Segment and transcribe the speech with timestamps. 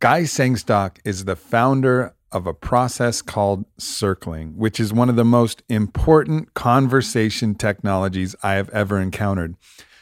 [0.00, 5.26] Guy Sengstock is the founder of a process called circling, which is one of the
[5.26, 9.56] most important conversation technologies I have ever encountered.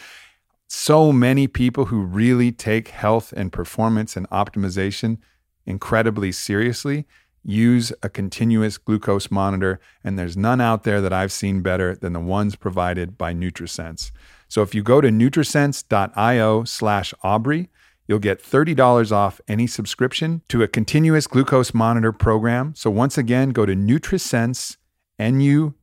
[0.68, 5.18] So many people who really take health and performance and optimization
[5.66, 7.06] incredibly seriously
[7.44, 9.82] use a continuous glucose monitor.
[10.04, 14.12] And there's none out there that I've seen better than the ones provided by NutriSense.
[14.52, 17.70] So if you go to nutrisense.io slash Aubrey,
[18.06, 22.74] you'll get $30 off any subscription to a continuous glucose monitor program.
[22.76, 24.76] So once again, go to Nutrisense,
[25.18, 25.74] N-U-T-R-I-S-E-N-S-E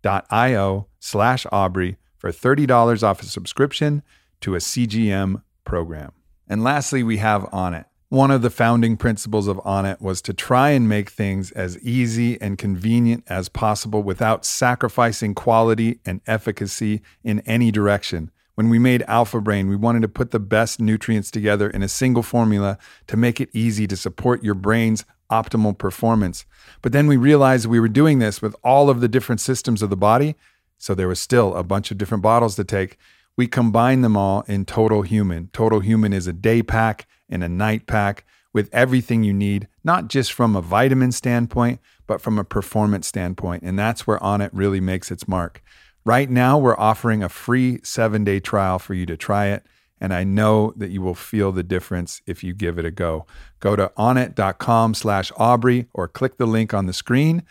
[0.00, 4.02] dot I-O slash Aubrey for $30 off a subscription
[4.40, 6.12] to a CGM program.
[6.48, 7.84] And lastly, we have Onnit.
[8.14, 12.40] One of the founding principles of Onnit was to try and make things as easy
[12.40, 18.30] and convenient as possible without sacrificing quality and efficacy in any direction.
[18.54, 21.88] When we made Alpha Brain, we wanted to put the best nutrients together in a
[21.88, 26.46] single formula to make it easy to support your brain's optimal performance.
[26.82, 29.90] But then we realized we were doing this with all of the different systems of
[29.90, 30.36] the body,
[30.78, 32.96] so there was still a bunch of different bottles to take.
[33.36, 35.48] We combined them all in Total Human.
[35.52, 40.08] Total Human is a day pack in a night pack with everything you need, not
[40.08, 43.62] just from a vitamin standpoint, but from a performance standpoint.
[43.62, 45.62] And that's where Onnit really makes its mark.
[46.06, 49.64] Right now, we're offering a free seven day trial for you to try it.
[50.00, 53.26] And I know that you will feel the difference if you give it a go.
[53.60, 57.42] Go to onnit.com slash Aubrey or click the link on the screen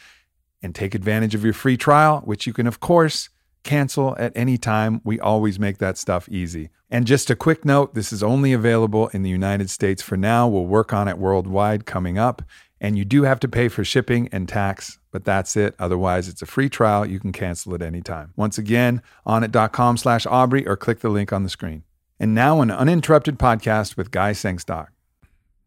[0.61, 3.29] and take advantage of your free trial, which you can, of course,
[3.63, 5.01] cancel at any time.
[5.04, 6.69] We always make that stuff easy.
[6.89, 10.48] And just a quick note this is only available in the United States for now.
[10.48, 12.44] We'll work on it worldwide coming up.
[12.80, 15.74] And you do have to pay for shipping and tax, but that's it.
[15.80, 17.06] Otherwise, it's a free trial.
[17.06, 18.33] You can cancel at any time.
[18.36, 21.83] Once again, onnit.com slash Aubrey or click the link on the screen.
[22.19, 24.88] And now an uninterrupted podcast with Guy Sengstock.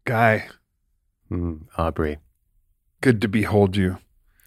[0.05, 0.47] Guy.
[1.31, 2.19] Mm, Aubrey.
[3.01, 3.97] Good to behold you.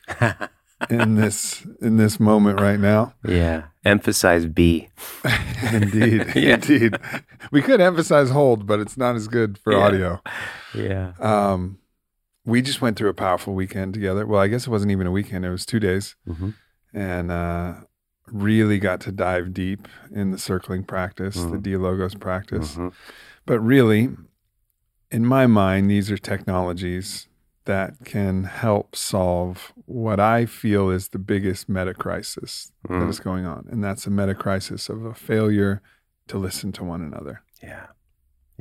[0.89, 3.15] in this in this moment right now.
[3.25, 4.89] Yeah, Emphasize B.
[5.73, 6.55] indeed, Yeah.
[6.55, 6.99] indeed.
[7.53, 9.79] We could emphasize hold, but it's not as good for Yeah.
[9.79, 10.23] audio.
[10.75, 11.13] Yeah.
[11.21, 11.79] Um,
[12.47, 14.27] we just went through a powerful weekend together.
[14.27, 16.51] Well, I guess it wasn't even a weekend; it was two days, hmm
[16.93, 17.75] and uh,
[18.33, 21.81] really got to dive deep in the circling practice, the Mhm.
[21.81, 22.75] logos practice.
[22.75, 22.89] hmm
[23.47, 24.11] But really,
[25.11, 27.29] in my mind, these are technologies
[27.67, 33.09] that can help solve what I feel is the biggest meta crisis that Mm.
[33.11, 33.67] is going on.
[33.71, 35.83] And that's a meta crisis of a failure
[36.29, 37.43] to listen to one another.
[37.63, 37.87] Yeah.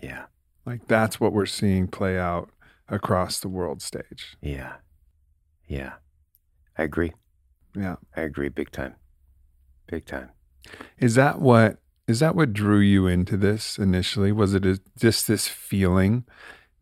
[0.01, 0.25] Yeah.
[0.65, 2.49] Like that's what we're seeing play out
[2.89, 4.37] across the world stage.
[4.41, 4.75] Yeah.
[5.67, 5.93] Yeah.
[6.77, 7.13] I agree.
[7.75, 7.95] Yeah.
[8.15, 8.95] I agree big time.
[9.87, 10.29] Big time.
[10.97, 14.31] Is that what is that what drew you into this initially?
[14.31, 16.25] Was it a- just this feeling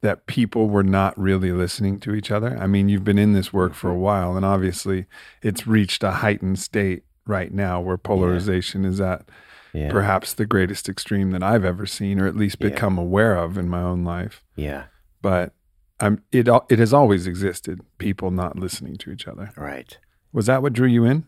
[0.02, 2.58] that people were not really listening to each other?
[2.60, 4.02] I mean, you've been in this work for a mm-hmm.
[4.02, 5.06] while and obviously
[5.42, 9.28] it's reached a heightened state right now where polarization is at
[9.74, 9.92] Yeah.
[9.92, 12.70] perhaps the greatest extreme that I've ever seen or at least Yeah.
[12.70, 14.44] become aware of in my own life.
[14.56, 14.86] Yeah.
[15.22, 15.54] But
[16.00, 19.52] I'm it it has always existed, people not listening to each other.
[19.58, 19.98] Right.
[20.32, 21.26] Was that what drew you in?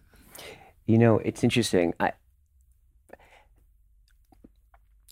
[0.86, 1.94] You know, it's interesting.
[2.00, 2.14] I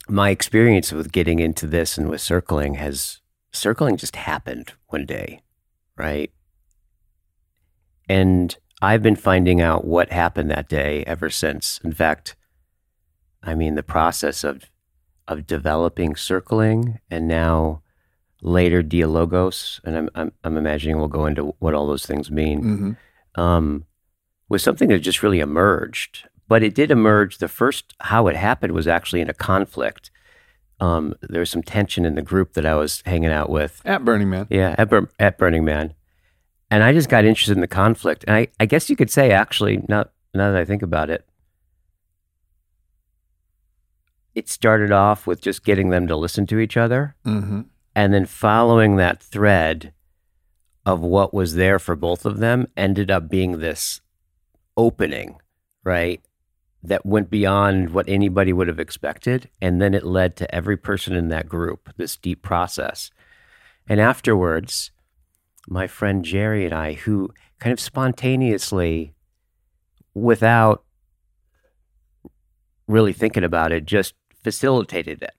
[0.07, 3.19] my experience with getting into this and with circling has
[3.51, 5.41] circling just happened one day,
[5.97, 6.31] right?
[8.09, 11.79] And I've been finding out what happened that day ever since.
[11.83, 12.35] In fact,
[13.43, 14.69] I mean the process of
[15.27, 17.81] of developing circling and now
[18.41, 22.61] later dialogos, and I'm I'm, I'm imagining we'll go into what all those things mean
[22.61, 23.41] Mm-hmm.
[23.41, 23.85] um,
[24.49, 26.29] was something that just really emerged.
[26.47, 27.39] But it did emerge.
[27.39, 30.11] The first how it happened was actually in a conflict.
[30.79, 33.81] Um, there was some tension in the group that I was hanging out with.
[33.83, 34.45] At Burning Man.
[34.49, 35.93] Yeah, at, Bur- at Burning Man,
[36.69, 38.23] and I just got interested in the conflict.
[38.27, 41.25] And I, I guess you could say, actually, now now that I think about it,
[44.35, 47.61] it started off with just getting them to listen to each other Mm-hmm.
[47.95, 49.93] and then following that thread
[50.85, 53.99] of what was there for both of them ended up being this
[54.77, 55.39] opening,
[55.83, 56.21] right?
[56.87, 59.49] That went beyond what anybody would have expected.
[59.61, 63.11] And then it led to every person in that group, this deep process.
[63.89, 64.91] And afterwards,
[65.67, 69.13] my friend Jerry and I, who kind of spontaneously,
[70.13, 70.85] without
[72.87, 74.13] really thinking about it, just
[74.43, 75.35] facilitated it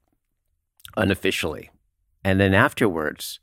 [0.99, 1.71] unofficially.
[2.23, 3.41] And then afterwards,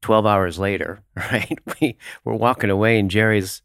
[0.00, 3.60] 12 hours later, right, we were walking away and Jerry's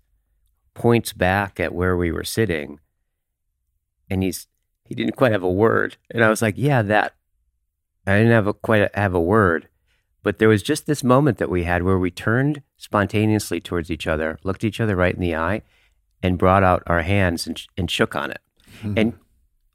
[0.74, 2.80] points back at where we were sitting
[4.10, 4.48] and he's,
[4.84, 5.98] he didn't quite have a word.
[6.12, 7.16] And I was like, yeah, that,
[8.06, 9.68] I didn't have a, quite have a word.
[10.24, 14.08] But there was just this moment that we had where we turned spontaneously towards each
[14.08, 15.62] other, looked each other right in the eye,
[16.24, 18.42] and brought out our hands and, and shook on it.
[18.80, 18.98] Mm-hmm.
[18.98, 19.14] And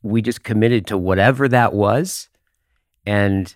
[0.03, 2.29] we just committed to whatever that was.
[3.07, 3.55] And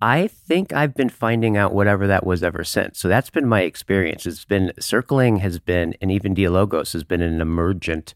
[0.00, 2.98] I think I've been finding out whatever that was ever since.
[2.98, 4.26] So that's been my experience.
[4.26, 8.14] It's been circling has been, and even Dialogos has been an emergent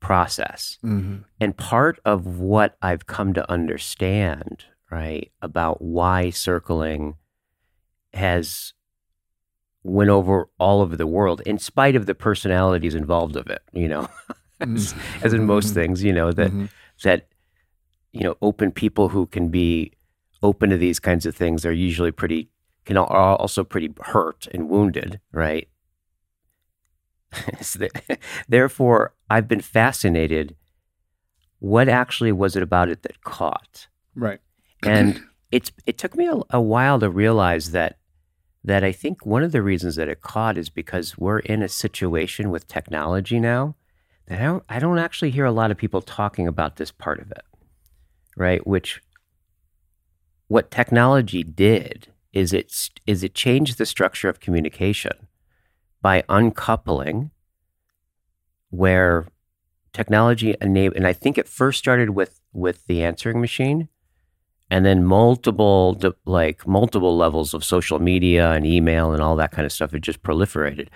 [0.00, 0.78] process.
[0.84, 1.18] Mm-hmm.
[1.40, 7.16] And part of what I've come to understand, right, about why circling
[8.14, 8.74] has
[9.82, 13.88] went over all over the world, in spite of the personalities involved of it, you
[13.88, 14.08] know,
[14.60, 16.68] as, as in most things, you know, that Mhm.
[17.04, 17.28] that
[18.12, 19.92] you know open people who can be
[20.42, 22.48] open to these kinds of things are usually pretty
[22.84, 25.68] can are also pretty hurt and wounded right
[28.48, 30.56] therefore i've been fascinated
[31.58, 34.40] what actually was it about it that caught Right.
[34.84, 37.98] and it's it took me a, a while to realize that
[38.64, 41.68] that I think one of the reasons that it caught is because we're in a
[41.68, 43.76] situation with technology now
[44.26, 47.20] that I don't, I don't actually hear a lot of people talking about this part
[47.20, 47.44] of it,
[48.36, 48.66] right?
[48.66, 49.00] Which
[50.48, 55.28] what technology did is it is is it changed the structure of communication
[56.02, 57.30] by uncoupling
[58.70, 59.26] where
[59.92, 63.88] technology enabled and I think it first started with with the answering machine
[64.70, 69.64] and then multiple like multiple levels of social media and email and all that kind
[69.66, 70.88] of stuff it just proliferated.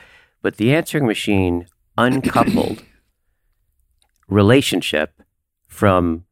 [0.43, 1.67] But the answering machine
[1.97, 2.83] uncoupled
[4.29, 5.23] relationship
[5.67, 6.25] from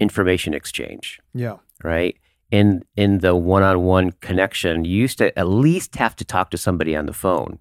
[0.00, 1.56] information exchange Yeah.
[1.82, 2.16] right?
[2.50, 6.96] In in the one-on-one connection you used to at least have to talk to somebody
[6.96, 7.58] on the phone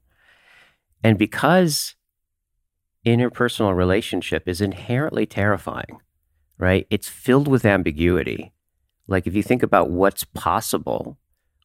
[1.03, 1.95] and because
[3.05, 5.99] interpersonal relationship is inherently terrifying
[6.57, 8.53] right it's filled with ambiguity
[9.07, 11.17] like if you think about what's possible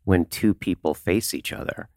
[0.04, 1.88] when two people face each other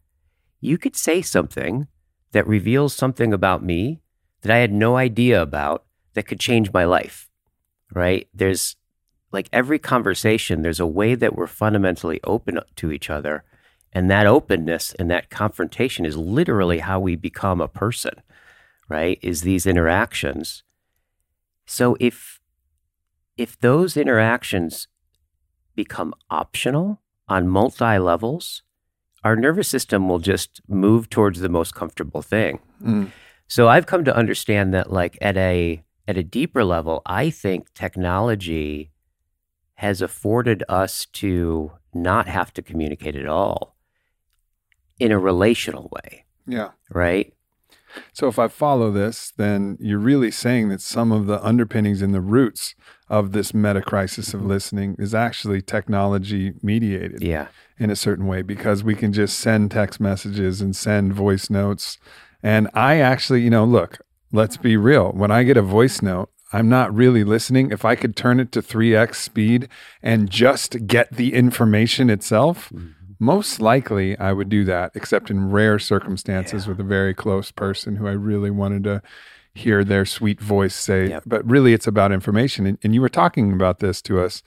[0.60, 1.86] you could say something
[2.32, 4.00] that reveals something about me
[4.42, 7.28] that i had no idea about that could change my life,
[7.94, 8.26] right?
[8.34, 8.74] There's
[9.30, 13.44] like every conversation, there's a way that we're fundamentally open to each other.
[13.96, 18.12] And that openness and that confrontation is literally how we become a person,
[18.90, 19.18] right?
[19.22, 20.62] Is these interactions.
[21.64, 22.38] So if
[23.38, 24.88] if those interactions
[25.74, 28.62] become optional on multi levels,
[29.24, 32.58] our nervous system will just move towards the most comfortable thing.
[32.84, 33.12] Mm.
[33.48, 37.72] So I've come to understand that like at a at a deeper level, I think
[37.72, 38.90] technology
[39.76, 43.75] has afforded us to not have to communicate at all
[44.98, 46.70] in a relational way, Yeah.
[46.90, 47.32] right?
[48.12, 52.12] So if I follow this, then you're really saying that some of the underpinnings and
[52.14, 52.74] the roots
[53.08, 57.46] of this meta crisis of listening is actually technology mediated Yeah.
[57.78, 61.98] in a certain way because we can just send text messages and send voice notes.
[62.42, 63.98] And I actually, you know, look,
[64.32, 65.12] let's be real.
[65.12, 67.70] When I get a voice note, I'm not really listening.
[67.70, 69.68] If I could turn it to 3x speed
[70.02, 72.90] and just get the information itself, mm-hmm.
[73.18, 77.96] Most likely I would do that, except in rare circumstances with a very close person
[77.96, 79.02] who I really wanted to
[79.54, 81.08] hear their sweet voice say.
[81.08, 81.22] Yep.
[81.26, 82.66] But really, it's about information.
[82.66, 84.42] And, and you were talking about this to us.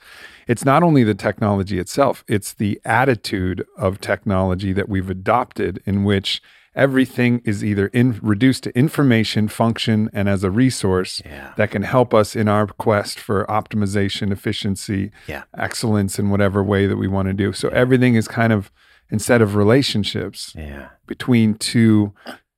[0.46, 6.04] It's not only the technology itself, it's the attitude of technology that we've adopted, in
[6.04, 6.40] which
[6.74, 11.52] everything is either in, reduced to information, function, and as a resource Yeah.
[11.56, 15.42] that can help us in our quest for optimization, efficiency, Yeah.
[15.56, 17.52] excellence in whatever way that we want to do.
[17.52, 18.70] So everything is kind of
[19.10, 20.90] instead of relationships Yeah.
[21.06, 22.12] between two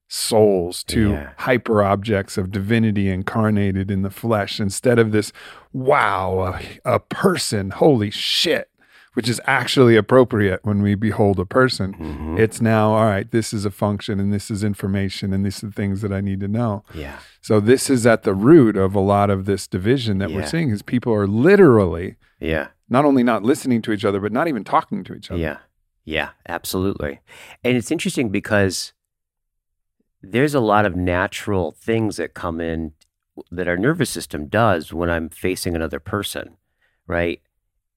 [0.08, 5.32] souls, two hyper objects of divinity incarnated in the flesh, instead of this,
[5.72, 8.68] wow, a, a person, holy shit,
[9.14, 11.94] which is actually appropriate when we behold a person.
[11.94, 12.38] Mhm.
[12.38, 15.70] It's now, all right, this is a function and this is information and these are
[15.70, 16.82] things that I need to know.
[16.94, 17.18] Yeah.
[17.40, 20.70] So this is at the root of a lot of this division that we're seeing
[20.70, 22.68] is people are literally Yeah.
[22.88, 25.40] not only not listening to each other, but not even talking to each other.
[25.40, 25.58] Yeah.
[26.04, 27.20] Yeah, absolutely.
[27.62, 28.92] And it's interesting because
[30.22, 32.92] there's a lot of natural things that come in
[33.50, 36.56] that our nervous system does when I'm facing another person,
[37.06, 37.40] right?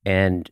[0.05, 0.49] And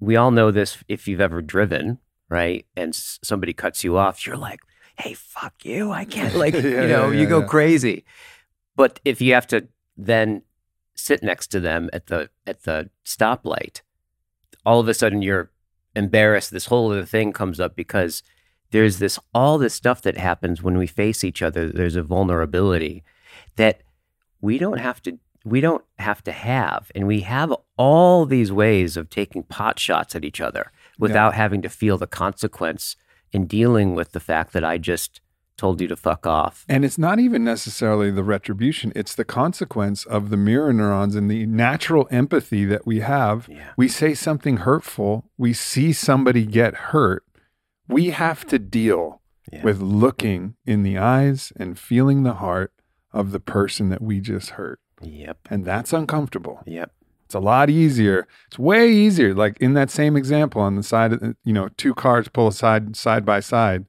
[0.00, 1.98] we all know this if you've ever driven,
[2.28, 2.66] right?
[2.76, 4.60] And s- somebody cuts you off, you're like,
[4.98, 5.92] hey, fuck you.
[5.92, 8.04] I can't, like, Yeah, you know, yeah, you go crazy.
[8.76, 10.42] But if you have to then
[10.94, 13.80] sit next to them at the at the stoplight,
[14.64, 15.50] all of a sudden you're
[15.94, 16.50] embarrassed.
[16.50, 18.22] This whole other thing comes up because
[18.72, 21.70] there's this all this stuff that happens when we face each other.
[21.70, 23.02] There's a vulnerability
[23.56, 23.80] that
[24.40, 28.96] we don't have to we don't have to have, and we have all these ways
[28.96, 32.96] of taking pot shots at each other without having to feel the consequence
[33.32, 35.20] in dealing with the fact that I just
[35.58, 36.64] told you to fuck off.
[36.68, 41.30] And it's not even necessarily the retribution, it's the consequence of the mirror neurons and
[41.30, 43.48] the natural empathy that we have.
[43.50, 43.70] Yeah.
[43.76, 47.24] We say something hurtful, we see somebody get hurt.
[47.88, 49.62] We have to deal Yeah.
[49.62, 52.72] with looking in the eyes and feeling the heart
[53.12, 54.80] of the person that we just hurt.
[55.00, 55.38] Yep.
[55.50, 56.62] And that's uncomfortable.
[56.66, 56.92] Yep.
[57.26, 58.28] It's a lot easier.
[58.46, 59.34] It's way easier.
[59.34, 62.94] Like in that same example on the side of, you know, two cars pull aside
[62.96, 63.84] side by side.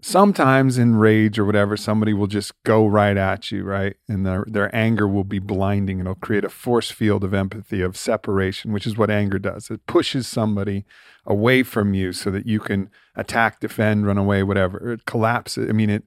[0.00, 3.96] Sometimes in rage or whatever, somebody will just go right at you, right?
[4.06, 5.98] And their their anger will be blinding.
[5.98, 9.68] It'll create a force field of empathy, of separation, which is what anger does.
[9.70, 10.84] It pushes somebody
[11.26, 14.92] away from you so that you can attack, defend, run away, whatever.
[14.92, 15.68] It collapses.
[15.68, 16.04] I mean, it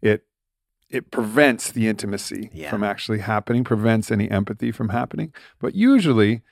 [0.00, 0.27] it
[0.90, 2.70] it prevents the intimacy Yeah.
[2.70, 5.32] from actually happening, prevents any empathy from happening.
[5.60, 6.42] But usually,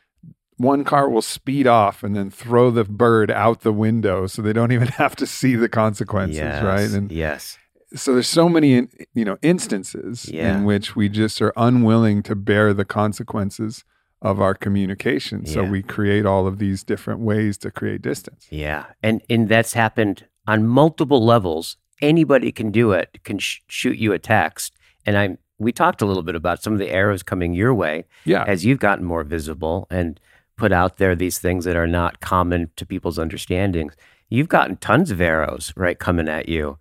[0.58, 4.52] one car will speed off and then throw the bird out the window, so they
[4.52, 6.62] don't even have to see the consequences, Yes.
[6.62, 6.90] right?
[6.90, 7.58] And yes.
[7.94, 10.56] so there's so many, you know, instances Yeah.
[10.56, 13.84] in which we just are unwilling to bear the consequences
[14.22, 15.44] of our communication.
[15.44, 18.46] So we create all of these different ways to create distance.
[18.50, 21.76] Yeah, and and that's happened on multiple levels.
[22.02, 23.18] Anybody can do it.
[23.24, 24.74] Can sh- shoot you a text,
[25.04, 25.38] and I'm.
[25.58, 28.44] We talked a little bit about some of the arrows coming your way Yeah.
[28.46, 30.20] as you've gotten more visible and
[30.56, 33.94] put out there these things that are not common to people's understandings.
[34.28, 36.78] You've gotten tons of arrows right coming at you,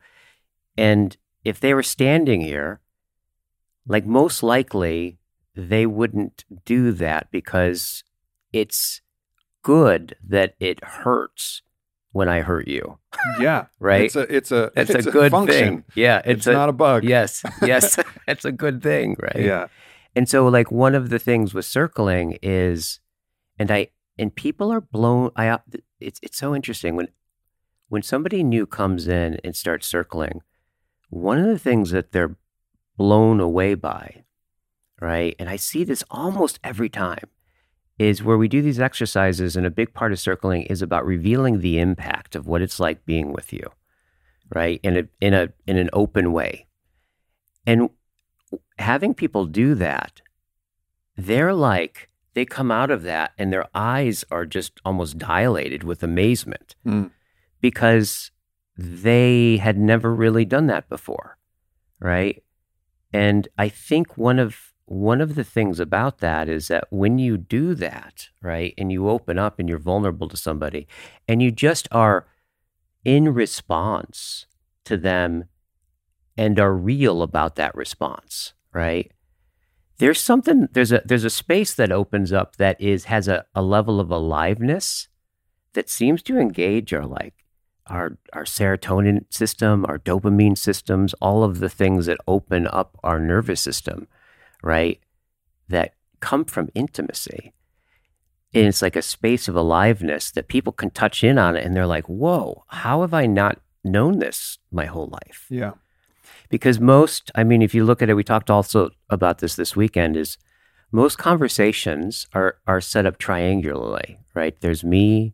[0.77, 2.81] and if they were standing here,
[3.87, 5.19] like most likely
[5.55, 8.03] they wouldn't do that because
[8.51, 8.99] it's
[9.61, 11.61] good that it hurts
[12.15, 12.97] when I hurt you.
[13.41, 13.65] yeah.
[13.79, 14.03] Right?
[14.05, 15.55] It's a it's a That's it's a good function.
[15.59, 15.83] thing.
[15.95, 17.03] Yeah, It's, it's, a not a bug.
[17.03, 19.43] yes, yes, it's a good thing, right?
[19.43, 19.67] Yeah.
[20.15, 23.01] And so, like one of the things with circling is,
[23.59, 25.31] and I and people are blown.
[25.35, 25.57] I uh,
[25.99, 27.09] it's it's so interesting when
[27.89, 30.41] when somebody new comes in and starts circling.
[31.09, 32.37] One of the things that they're
[32.97, 34.23] blown away by
[35.01, 35.35] right?
[35.37, 37.27] And I see this almost every time
[37.97, 41.59] is where we do these exercises and a big part of circling is about revealing
[41.61, 43.71] the impact of what it's like being with you,
[44.53, 44.79] right?
[44.83, 46.67] In a in a in an open way.
[47.65, 47.89] And
[48.77, 50.21] having people do that,
[51.15, 56.03] they're like they come out of that and their eyes are just almost dilated with
[56.03, 57.11] amazement Mm.
[57.61, 58.29] because
[58.77, 61.37] they had never really done that before
[62.01, 62.43] right
[63.13, 67.37] and i think one of one of the things about that is that when you
[67.37, 70.87] do that right and you open up and you're vulnerable to somebody
[71.27, 72.27] and you just are
[73.03, 74.45] in response
[74.83, 75.45] to them
[76.37, 79.11] and are real about that response right
[79.97, 83.61] there's something there's a there's a space that opens up that is has a, a
[83.61, 85.07] level of aliveness
[85.73, 87.45] that seems to engage our like
[87.87, 93.19] our our serotonin system, our dopamine systems, all of the things that open up our
[93.19, 94.07] nervous system,
[94.63, 94.99] right?
[95.69, 97.53] That come from intimacy.
[98.53, 101.75] And it's like a space of aliveness that people can touch in on it and
[101.75, 105.45] they're like, whoa, how have I not known this my whole life?
[105.49, 105.73] Yeah.
[106.49, 109.75] because most i mean if you look at it we talked also about this this
[109.75, 110.37] weekend is
[110.91, 115.33] most conversations are are set up triangularly right there's me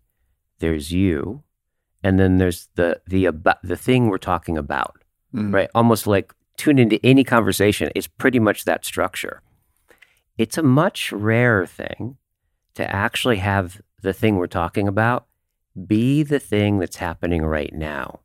[0.60, 1.44] there's you
[2.04, 4.98] and then there's the the about the thing we're talking about
[5.34, 5.54] Mm.
[5.54, 9.42] right almost like tune into any conversation it's pretty much that structure
[10.38, 12.18] it's a much rarer thing
[12.74, 15.26] to actually have the thing we're talking about
[15.88, 18.20] be the thing that's happening right now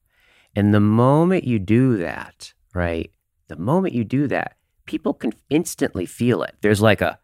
[0.57, 3.11] and the moment you do that, right?
[3.49, 4.57] The moment you do that,
[4.87, 6.57] people can instantly feel it.
[6.63, 7.19] There's like a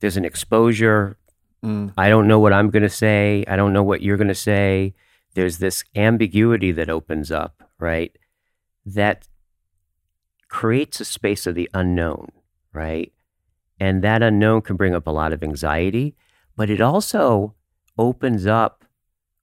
[0.00, 1.18] there's an exposure.
[1.62, 1.92] Mm.
[1.96, 3.44] I don't know what I'm going to say.
[3.46, 4.94] I don't know what you're going to say.
[5.34, 8.16] There's this ambiguity that opens up, right?
[8.86, 9.28] That
[10.52, 12.30] creates a space of the unknown,
[12.74, 13.10] right?
[13.80, 16.14] And that unknown can bring up a lot of anxiety,
[16.56, 17.54] but it also
[17.96, 18.84] opens up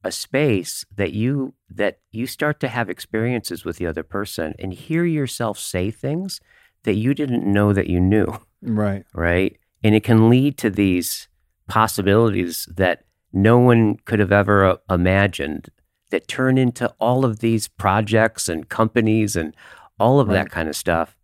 [0.03, 4.71] a space that you that you start to have experiences with the other person and
[4.71, 6.39] hear yourself say things
[6.83, 9.03] that you didn't know that you knew Right.
[9.13, 11.27] right and it can lead to these
[11.67, 15.69] possibilities that no one could have ever uh, imagined
[16.11, 19.53] that turn into all of these projects and companies and
[19.99, 20.35] all of Right.
[20.35, 21.15] that kind of stuff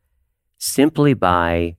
[0.58, 1.78] simply by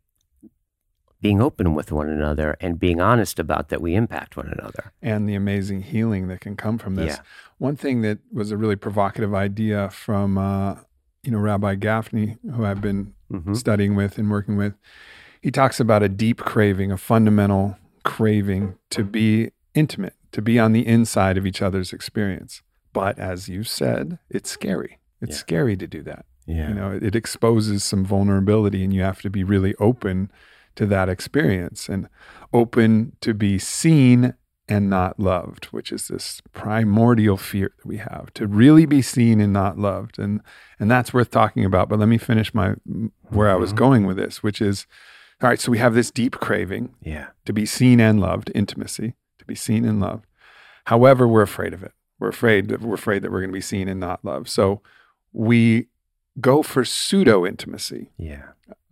[1.21, 5.29] being open with one another and being honest about that we impact one another and
[5.29, 7.17] the amazing healing that can come from this.
[7.17, 7.23] Yeah.
[7.59, 10.77] One thing that was a really provocative idea from, uh,
[11.23, 14.75] you know, Rabbi Gafni, who I've been hmm studying with and working with,
[15.41, 20.73] he talks about a deep craving, a fundamental craving to be intimate, to be on
[20.73, 22.63] the inside of each other's experience.
[22.93, 25.01] But as you said, it's scary.
[25.21, 25.41] It's Yeah.
[25.41, 26.25] scary to do that.
[26.47, 30.31] Yeah You know, it, it exposes some vulnerability, and you have to be really open
[30.77, 32.09] to that experience and
[32.53, 34.35] open to be seen
[34.69, 39.41] and not loved, which is this primordial fear that we have to really be seen
[39.41, 40.19] and not loved.
[40.19, 40.41] And
[40.81, 41.89] and that's worth talking about.
[41.89, 42.75] But let me finish my
[43.31, 43.77] where I was Mhm.
[43.77, 44.87] going with this, which is
[45.41, 49.15] all right, so we have this deep craving yeah to be seen and loved, intimacy,
[49.39, 50.27] to be seen and loved.
[50.87, 51.93] However, we're afraid of it.
[52.19, 54.49] We're afraid that we're afraid that we're going to be seen and not loved.
[54.49, 54.83] So
[55.33, 55.89] we
[56.40, 58.11] go for pseudo intimacy.
[58.18, 58.42] yeah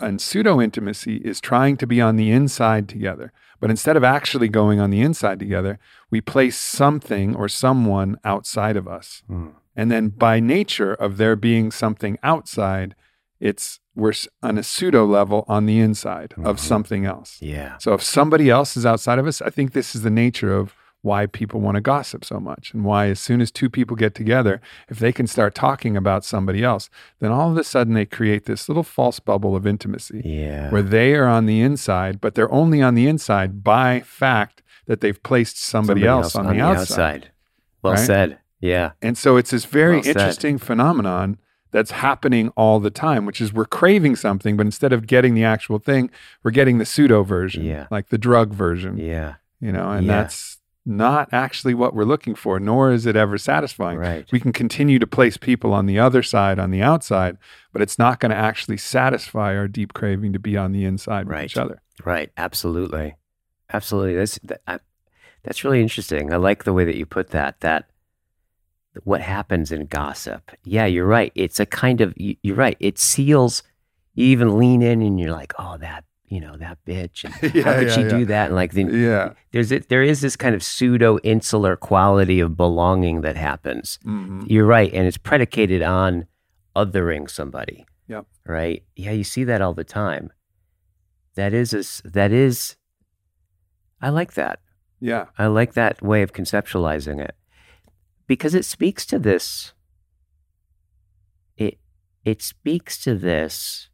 [0.00, 3.32] And pseudo intimacy is trying to be on the inside together.
[3.60, 5.78] But instead of actually going on the inside together,
[6.10, 9.22] we place something or someone outside of us.
[9.30, 9.52] Mm.
[9.76, 12.94] And then by nature of there being something outside,
[13.40, 16.60] it's we're on a pseudo level on the inside of Mhm.
[16.60, 17.38] something else.
[17.40, 20.52] yeah So if somebody else is outside of us, I think this is the nature
[20.54, 20.74] of
[21.04, 24.14] why people want to gossip so much and why as soon as two people get
[24.14, 26.88] together, if they can start talking about somebody else,
[27.20, 30.82] then all of a sudden they create this little false bubble of intimacy yeah where
[30.82, 35.22] they are on the inside, but they're only on the inside by fact that they've
[35.22, 37.30] placed somebody, else, on, the, outside.
[37.82, 38.06] well right?
[38.06, 41.38] said yeah And so it's this very Well interesting phenomenon
[41.70, 45.42] that's happening all the time, which is we're craving something, but instead of getting the
[45.44, 46.08] actual thing,
[46.42, 47.88] we're getting the pseudo version, Yeah.
[47.90, 50.22] like the drug version, yeah you know, and Yeah.
[50.22, 50.53] that's
[50.86, 53.98] not actually what we're looking for, nor is it ever satisfying.
[53.98, 57.38] right We can continue to place people on the other side, on the outside,
[57.72, 61.26] but it's not going to actually satisfy our deep craving to be on the inside
[61.26, 61.44] with Right.
[61.46, 61.80] each other.
[62.04, 62.30] Right.
[62.36, 63.14] Absolutely.
[63.72, 64.14] Absolutely.
[64.16, 64.78] That's that, I,
[65.42, 66.32] that's really interesting.
[66.32, 67.60] I like the way that you put that.
[67.60, 67.88] That
[69.04, 70.52] what happens in gossip.
[70.64, 71.32] Yeah, you're right.
[71.34, 72.76] It's a kind of you're right.
[72.78, 73.62] It seals.
[74.14, 77.24] You even lean in and you're like, oh, that you know that bitch.
[77.24, 78.08] And Yeah, how could yeah, she yeah.
[78.08, 78.46] do that?
[78.46, 79.32] And like the, Yeah.
[79.52, 79.88] there's it.
[79.88, 83.98] There is this kind of pseudo insular quality of belonging that happens.
[84.04, 84.44] Mhm.
[84.48, 86.26] You're right, and it's predicated on
[86.76, 87.86] othering somebody.
[88.08, 88.26] Yep.
[88.46, 88.82] Right.
[88.96, 90.30] Yeah, you see that all the time.
[91.36, 92.76] that is a that is
[94.00, 94.60] I like that.
[95.00, 95.26] Yeah.
[95.38, 97.34] I like that way of conceptualizing it
[98.26, 99.72] because it speaks to this.
[101.56, 101.78] It
[102.24, 103.88] it speaks to this.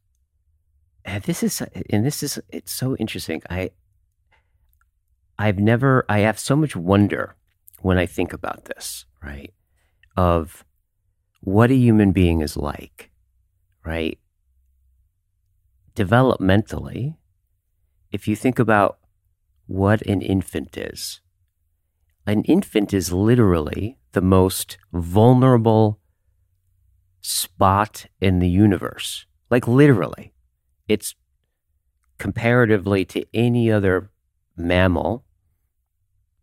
[1.04, 3.42] And this is and this is it's so interesting.
[3.48, 3.70] I
[5.38, 7.36] I've never I have so much wonder
[7.80, 9.52] when I think about this, right?
[10.16, 10.64] Of
[11.40, 13.10] what a human being is like,
[13.84, 14.18] right?
[15.94, 17.16] Developmentally,
[18.12, 18.98] if you think about
[19.66, 21.20] what an infant is,
[22.26, 26.00] an infant is literally the most vulnerable
[27.20, 29.26] spot in the universe.
[29.50, 30.32] Like, literally,
[30.90, 31.14] it's
[32.18, 34.10] comparatively to any other
[34.56, 35.24] mammal,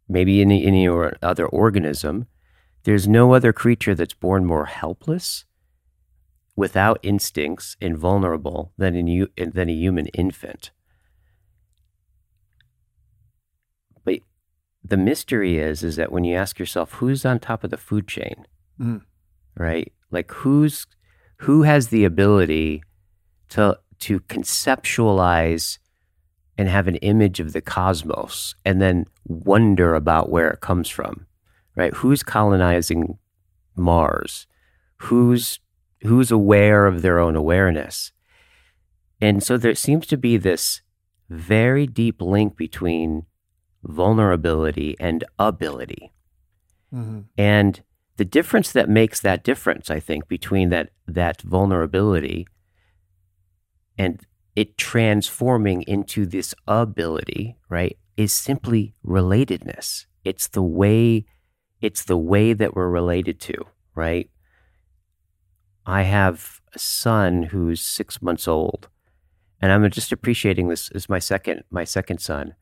[0.08, 2.28] maybe any, any or other organism,
[2.84, 5.44] there's no other creature that's born more helpless,
[6.56, 10.72] without instincts, and vulnerable than, an, than a human infant.
[14.04, 14.20] But
[14.84, 18.08] the mystery is, is that when you ask yourself, who's on top of the food
[18.08, 18.46] chain,
[18.80, 19.02] Mm.
[19.58, 19.92] right?
[20.12, 20.86] Like who's
[21.42, 22.84] who has the ability
[23.50, 25.78] to to conceptualize
[26.58, 31.28] and have an image of the cosmos and then wonder about where it comes from
[31.78, 31.94] right?
[31.94, 33.20] Who's colonizing
[33.76, 34.48] mars?
[34.98, 35.60] Who's
[36.02, 38.12] who's aware of their own awareness?
[39.22, 40.82] And so there seems to be this
[41.30, 43.26] very deep link between
[43.84, 46.12] vulnerability and ability.
[46.94, 47.26] Mhm.
[47.38, 47.84] and
[48.16, 52.48] the difference that makes that difference, I think, between that that vulnerability
[53.98, 54.22] and
[54.56, 60.06] it transforming into this ability, right, is simply relatedness.
[60.24, 61.26] It's the way
[61.80, 63.54] it's the way that we're related to,
[63.94, 64.32] right?
[65.86, 68.90] I have a son who's six months old,
[69.62, 72.56] and I'm just appreciating this as my second my second son.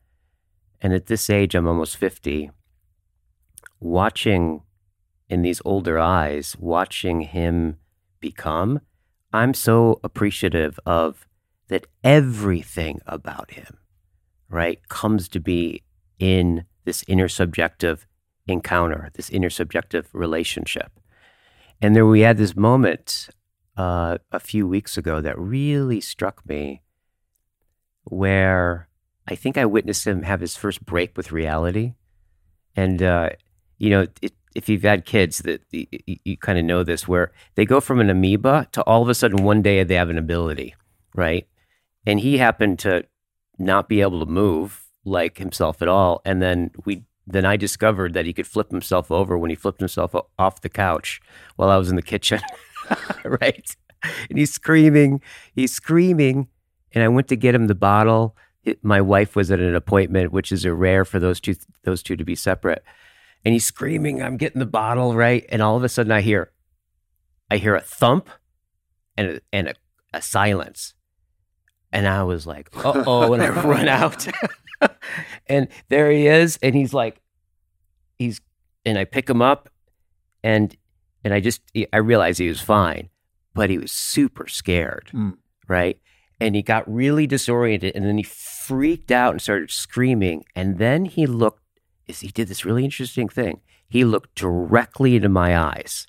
[0.80, 2.50] And at this age, I'm almost 50.
[3.80, 4.62] Watching
[5.28, 7.78] in these older eyes, watching him
[8.20, 8.80] become,
[9.32, 11.26] I'm so appreciative of
[11.68, 13.78] that everything about him,
[14.48, 15.82] right, comes to be
[16.18, 18.06] in this intersubjective
[18.46, 20.92] encounter, this intersubjective relationship.
[21.82, 23.28] And there we had this moment
[23.76, 26.82] uh, a few weeks ago that really struck me
[28.04, 28.88] where
[29.26, 31.94] I think I witnessed him have his first break with reality.
[32.76, 33.30] And, uh,
[33.78, 35.86] you know, it, if you've had kids that you,
[36.24, 39.14] you kind of know this where they go from an amoeba to all of a
[39.14, 40.74] sudden one day they have an ability
[41.14, 41.46] right?
[42.04, 43.04] And he happened to
[43.58, 48.12] not be able to move like himself at all and then we then i discovered
[48.12, 51.20] that he could flip himself over when he flipped himself off the couch
[51.56, 52.40] while i was in the kitchen
[53.24, 53.76] right?
[54.28, 55.20] And he's screaming
[55.54, 56.48] he's screaming
[56.92, 58.36] and i went to get him the bottle.
[58.64, 62.02] It- my wife was at an appointment which is a rare for those two those
[62.02, 62.82] two to be separate
[63.44, 65.44] and he's screaming, I'm getting the bottle, right?
[65.48, 66.50] And all of a sudden I hear
[67.50, 68.28] I hear a thump
[69.16, 69.74] and a, and a,
[70.14, 70.94] a silence.
[71.92, 74.26] And I was like, uh-oh, and I run out.
[75.46, 77.20] and there he is, and he's like,
[78.18, 78.40] he's
[78.84, 79.68] and I pick him up
[80.42, 80.76] and
[81.24, 81.60] and I just
[81.92, 83.08] I realized he was fine,
[83.54, 85.36] but he was super scared, Mm.
[85.68, 85.98] right?
[86.40, 90.44] And he got really disoriented and then he freaked out and started screaming.
[90.54, 91.62] And then he looked
[92.08, 93.60] is he did this really interesting thing.
[93.88, 96.06] He looked directly into my eyes.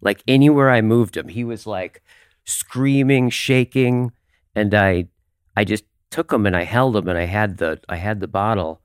[0.00, 2.02] Like anywhere I moved him, he was like
[2.44, 4.12] screaming, shaking,
[4.54, 5.08] and I
[5.56, 8.28] I just took him and I held him and I had the I had the
[8.28, 8.80] bottle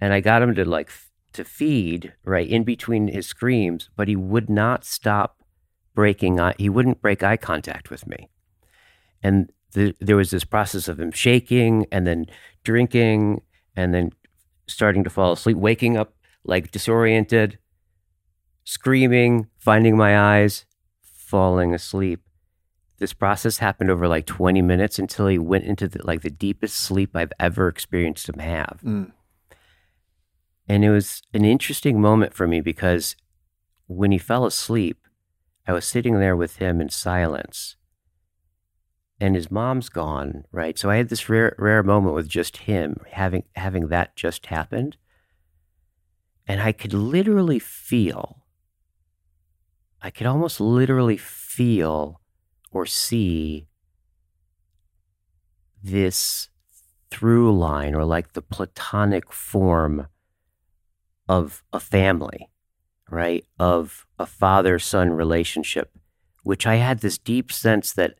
[0.00, 0.90] and I got him to like
[1.34, 5.42] to feed right in between his screams, but he would not stop
[5.94, 8.28] breaking eye he wouldn't break eye contact with me.
[9.22, 12.26] And the, there was this process of him shaking and then
[12.62, 13.42] drinking
[13.76, 14.12] and then
[14.66, 17.58] starting to fall asleep, waking up like disoriented,
[18.64, 20.66] screaming, finding my eyes,
[21.02, 22.20] falling asleep.
[22.98, 26.76] This process happened over like 20 minutes until he went into the, like the deepest
[26.76, 28.80] sleep I've ever experienced him have.
[28.84, 29.12] Mm.
[30.68, 33.16] And it was an interesting moment for me because
[33.86, 34.98] when he fell asleep,
[35.66, 37.76] I was sitting there with him in silence.
[39.20, 40.78] And his mom's gone, right?
[40.78, 44.96] So I had this rare rare moment with just him having having that just happened.
[46.46, 48.44] And I could literally feel
[50.04, 52.20] I could almost literally feel
[52.70, 53.68] or see
[55.82, 56.50] this
[57.10, 60.08] through line or like the platonic form
[61.26, 62.50] of a family,
[63.08, 63.46] right?
[63.58, 65.90] Of a father son relationship,
[66.42, 68.16] which I had this deep sense that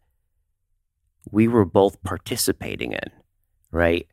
[1.31, 3.11] we were both participating in,
[3.71, 4.07] right?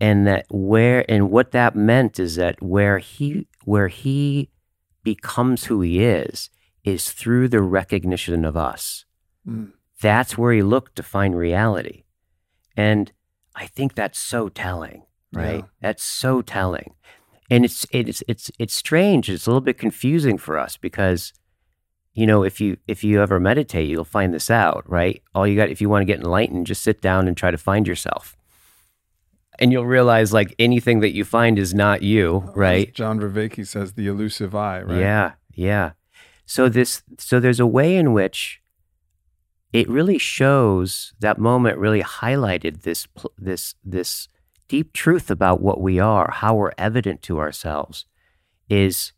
[0.00, 4.50] And that where and what that meant is that where he where he
[5.02, 6.50] becomes who he is
[6.84, 9.04] is through the recognition of us.
[9.46, 9.72] Mm.
[10.00, 12.04] That's where he looked to find reality.
[12.76, 13.10] And
[13.54, 15.02] I think that's so telling,
[15.32, 15.64] right?
[15.64, 15.70] Yeah.
[15.80, 16.94] That's so telling.
[17.50, 19.28] And it's it's it's it's strange.
[19.28, 21.32] It's a little bit confusing for us because
[22.18, 25.22] you know, if you if you ever meditate, you'll find this out, right?
[25.36, 27.56] All you got if you want to get enlightened, just sit down and try to
[27.56, 28.36] find yourself.
[29.60, 32.92] And you'll realize like anything that you find is not you, As right?
[32.92, 34.98] John Vervaeke says the elusive eye, right?
[34.98, 35.92] Yeah, yeah.
[36.44, 38.60] So this so there's a way in which
[39.72, 43.06] it really shows that moment really highlighted this
[43.38, 44.26] this this
[44.66, 48.06] deep truth about what we are, how we're evident to ourselves
[48.68, 49.12] is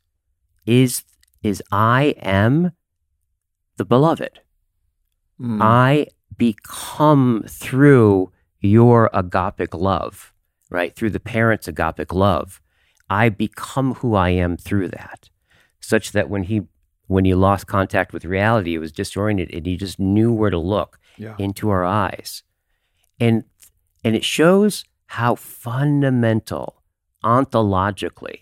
[0.66, 1.02] is
[1.42, 2.72] is I am
[3.80, 4.40] the beloved.
[5.40, 5.58] Mm.
[5.62, 10.34] I become through your agapic love,
[10.68, 10.94] right?
[10.94, 12.60] Through the parents' agapic love.
[13.08, 15.30] I become who I am through that.
[15.80, 16.68] Such that when he
[17.06, 20.58] when he lost contact with reality, it was disoriented and he just knew where to
[20.58, 21.36] look yeah.
[21.38, 22.42] into our eyes.
[23.18, 23.44] And
[24.04, 26.82] and it shows how fundamental
[27.24, 28.40] ontologically,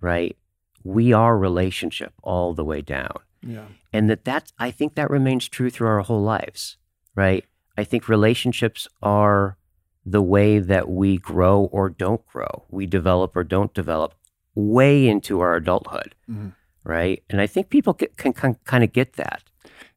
[0.00, 0.36] right?
[0.84, 3.66] We are relationship all the way down Yeah.
[3.92, 6.76] and that that's i think that remains true through our whole lives
[7.14, 7.44] right
[7.78, 9.56] i think relationships are
[10.04, 14.14] the way that we grow or don't grow we develop or don't develop
[14.54, 16.54] way into our adulthood Mhm.
[16.84, 19.42] right and i think people get, can, can kind of get that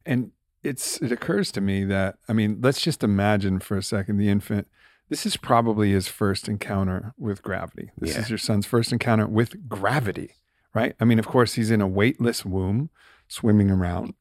[0.06, 0.32] And
[0.62, 4.28] it's it occurs to me that I mean, let's just imagine for a second the
[4.28, 4.66] infant.
[5.08, 7.90] This is probably his first encounter with gravity.
[7.98, 8.20] This Yeah.
[8.22, 10.30] is your son's first encounter with gravity,
[10.74, 10.94] right?
[11.00, 12.90] I mean, of course, he's in a weightless womb,
[13.30, 14.12] swimming around.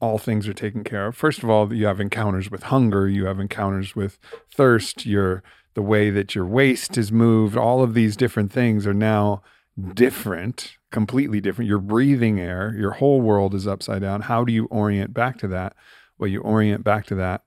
[0.00, 1.16] All things are taken care of.
[1.16, 3.08] First of all, you have encounters with hunger.
[3.08, 4.18] You have encounters with
[4.52, 5.06] thirst.
[5.06, 5.42] Your
[5.74, 7.56] the way that your waist is moved.
[7.56, 9.40] All of these different things are now
[9.94, 11.68] different, completely different.
[11.68, 14.22] You're breathing air, your whole world is upside down.
[14.22, 15.74] How do you orient back to that?
[16.18, 17.44] Well, you orient back to that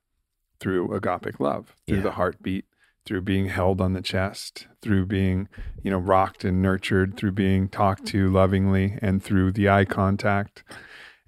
[0.59, 2.03] through agapic love, through Yeah.
[2.03, 2.65] the heartbeat,
[3.05, 5.49] through being held on the chest, through being,
[5.83, 10.63] you know, rocked and nurtured, through being talked to lovingly, and through the eye contact.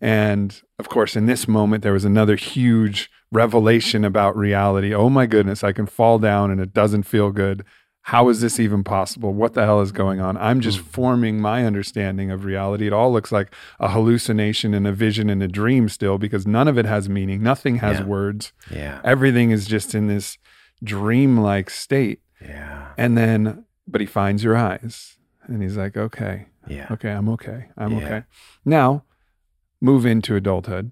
[0.01, 4.93] And of course, in this moment, there was another huge revelation about reality.
[4.93, 7.63] Oh my goodness, I can fall down and it doesn't feel good.
[8.09, 9.33] How is this even possible?
[9.33, 10.37] What the hell is going on?
[10.37, 10.85] I'm just hmm.
[10.85, 12.85] forming my understanding of reality.
[12.85, 16.67] It all looks like a hallucination and a vision and a dream still because none
[16.67, 17.41] of it has meaning.
[17.41, 18.05] Nothing has Yeah.
[18.05, 18.53] words.
[18.69, 20.37] yeah Everything is just in this
[20.83, 22.19] dreamlike state.
[22.41, 27.29] yeah And then, but he finds your eyes and he's like, okay, yeah okay, I'm
[27.29, 27.65] okay.
[27.77, 28.05] I'm Yeah.
[28.05, 28.23] okay.
[28.65, 29.03] Now,
[29.85, 30.91] move into adulthood,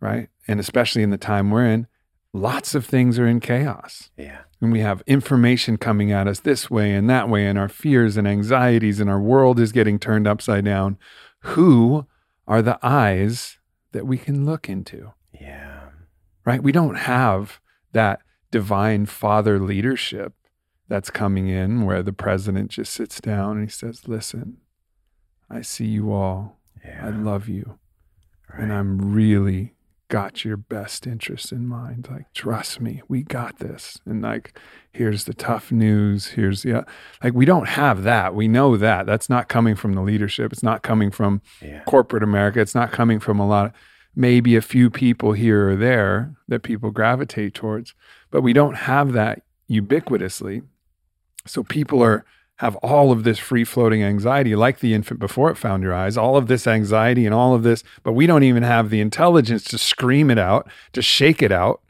[0.00, 0.28] right?
[0.48, 1.86] And especially in the time we're in,
[2.32, 4.10] lots of things are in chaos.
[4.16, 7.68] yeah And we have information coming at us this way and that way, and our
[7.68, 10.98] fears and anxieties, and our world is getting turned upside down.
[11.40, 12.06] Who
[12.48, 13.58] are the eyes
[13.92, 15.80] that we can look into, yeah
[16.44, 16.62] right?
[16.62, 17.60] We don't have
[17.92, 20.32] that divine father leadership
[20.88, 24.58] that's coming in where the president just sits down and he says, Listen,
[25.48, 26.58] I see you all.
[27.06, 27.78] I love you.
[28.58, 28.72] And.
[28.72, 29.74] I'm really
[30.08, 32.08] got your best interest in mind.
[32.10, 34.00] Like, trust me, we got this.
[34.04, 34.58] And like,
[34.92, 36.28] here's the tough news.
[36.28, 36.84] Here's the,
[37.22, 38.34] like, we don't have that.
[38.34, 39.06] We know that.
[39.06, 40.52] That's not coming from the leadership.
[40.52, 42.60] It's not coming from yeah corporate America.
[42.60, 43.72] It's not coming from a lot of,
[44.16, 47.94] maybe a few people here or there that people gravitate towards.
[48.30, 50.62] But we don't have that ubiquitously.
[51.46, 52.24] So people are,
[52.60, 56.18] have all of this free floating anxiety, like the infant before it found your eyes,
[56.18, 59.64] all of this anxiety and all of this, but we don't even have the intelligence
[59.64, 61.80] to scream it out, to shake it out,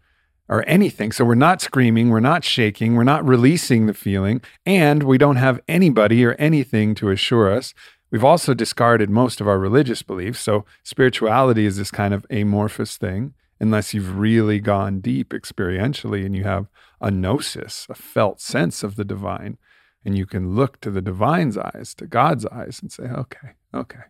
[0.48, 1.10] or anything.
[1.10, 5.34] So we're not screaming, we're not shaking, we're not releasing the feeling, and we don't
[5.36, 7.74] have anybody or anything to assure us.
[8.12, 10.38] We've also discarded most of our religious beliefs.
[10.38, 16.36] So spirituality is this kind of amorphous thing, unless you've really gone deep experientially and
[16.36, 16.68] you have
[17.00, 19.58] a gnosis, a felt sense of the divine
[20.04, 24.04] and you can look to the divine's eyes, to God's eyes, and say, okay, okay,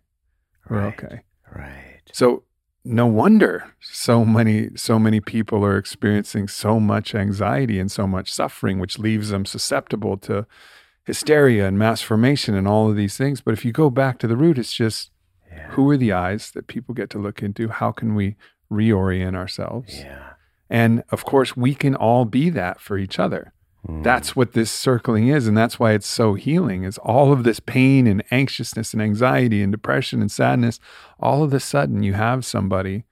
[0.68, 0.94] we're Right.
[1.04, 1.20] okay.
[1.54, 2.44] right So
[2.84, 8.32] no wonder so many so many people are experiencing so much anxiety and so much
[8.32, 10.46] suffering, which leaves them susceptible to
[11.04, 13.40] hysteria and mass formation and all of these things.
[13.40, 15.10] But if you go back to the root, it's just
[15.50, 17.68] yeah who are the eyes that people get to look into?
[17.68, 18.36] How can we
[18.70, 19.98] reorient ourselves?
[19.98, 20.34] yeah
[20.70, 23.52] And of course, we can all be that for each other.
[23.86, 24.02] Mm.
[24.02, 25.46] That's what this circling is.
[25.46, 29.62] And that's why it's so healing is all of this pain and anxiousness and anxiety
[29.62, 30.80] and depression and sadness.
[31.18, 33.04] All of a sudden you have somebody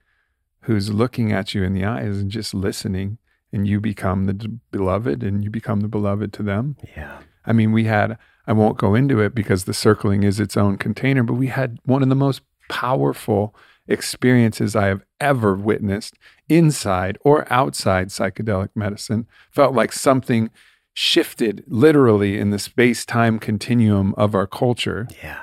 [0.61, 3.17] who's looking at you in the eyes and just listening
[3.51, 6.75] and you become the d- beloved and you become the beloved to them.
[6.95, 7.19] Yeah.
[7.45, 10.77] I mean, we had, I won't go into it because the circling is its own
[10.77, 13.55] container, but we had one of the most powerful
[13.89, 16.15] experiences I have ever witnessed
[16.47, 19.27] inside or outside psychedelic medicine.
[19.51, 20.49] Felt like something
[20.93, 25.07] shifted literally in the space time continuum of our culture.
[25.21, 25.41] Yeah.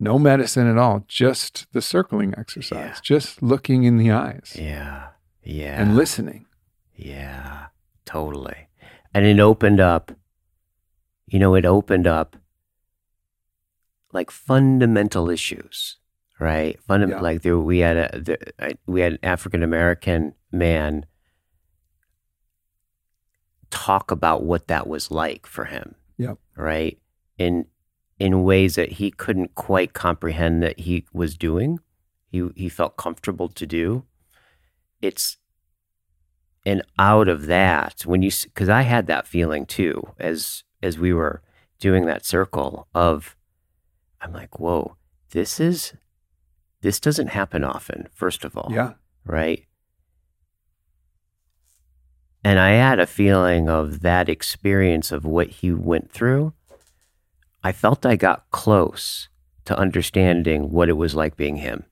[0.00, 3.00] No medicine at all, just the circling exercise, Yeah.
[3.02, 5.08] just looking in the eyes Yeah.
[5.42, 5.80] Yeah.
[5.82, 6.46] and listening.
[6.94, 7.66] Yeah,
[8.04, 8.68] totally.
[9.12, 10.12] And it opened up,
[11.26, 12.36] you know, it opened up
[14.12, 15.97] like fundamental issues,
[16.38, 16.78] right?
[16.88, 17.20] Fundam- Yeah.
[17.20, 21.06] Like there, we had a there, I, we had an African American man
[23.70, 25.94] talk about what that was like for him.
[26.18, 26.38] Yep.
[26.56, 26.98] Right.
[27.38, 27.66] In
[28.18, 31.78] in ways that he couldn't quite comprehend that he was doing.
[32.30, 34.04] He he felt comfortable to do.
[35.00, 35.36] It's
[36.66, 41.12] and out of that when you because i had that feeling too as as we
[41.12, 41.40] were
[41.78, 43.36] doing that circle of
[44.20, 44.96] i'm like whoa
[45.30, 45.94] this is
[46.80, 48.92] this doesn't happen often first of all Yeah.
[49.24, 49.64] right
[52.44, 56.52] and i had a feeling of that experience of what he went through
[57.62, 59.28] i felt i got close
[59.64, 61.84] to understanding what it was like being him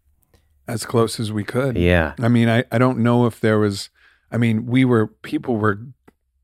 [0.69, 1.77] As close as we could.
[1.77, 3.91] yeah I mean, I, I don't know if there was,
[4.33, 5.79] I mean, we were, people were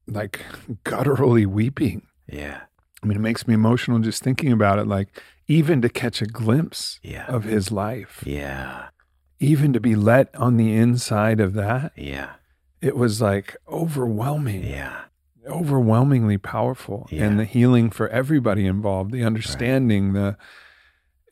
[0.06, 0.44] like
[0.84, 2.02] gutturally weeping.
[2.28, 2.60] yeah
[3.02, 4.86] I mean, it makes me emotional just thinking about it.
[4.86, 8.88] Like, even to catch a glimpse yeah of his life, yeah
[9.40, 12.30] even to be let on the inside of that, yeah
[12.80, 15.02] it was like overwhelming, yeah
[15.48, 17.08] overwhelmingly powerful.
[17.10, 17.24] Yeah.
[17.24, 20.36] And the healing for everybody involved, the understanding, the,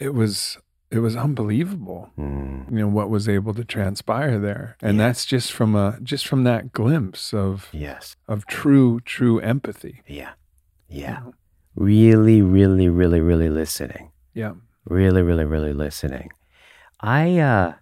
[0.00, 0.58] it was,
[0.90, 2.10] it was unbelievable.
[2.18, 2.70] Mm.
[2.72, 5.06] You know what was able to transpire there, and Yeah.
[5.06, 8.16] that's just from a just from that glimpse of Yes.
[8.26, 10.02] of true true empathy.
[10.08, 10.30] Yeah.
[10.88, 11.18] Yeah.
[11.20, 11.34] you know?
[11.74, 14.10] Really, really, really, really listening.
[14.34, 14.54] Yeah.
[14.84, 16.30] Really, really, really listening.
[17.00, 17.74] I uh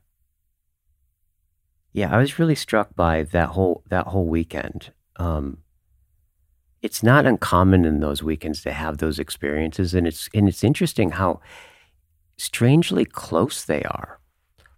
[1.92, 4.92] yeah, I was really struck by that whole that whole weekend.
[5.16, 5.59] Um
[6.81, 11.12] it's not uncommon in those weekends to have those experiences and it's and it's interesting
[11.12, 11.40] how
[12.37, 14.20] strangely close they are.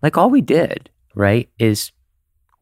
[0.03, 1.93] Like all we did, right, is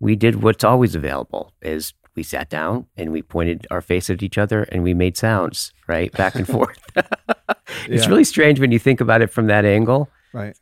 [0.01, 4.23] we did what's always available is we sat down and we pointed our face at
[4.23, 6.11] each other and we made sounds, right?
[6.13, 6.79] Back and forth.
[6.97, 8.09] it's Yeah.
[8.11, 10.11] really strange when you think about it from that angle.
[10.33, 10.57] Right.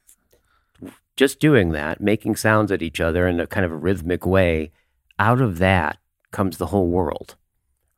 [1.16, 4.70] Just doing that, making sounds at each other in a kind of a rhythmic way,
[5.18, 5.96] out of that
[6.30, 7.36] comes the whole world,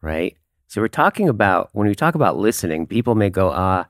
[0.00, 0.36] right?
[0.68, 3.86] So we're talking about when we talk about listening, people may go, ah,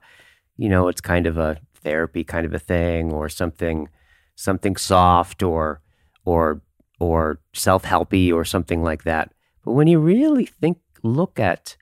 [0.57, 3.87] you know, it's kind of a therapy kind of a thing or something
[4.35, 5.79] something soft or
[6.25, 6.61] or
[6.99, 9.31] or self-helpy or something like that.
[9.63, 11.77] But when you really think look at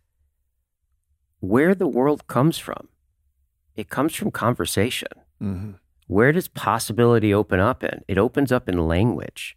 [1.39, 2.87] where the world comes from,
[3.75, 5.09] it comes from conversation.
[5.39, 5.71] hmm
[6.07, 8.03] Where does possibility open up in?
[8.07, 9.55] It opens up in language,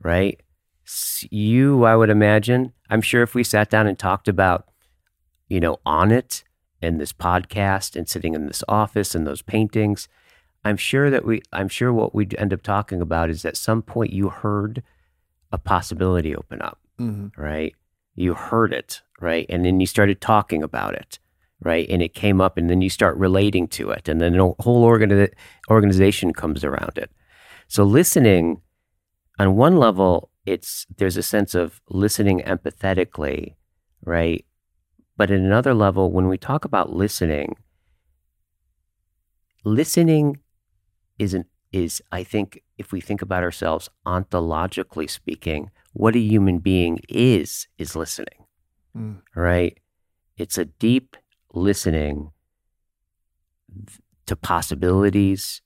[0.00, 0.40] right?
[1.30, 4.68] You, I would imagine, I'm sure if we sat down and talked about,
[5.48, 6.42] you know, on it
[6.82, 10.08] and this podcast and sitting in this office and those paintings,
[10.64, 13.82] I'm sure that we, I'm sure what we'd end up talking about is at some
[13.82, 14.82] point you heard
[15.52, 17.74] a possibility open up hmm right?
[18.14, 19.46] You heard it, right?
[19.48, 21.18] And then you started talking about it,
[21.60, 21.88] right?
[21.88, 24.84] And it came up, and then you start relating to it, and then a whole
[24.84, 25.32] organi-
[25.70, 27.10] organization comes around it.
[27.68, 28.60] So listening,
[29.38, 33.54] on one level, it's there's a sense of listening empathetically,
[34.04, 34.44] right?
[35.16, 37.56] But at another level, when we talk about listening,
[39.64, 40.38] listening
[41.18, 47.00] isn't is I think if we think about ourselves ontologically speaking, what a human being
[47.08, 48.44] is is listening,
[48.96, 49.22] Mm.
[49.34, 49.78] right?
[50.36, 51.16] It's a deep
[51.52, 52.30] listening
[54.26, 55.62] to possibilities,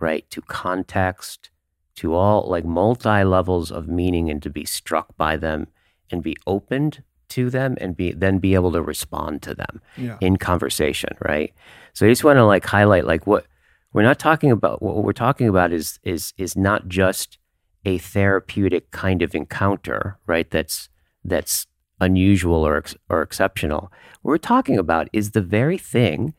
[0.00, 0.28] right?
[0.30, 1.50] To context,
[1.96, 5.68] to all like multi levels of meaning and to be struck by them
[6.10, 10.18] and be opened to them and be then be able to respond to them Yeah.
[10.20, 11.52] in conversation, right?
[11.92, 13.46] So I just want to like highlight like what
[13.92, 14.82] we're not talking about.
[14.82, 17.38] What we're talking about is is is not just
[17.84, 20.50] a therapeutic kind of encounter, right?
[20.50, 20.88] That's
[21.24, 21.66] that's
[22.00, 23.92] unusual or ex- or exceptional.
[24.22, 26.34] What we're talking about is the very thing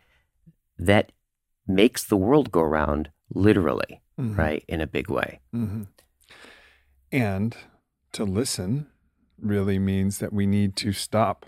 [0.78, 1.12] that
[1.68, 4.38] makes the world go round, literally, Mhm.
[4.38, 5.40] right, in a big way.
[5.52, 5.84] hmm
[7.12, 7.56] And
[8.12, 8.88] to listen
[9.40, 11.46] really means that we need to stop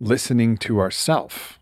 [0.00, 1.58] listening to ourself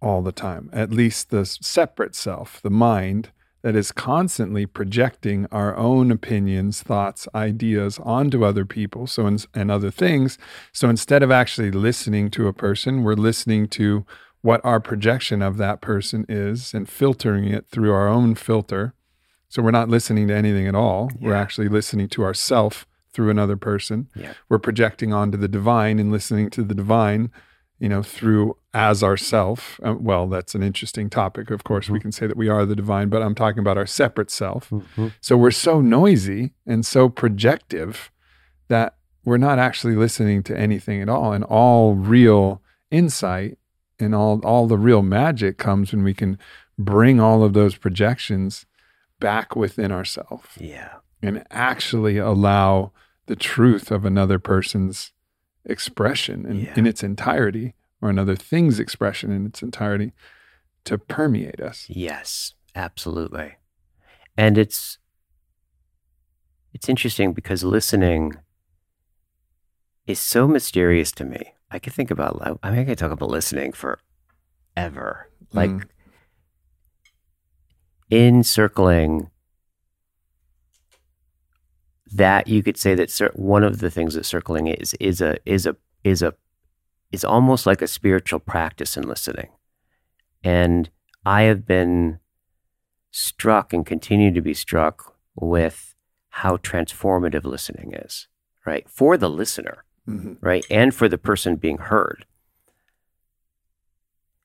[0.00, 3.30] all the time, at least the separate self, the mind
[3.64, 9.90] that is constantly projecting our own opinions, thoughts, ideas onto other people so and other
[9.90, 10.36] things.
[10.70, 14.04] So instead of actually listening to a person, we're listening to
[14.42, 18.92] what our projection of that person is and filtering it through our own filter.
[19.48, 21.08] So we're not listening to anything at all.
[21.14, 21.28] Yeah.
[21.28, 24.10] We're actually listening to ourself through another person.
[24.14, 24.34] Yeah.
[24.50, 27.30] We're projecting onto the divine and listening to the divine
[27.84, 29.78] you know, through as ourself.
[29.84, 31.50] Uh, well, that's an interesting topic.
[31.50, 31.92] Of course, mm-hmm.
[31.92, 34.70] we can say that we are the divine, but I'm talking about our separate self.
[34.70, 35.08] Mm-hmm.
[35.20, 38.10] So we're so noisy and so projective
[38.68, 41.34] that we're not actually listening to anything at all.
[41.34, 43.58] And all real insight
[44.00, 46.38] and all all the real magic comes when we can
[46.78, 48.64] bring all of those projections
[49.20, 50.48] back within ourselves.
[50.58, 50.94] Yeah.
[51.22, 52.92] And actually allow
[53.26, 55.12] the truth of another person's
[55.64, 56.74] expression in, yeah.
[56.76, 60.12] in its entirety or another thing's expression in its entirety
[60.84, 61.86] to permeate us.
[61.88, 63.54] Yes, absolutely.
[64.36, 64.98] And it's
[66.72, 68.34] it's interesting because listening
[70.06, 71.54] is so mysterious to me.
[71.70, 75.30] I could think about I mean I could talk about listening forever.
[75.52, 75.84] Like mm.
[78.10, 79.30] in circling
[82.14, 85.66] that you could say that one of the things that circling is is a is
[85.66, 86.34] a is a
[87.10, 89.48] is almost like a spiritual practice in listening.
[90.42, 90.90] And
[91.26, 92.20] I have been
[93.10, 95.94] struck and continue to be struck with
[96.30, 98.28] how transformative listening is,
[98.64, 98.88] right?
[98.88, 100.34] For the listener, mm-hmm.
[100.40, 100.66] right?
[100.70, 102.26] And for the person being heard.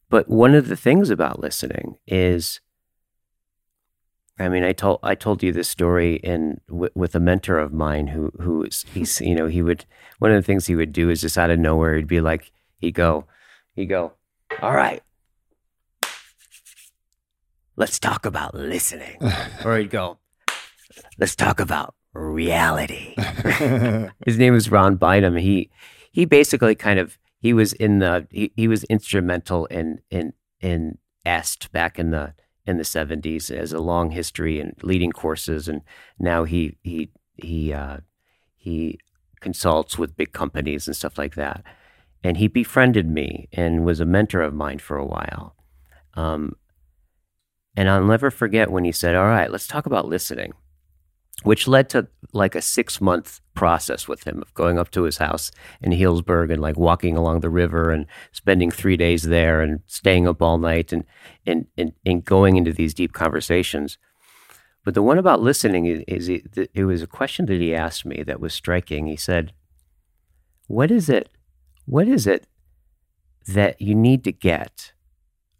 [0.09, 2.61] But one of the things about listening is
[4.39, 7.73] I mean, I told I told you this story in w- with a mentor of
[7.73, 9.85] mine who who is he's you know he would
[10.19, 12.51] one of the things he would do is just out of nowhere he'd be like
[12.77, 13.25] he'd go
[13.73, 14.13] he'd go
[14.61, 15.03] all right.
[17.75, 19.17] Let's talk about listening.
[19.65, 20.17] Or he'd go
[21.17, 23.15] let's talk about reality.
[24.25, 25.35] His name was Ron Bynum.
[25.37, 25.69] He
[26.11, 30.97] he basically kind of he was in the he, he was instrumental in in in
[31.25, 32.33] est back in the
[32.69, 35.81] in the 70s has a long history and leading courses and
[36.19, 37.97] now he he he uh,
[38.55, 38.99] he
[39.39, 41.63] consults with big companies and stuff like that.
[42.23, 45.55] And he befriended me and was a mentor of mine for a while.
[46.15, 46.55] Um,
[47.75, 50.53] and I'll never forget when he said all right let's talk about listening
[51.43, 55.17] which led to like a six month process with him of going up to his
[55.17, 59.81] house in Healdsburg and like walking along the river and spending three days there and
[59.87, 61.03] staying up all night and,
[61.45, 63.97] and, and, and going into these deep conversations.
[64.85, 68.23] But the one about listening is, it, it was a question that he asked me
[68.23, 69.07] that was striking.
[69.07, 69.53] He said,
[70.67, 71.29] What is it?
[71.85, 72.47] What is it
[73.47, 74.93] that you need to get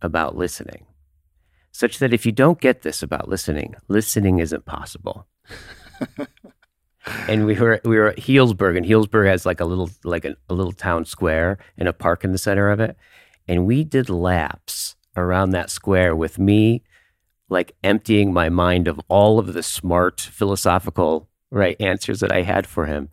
[0.02, 0.86] about listening?
[1.80, 5.28] Such that if you don't get this about listening, listening isn't possible
[7.30, 10.36] and we were we were at Healdsburg, and Healdsburg has like a little like a,
[10.50, 12.98] a little town square and a park in the center of it,
[13.48, 16.84] and we did laps around that square with me
[17.48, 22.68] like emptying my mind of all of the smart philosophical right answers that I had
[22.68, 23.08] for him.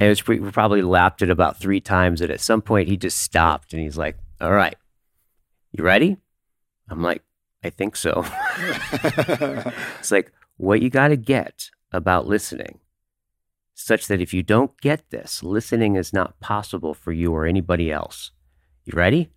[0.00, 2.22] And it was, we probably lapped it about three times.
[2.22, 4.74] And at some point, he just stopped and he's like, All right,
[5.70, 6.16] you ready?
[6.88, 7.22] I'm like,
[7.64, 8.24] I think so.
[9.98, 12.80] it's like, what you got to get about listening,
[13.74, 17.90] such that if you don't get this, listening is not possible for you or anybody
[17.90, 18.30] else.
[18.84, 19.30] You ready?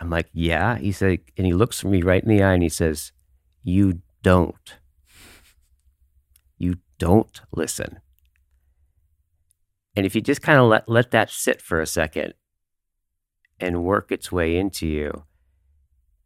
[0.00, 0.78] I'm like, yeah.
[0.78, 3.12] He said, and he looks me right in the eye and he says,
[3.62, 4.78] You don't.
[6.58, 8.00] You don't listen.
[9.94, 12.34] And if you just kind of let, let that sit for a second
[13.60, 15.24] and work its way into you,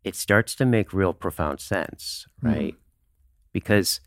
[0.07, 2.74] it starts to make real profound sense, right?
[2.74, 2.78] Mm.
[3.52, 4.00] Because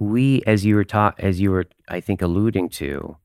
[0.00, 3.18] we, as you were taught, as you were, I think, alluding to,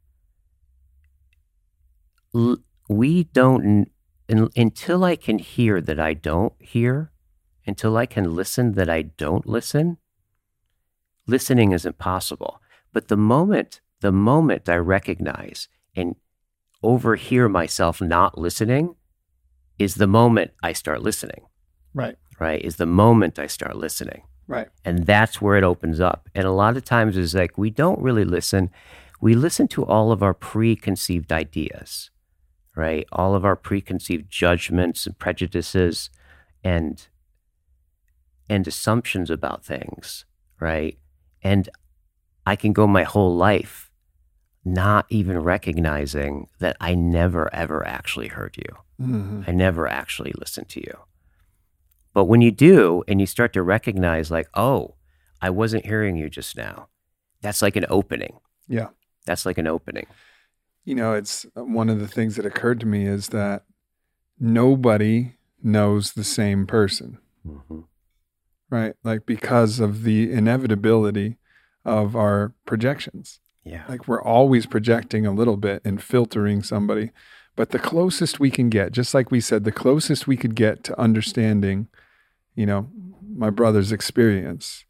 [2.35, 2.57] l-
[2.89, 3.87] we don't
[4.27, 7.13] n- until I can hear that I don't hear,
[7.65, 9.97] until I can listen that I don't listen.
[11.25, 12.61] Listening isn't possible.
[12.91, 16.17] But the moment, the moment I recognize and
[16.83, 18.95] overhear myself not listening,
[19.77, 21.45] is the moment I start listening.
[21.93, 22.15] Right.
[22.39, 22.61] Right.
[22.61, 24.23] Is the moment I start listening.
[24.47, 24.67] Right.
[24.83, 26.27] And that's where it opens up.
[26.33, 28.71] And a lot of times it's like we don't really listen.
[29.21, 32.09] We listen to all of our preconceived ideas,
[32.75, 33.05] right?
[33.11, 36.09] All of our preconceived judgments and prejudices
[36.63, 37.07] and
[38.49, 40.25] and assumptions about things,
[40.59, 40.97] right?
[41.43, 41.69] And
[42.47, 43.91] I can go my whole life
[44.65, 48.75] not even recognizing that I never ever actually heard you.
[48.99, 49.43] Mm-hmm.
[49.47, 50.97] I never actually listened to you.
[52.19, 54.95] But when you do and you start to recognize, like, oh,
[55.41, 56.89] I wasn't hearing you just now.
[57.39, 58.41] That's like an opening.
[58.67, 58.87] Yeah.
[59.25, 60.05] That's like an opening.
[60.83, 63.63] You know, it's uh, one of the things that occurred to me is that
[64.37, 67.79] nobody knows the same person, Mm-hmm.
[68.69, 68.95] right?
[69.05, 71.37] Like because of the inevitability
[71.85, 73.39] of our projections.
[73.63, 73.83] Yeah.
[73.87, 77.11] Like we're always projecting a little bit and filtering somebody.
[77.55, 80.83] But the closest we can get, just like we said, the closest we could get
[80.83, 81.87] to understanding,
[82.59, 82.89] you know,
[83.33, 84.83] my brother's experience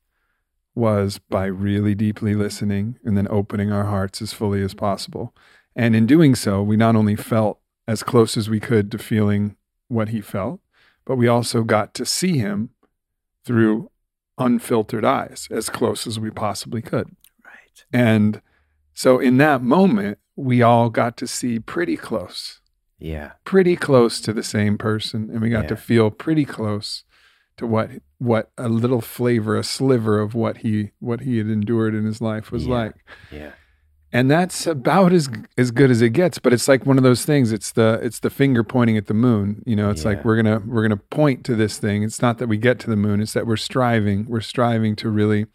[0.73, 5.35] was by really deeply listening and then opening our hearts as fully as possible.
[5.75, 9.55] And in doing so, we not only felt as close as we could to feeling
[9.87, 10.61] what he felt,
[11.05, 12.71] but we also got to see him
[13.45, 13.91] through
[14.39, 17.15] unfiltered eyes as close as we possibly could.
[17.45, 17.85] Right.
[17.93, 18.41] And
[18.95, 22.61] so in that moment, we all got to see pretty close,
[22.97, 23.33] Yeah.
[23.43, 25.29] pretty close to the same person.
[25.29, 27.03] And we got to feel pretty close
[27.59, 31.93] to what what a little flavor, a sliver of what he what he had endured
[31.95, 32.73] in his life was Yeah.
[32.75, 32.95] like.
[33.31, 33.51] Yeah.
[34.11, 36.39] And that's about as as good as it gets.
[36.39, 37.51] But it's like one of those things.
[37.51, 39.61] It's the it's the finger pointing at the moon.
[39.67, 40.09] You know, it's Yeah.
[40.09, 42.01] like we're gonna we're gonna point to this thing.
[42.03, 43.21] It's not that we get to the moon.
[43.21, 44.25] It's that we're striving.
[44.27, 45.45] We're striving to really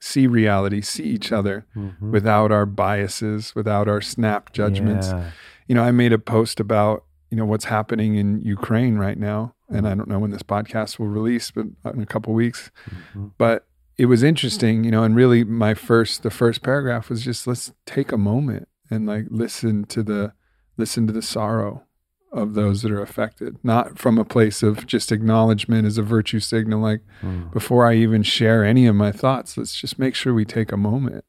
[0.00, 2.10] see reality, see each other Mhm.
[2.10, 5.08] without our biases, without our snap judgments.
[5.12, 5.30] Yeah.
[5.68, 9.54] You know, I made a post about, you know, what's happening in Ukraine right now.
[9.74, 12.70] And I don't know when this podcast will release, but in a couple weeks.
[13.14, 13.32] Mhm.
[13.38, 13.66] But
[13.98, 17.72] it was interesting, you know, and really my first the first paragraph was just let's
[17.86, 20.32] take a moment and like listen to the
[20.76, 21.84] listen to the sorrow
[22.32, 26.40] of those that are affected, not from a place of just acknowledgement as a virtue
[26.40, 27.52] signal like Mm.
[27.52, 30.76] before I even share any of my thoughts, let's just make sure we take a
[30.78, 31.26] moment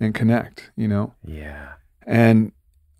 [0.00, 1.12] and connect, you know?
[1.24, 1.72] Yeah.
[2.06, 2.52] And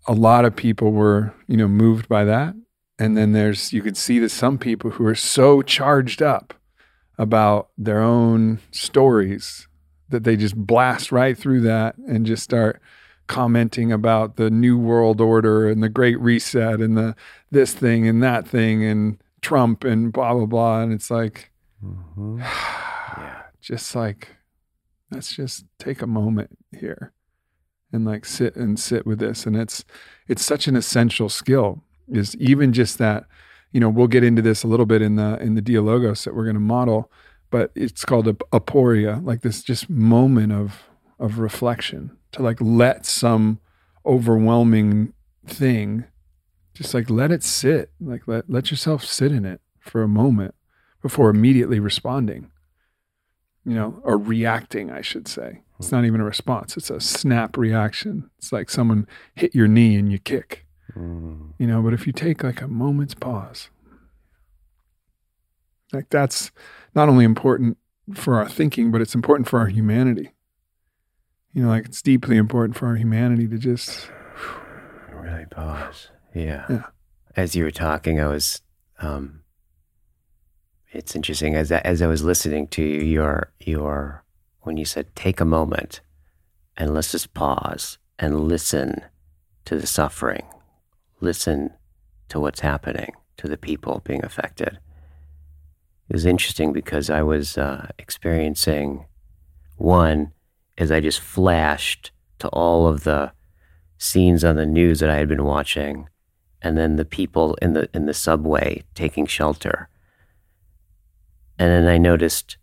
[0.07, 2.53] a lot of people were, you know, moved by that.
[2.97, 6.53] And then there's, you could see that some people who are so charged up
[7.17, 9.67] about their own stories
[10.09, 12.81] that they just blast right through that and just start
[13.27, 17.15] commenting about the new world order and the great reset and the
[17.51, 21.51] this thing and that thing and Trump and blah blah blah and it's like
[21.83, 22.39] Mhm.
[23.17, 23.41] Yeah.
[23.61, 24.35] just like
[25.09, 27.13] let's just take a moment here
[27.91, 29.83] and like sit and sit with this and it's
[30.27, 33.25] it's such an essential skill is even just that
[33.71, 36.35] you know we'll get into this a little bit in the in the dialogos that
[36.35, 37.11] we're going to model
[37.49, 40.83] but it's called a aporia like this just moment of
[41.19, 43.59] of reflection to like let some
[44.05, 45.13] overwhelming
[45.47, 46.05] thing
[46.73, 50.53] just like let it sit like let let yourself sit in it for a moment
[51.01, 52.51] before immediately responding
[53.65, 55.61] you know or reacting i should say.
[55.79, 56.77] It's not even a response.
[56.77, 58.29] It's a snap reaction.
[58.37, 60.64] It's like someone hit your knee and you kick
[60.95, 61.53] Mm.
[61.57, 63.69] you know but if you take like a moment's pause
[65.91, 66.51] like that's
[66.93, 67.77] not only important
[68.13, 70.31] for our thinking but it's important for our humanity
[71.53, 74.09] you know like it's deeply important for our humanity to just
[75.25, 76.09] Really pause.
[76.33, 76.65] Yeah.
[76.69, 76.83] Yeah.
[77.35, 78.61] As you were talking, I was.
[78.99, 79.41] Um,
[80.91, 84.23] it's interesting as I, as I was listening to you, your your
[84.61, 86.01] when you said take a moment
[86.77, 89.01] and let's just pause and listen
[89.65, 90.45] to the suffering,
[91.25, 91.71] listen
[92.29, 94.79] to what's happening to the people being affected.
[96.09, 99.05] It was interesting because I was uh, experiencing
[99.75, 100.31] one
[100.77, 103.31] as I just flashed to all of the
[103.97, 106.07] scenes on the news that I had been watching,
[106.61, 109.89] and then the people in the in the subway taking shelter.
[111.57, 112.57] And then I noticed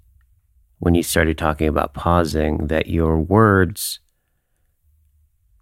[0.79, 4.01] when you started talking about pausing that your words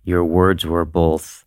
[0.02, 1.44] your words were both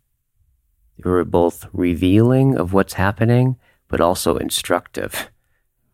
[0.97, 5.29] they were both revealing of what's happening but also instructive.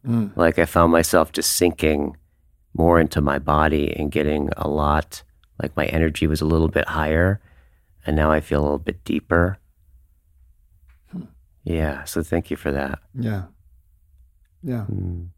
[0.07, 2.15] mm, Like I found myself just sinking
[2.73, 5.23] more into my body and getting a lot
[5.61, 7.41] like my energy was a little bit higher
[8.05, 9.57] and now I feel a little bit deeper.
[11.63, 12.99] Yeah, so thank you for that.
[13.13, 13.43] yeah
[14.63, 15.29] yeah Mm,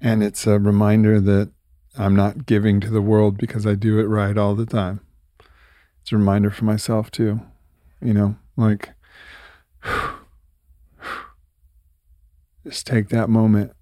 [0.00, 1.50] And it's a reminder that
[1.98, 5.00] I'm not giving to the world because I do it right all the time.
[6.00, 7.40] It's a reminder for myself too.
[8.02, 8.90] You know, like
[12.66, 13.72] just take that moment,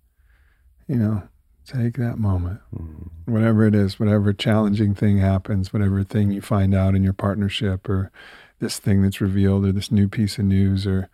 [0.87, 1.23] you know,
[1.67, 2.61] take that moment.
[2.75, 7.13] mm, Whatever it is, whatever challenging thing happens, whatever thing you find out in your
[7.13, 8.11] partnership or
[8.59, 11.09] this thing that's revealed or this new piece of news or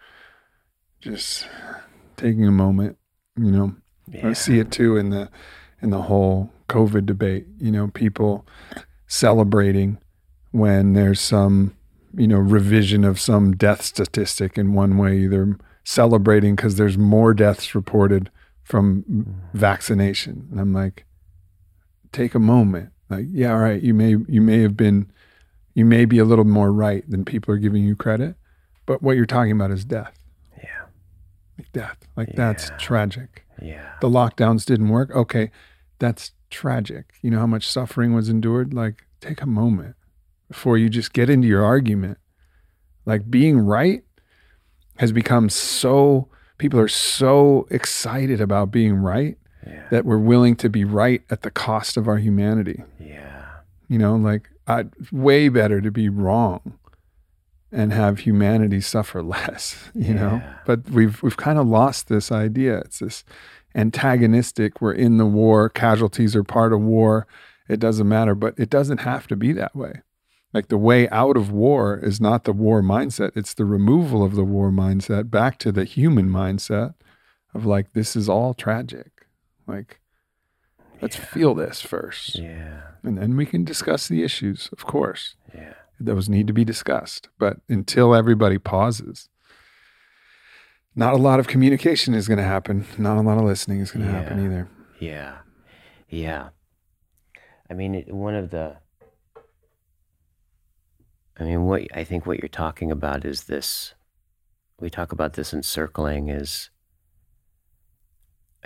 [1.00, 1.46] just
[2.16, 2.96] taking a moment,
[3.36, 3.74] you know,
[4.22, 5.28] I see it too in the
[5.82, 7.46] in the whole COVID debate.
[7.58, 8.46] You know, people
[9.06, 9.98] celebrating
[10.52, 11.74] when there's some
[12.16, 15.18] you know revision of some death statistic in one way.
[15.18, 18.30] Either celebrating because there's more deaths reported
[18.62, 19.32] from mm-hmm.
[19.56, 21.04] vaccination, and I'm like,
[22.12, 22.90] take a moment.
[23.10, 25.10] Like, yeah, all right, you may you may have been
[25.74, 28.36] you may be a little more right than people are giving you credit,
[28.86, 30.18] but what you're talking about is death.
[30.56, 30.86] Yeah.
[31.58, 31.98] Like death.
[32.16, 33.44] Like that's tragic.
[33.60, 33.92] Yeah.
[34.00, 35.10] The lockdowns didn't work.
[35.10, 35.50] Okay,
[35.98, 37.14] that's tragic.
[37.22, 38.72] You know how much suffering was endured?
[38.72, 39.96] Like take a moment
[40.54, 42.16] before you just get into your argument.
[43.04, 44.04] Like being right
[44.98, 46.28] has become so
[46.58, 49.36] people are so excited about being right
[49.66, 49.82] Yeah.
[49.90, 52.84] that we're willing to be right at the cost of our humanity.
[53.00, 53.46] Yeah.
[53.88, 56.78] You know, like I way better to be wrong
[57.72, 60.40] and have humanity suffer less, you know.
[60.64, 62.78] But we've we've kind of lost this idea.
[62.78, 63.24] It's this
[63.74, 67.26] antagonistic, we're in the war, casualties are part of war.
[67.68, 70.02] It doesn't matter, but it doesn't have to be that way.
[70.54, 74.36] Like the way out of war is not the war mindset, it's the removal of
[74.36, 76.94] the war mindset back to the human mindset
[77.52, 79.26] of like this is all tragic.
[79.66, 80.00] Like
[81.02, 82.38] let's feel this first.
[82.38, 82.82] Yeah.
[83.02, 85.34] And then we can discuss the issues, of course.
[85.52, 85.74] Yeah.
[85.98, 87.28] Those need to be discussed.
[87.38, 89.28] But until everybody pauses,
[90.94, 92.86] not a lot of communication is going to happen.
[92.96, 94.68] Not a lot of listening is going to happen either.
[95.00, 95.38] Yeah.
[96.08, 96.50] Yeah.
[97.68, 98.76] I mean, it, one of the.
[101.38, 103.94] I mean, what I think what you're talking about is this.
[104.80, 106.70] We talk about this in circling is.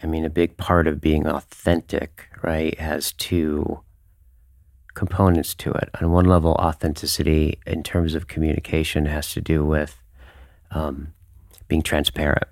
[0.01, 3.81] I mean, a big part of being authentic, right, has two
[4.95, 5.91] components to it.
[6.01, 10.01] On one level, authenticity in terms of communication has to do with
[10.71, 11.15] um,
[11.67, 12.49] being transparent,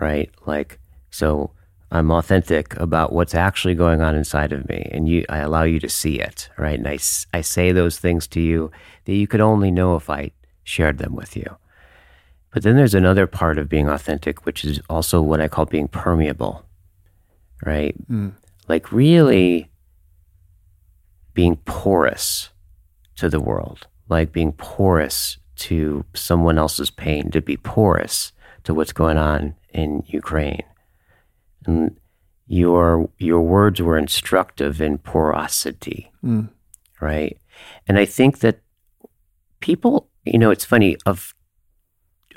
[0.00, 0.30] right?
[0.46, 0.78] Like,
[1.10, 1.52] so
[1.90, 5.78] I'm authentic about what's actually going on inside of me, and you, I allow you
[5.80, 6.78] to see it, right?
[6.78, 6.98] And I,
[7.32, 8.72] I say those things to you
[9.04, 10.32] that you could only know if I
[10.64, 11.56] shared them with you.
[12.52, 15.88] But then there's another part of being authentic, which is also what I call being
[15.88, 16.64] permeable,
[17.64, 17.94] right?
[18.10, 18.32] Mm.
[18.66, 19.70] Like really
[21.34, 22.50] being porous
[23.16, 28.32] to the world, like being porous to someone else's pain, to be porous
[28.64, 30.64] to what's going on in Ukraine.
[31.64, 31.96] And
[32.46, 36.50] your your words were instructive in porosity, Mm.
[37.00, 37.38] right?
[37.88, 38.60] And I think that
[39.60, 41.34] people, you know, it's funny of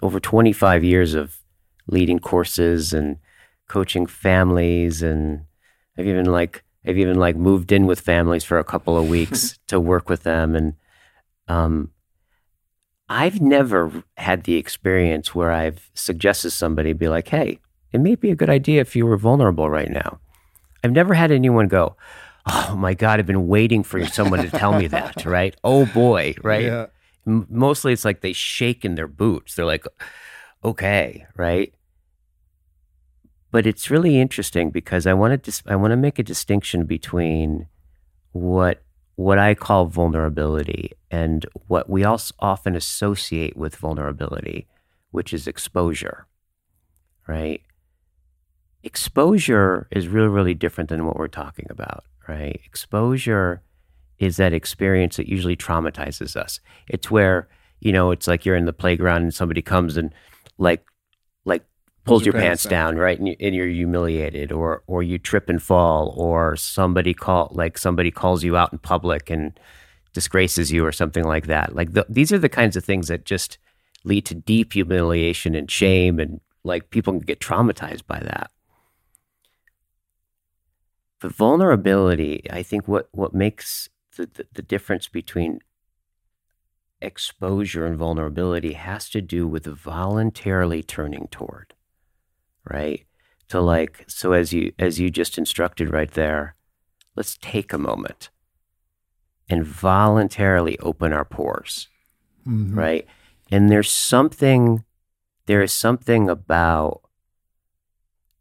[0.02, 1.38] over 25 years of
[1.88, 3.18] leading courses and
[3.68, 5.42] coaching families and
[5.98, 9.60] I've even like I've even like moved in with families for a couple of weeks
[9.68, 10.74] to work with them and
[11.48, 11.92] um
[13.10, 17.60] I've never had the experience where I've suggested somebody be like, "Hey,
[17.92, 20.20] it may be a good idea if you were vulnerable right now."
[20.84, 21.96] I've never had anyone go,
[22.46, 25.56] "Oh my god, I've been waiting for someone to tell me that." Right?
[25.64, 26.66] Oh boy, right?
[26.66, 26.86] Yeah.
[27.28, 29.56] M- mostly it's like they shake in their boots.
[29.56, 29.86] They're like,
[30.64, 31.74] okay, right?
[33.52, 36.86] But it's really interesting because I want to dis- I want to make a distinction
[36.86, 37.68] between
[38.32, 38.84] what
[39.16, 44.68] what I call vulnerability and what we also often associate with vulnerability,
[45.12, 46.26] which is exposure,
[47.28, 47.62] right?
[48.84, 52.60] Exposure is really really different than what we're talking about, right?
[52.66, 53.62] Exposure
[54.20, 56.60] is that experience that usually traumatizes us.
[56.88, 57.48] It's where,
[57.80, 60.14] you know, it's like you're in the playground and somebody comes and
[60.58, 60.86] like
[61.46, 61.64] like
[62.04, 63.18] pulls your, pants, down, right?
[63.18, 67.78] And, you, and you're humiliated or or you trip and fall or somebody call like
[67.78, 69.58] somebody calls you out in public and
[70.14, 71.76] disgraces you or something like that.
[71.76, 73.58] Like the, these are the kinds of things that just
[74.04, 78.52] lead to deep humiliation and shame and like people can get traumatized by that.
[81.20, 85.60] But vulnerability, I think what what makes the, the, the difference between
[87.02, 91.74] exposure and vulnerability has to do with voluntarily turning toward,
[92.70, 93.06] right?
[93.50, 96.56] To like, so as you as you just instructed right there,
[97.16, 98.30] let's take a moment
[99.50, 101.88] and voluntarily open our pores
[102.48, 102.76] Mhm.
[102.76, 103.08] right?
[103.52, 104.84] And there's something,
[105.46, 107.02] there is something about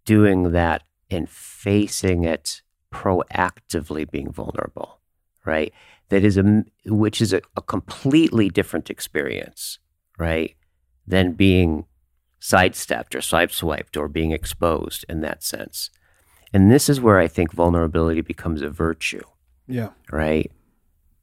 [0.05, 2.63] doing that and facing it
[2.93, 5.01] proactively being vulnerable,
[5.45, 5.73] right?
[6.09, 9.79] That is a, which is a, a completely different experience,
[10.19, 10.55] right?
[11.07, 11.85] Than being
[12.41, 15.91] sidestepped or sideswiped or being exposed in that sense.
[16.53, 19.23] And this is where I think vulnerability becomes a virtue,
[19.67, 19.91] Yeah.
[20.11, 20.51] right?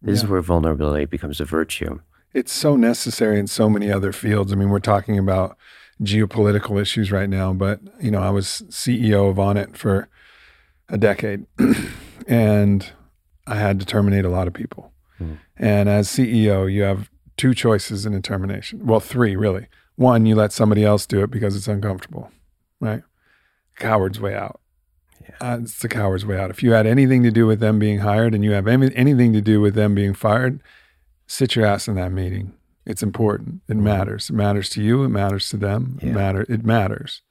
[0.01, 0.26] This Yeah.
[0.26, 1.99] is where vulnerability becomes a virtue.
[2.34, 4.51] It's so necessary in so many other fields.
[4.51, 5.57] I mean, we're talking about
[6.03, 10.09] geopolitical issues right now, but you know, I was CEO of Onnit for
[10.90, 11.46] a decade,
[12.28, 12.92] and
[13.48, 14.92] I had to terminate a lot of people.
[15.18, 15.34] Hmm.
[15.58, 18.86] And as CEO, you have two choices in a termination.
[18.86, 19.68] Well, three really.
[19.96, 22.30] One, you let somebody else do it because it's uncomfortable,
[22.82, 23.04] right?
[23.78, 24.60] Coward's way out.
[25.40, 26.50] uh, it's the coward's way out.
[26.50, 29.32] If you had anything to do with them being hired and you have any, anything
[29.34, 30.62] to do with them being fired,
[31.28, 32.54] sit your ass in that meeting.
[32.86, 33.62] It's important.
[33.68, 34.30] It matters.
[34.30, 35.04] It matters to you.
[35.04, 35.98] It matters to them.
[36.02, 36.46] It matter.
[36.48, 37.22] It matters.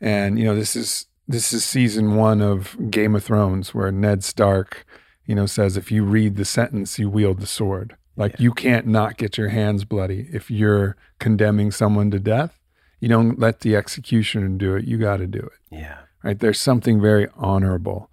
[0.00, 4.22] And you know this is this is season one of Game of Thrones, where Ned
[4.24, 4.86] Stark,
[5.24, 7.96] you know, says if you read the sentence, you wield the sword.
[8.16, 12.58] Like you can't not get your hands bloody if you're condemning someone to death.
[13.00, 14.84] You don't let the executioner do it.
[14.86, 15.98] You got to do it Yeah.
[16.22, 18.10] right there's something very honorable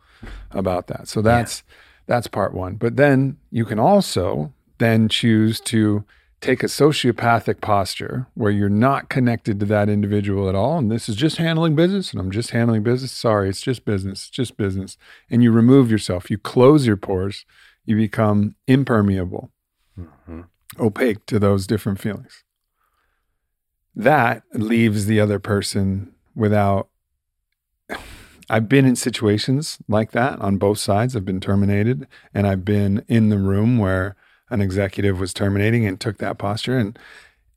[0.51, 1.63] about that so that's
[2.05, 6.03] that's part one but then you can also then choose to
[6.43, 11.07] take a sociopathic posture where you're not connected to that individual at all and this
[11.07, 14.57] is just handling business and i'm just handling business sorry it's just business it's just
[14.57, 14.97] business
[15.29, 17.45] and you remove yourself you close your pores
[17.85, 19.51] you become impermeable
[19.97, 20.47] Mhm.
[20.79, 22.43] opaque to those different feelings
[23.95, 26.89] that leaves the other person without
[28.49, 31.15] I've been in situations like that on both sides.
[31.15, 34.15] I've been terminated and I've been in the room where
[34.49, 36.97] an executive was terminating and took that posture and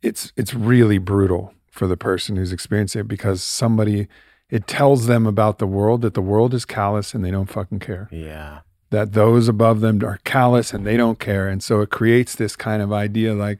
[0.02, 4.08] it's it's really brutal for the person who's experiencing it because somebody
[4.48, 7.80] it tells them about the world that the world is callous and they don't fucking
[7.80, 8.60] care Yeah.
[8.90, 11.48] that those above them are callous and they don't care.
[11.48, 13.58] And so it creates this kind of idea like,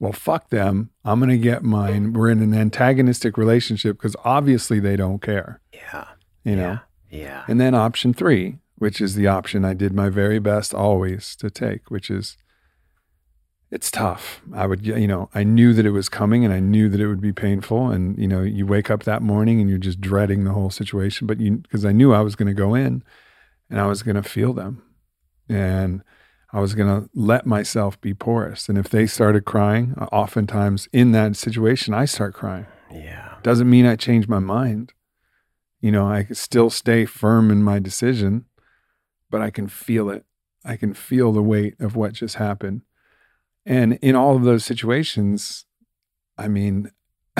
[0.00, 0.90] well, fuck them.
[1.04, 2.12] I'm going to get mine.
[2.12, 6.06] We're in an antagonistic relationship because obviously they don't care, Yeah.
[6.42, 6.80] you know?
[7.10, 7.20] Yeah.
[7.20, 7.44] Yeah.
[7.46, 11.48] And then option three, which is the option I did my very best always to
[11.48, 12.36] take, which is
[13.74, 14.40] it's tough.
[14.54, 17.08] I would, you know, I knew that it was coming and I knew that it
[17.08, 17.88] would be painful.
[17.90, 21.26] And, you know, you wake up that morning and you're just dreading the whole situation.
[21.26, 23.02] But you, because I knew I was going to go in
[23.68, 24.84] and I was going to feel them
[25.48, 26.04] and
[26.52, 28.68] I was going to let myself be porous.
[28.68, 32.66] And if they started crying, uh, oftentimes in that situation, I start crying.
[32.92, 33.34] Yeah.
[33.42, 34.92] Doesn't mean I change my mind.
[35.80, 38.44] You know, I can still stay firm in my decision,
[39.30, 40.24] but I can feel it.
[40.64, 42.82] I can feel the weight of what just happened.
[43.66, 45.64] And in all of those situations,
[46.36, 46.90] I mean,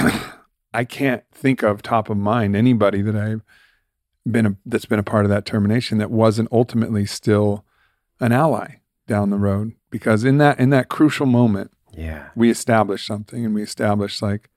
[0.72, 3.42] I can't think of top of mind anybody that I've
[4.30, 7.64] been a, that's been a part of that termination that wasn't ultimately still
[8.20, 12.28] an ally down the road because in that in that crucial moment Yeah.
[12.34, 14.48] we established something and we established like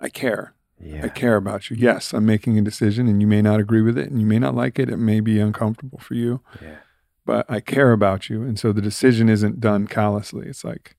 [0.00, 0.54] I care.
[0.82, 1.04] Yeah.
[1.04, 1.76] I care about you.
[1.78, 4.38] Yes, I'm making a decision and you may not agree with it and you may
[4.40, 4.88] not like it.
[4.90, 6.76] It may be uncomfortable for you, Yeah.
[7.24, 8.42] But I care about you.
[8.42, 10.46] And so the decision isn't done callously.
[10.48, 10.96] It's like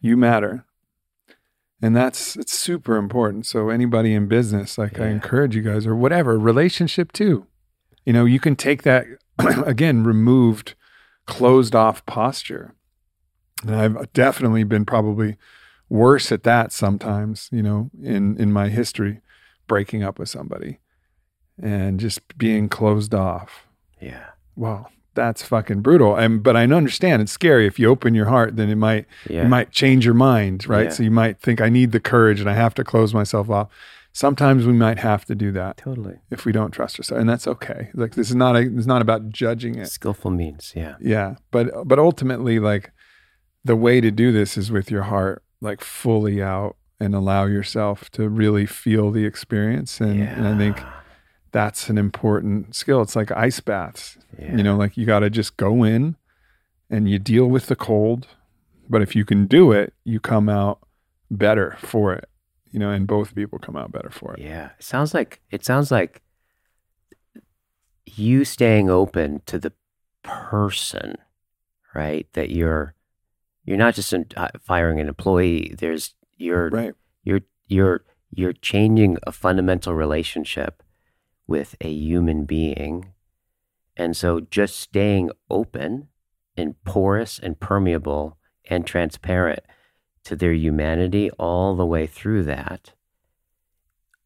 [0.00, 0.64] you matter.
[1.82, 3.46] And that's it's super important.
[3.46, 7.46] So anybody in business, like I encourage you guys or whatever, relationship too.
[8.04, 9.06] You know, you can take that
[9.38, 10.74] again, removed,
[11.26, 12.74] closed off posture.
[13.66, 15.36] And I've definitely been probably
[15.88, 19.20] worse at that sometimes, you know, in in my history,
[19.66, 20.80] breaking up with somebody
[21.62, 23.66] and just being closed off.
[24.00, 24.30] Yeah.
[24.56, 24.88] Wow,
[25.20, 26.16] that's fucking brutal.
[26.16, 27.66] And but I understand it's scary.
[27.66, 29.42] If you open your heart, then it might Yeah.
[29.44, 30.84] you might change your mind, right?
[30.88, 30.90] Yeah.
[30.96, 33.68] So you might think I need the courage and I have to close myself off.
[34.12, 36.16] Sometimes we might have to do that Totally.
[36.30, 37.90] if we don't trust ourselves, and that's okay.
[37.94, 39.86] Like this is not a, it's not about judging it.
[39.88, 40.72] Skillful means.
[40.74, 40.94] Yeah.
[41.00, 42.90] Yeah, but but ultimately, like
[43.64, 48.10] the way to do this is with your heart like fully out and allow yourself
[48.10, 50.00] to really feel the experience.
[50.00, 50.92] And, and I think Yeah.
[51.52, 53.02] That's an important skill.
[53.02, 54.18] It's like ice baths.
[54.38, 54.56] Yeah.
[54.56, 56.16] You know, like you got to just go in
[56.88, 58.26] and you deal with the cold.
[58.88, 60.80] But if you can do it, you come out
[61.30, 62.28] better for it.
[62.70, 64.40] You know, and both people come out better for it.
[64.42, 64.70] Yeah.
[64.78, 66.22] It sounds like it sounds like
[68.06, 69.72] you staying open to the
[70.22, 71.16] person,
[71.94, 72.26] right?
[72.34, 72.94] That you're
[73.64, 75.74] you're not just in, uh, firing an employee.
[75.78, 76.94] There's you're Right.
[77.24, 80.82] you're you're you're changing a fundamental relationship
[81.50, 83.12] with a human being.
[83.96, 86.08] And so just staying open
[86.56, 88.38] and porous and permeable
[88.70, 89.60] and transparent
[90.24, 92.92] to their humanity all the way through that.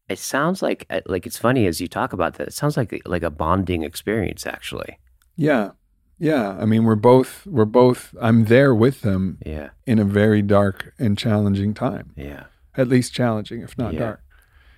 [0.07, 2.47] It sounds like uh, like it's funny as you talk about that.
[2.47, 4.99] It sounds like like a bonding experience actually.
[5.35, 5.71] Yeah.
[6.19, 6.57] Yeah.
[6.61, 9.71] I mean, we're both, we're both, I'm there with them Yeah.
[9.85, 12.13] in a very dark and challenging time.
[12.15, 12.45] Yeah.
[12.77, 13.99] At least challenging, if not Yeah.
[13.99, 14.21] dark.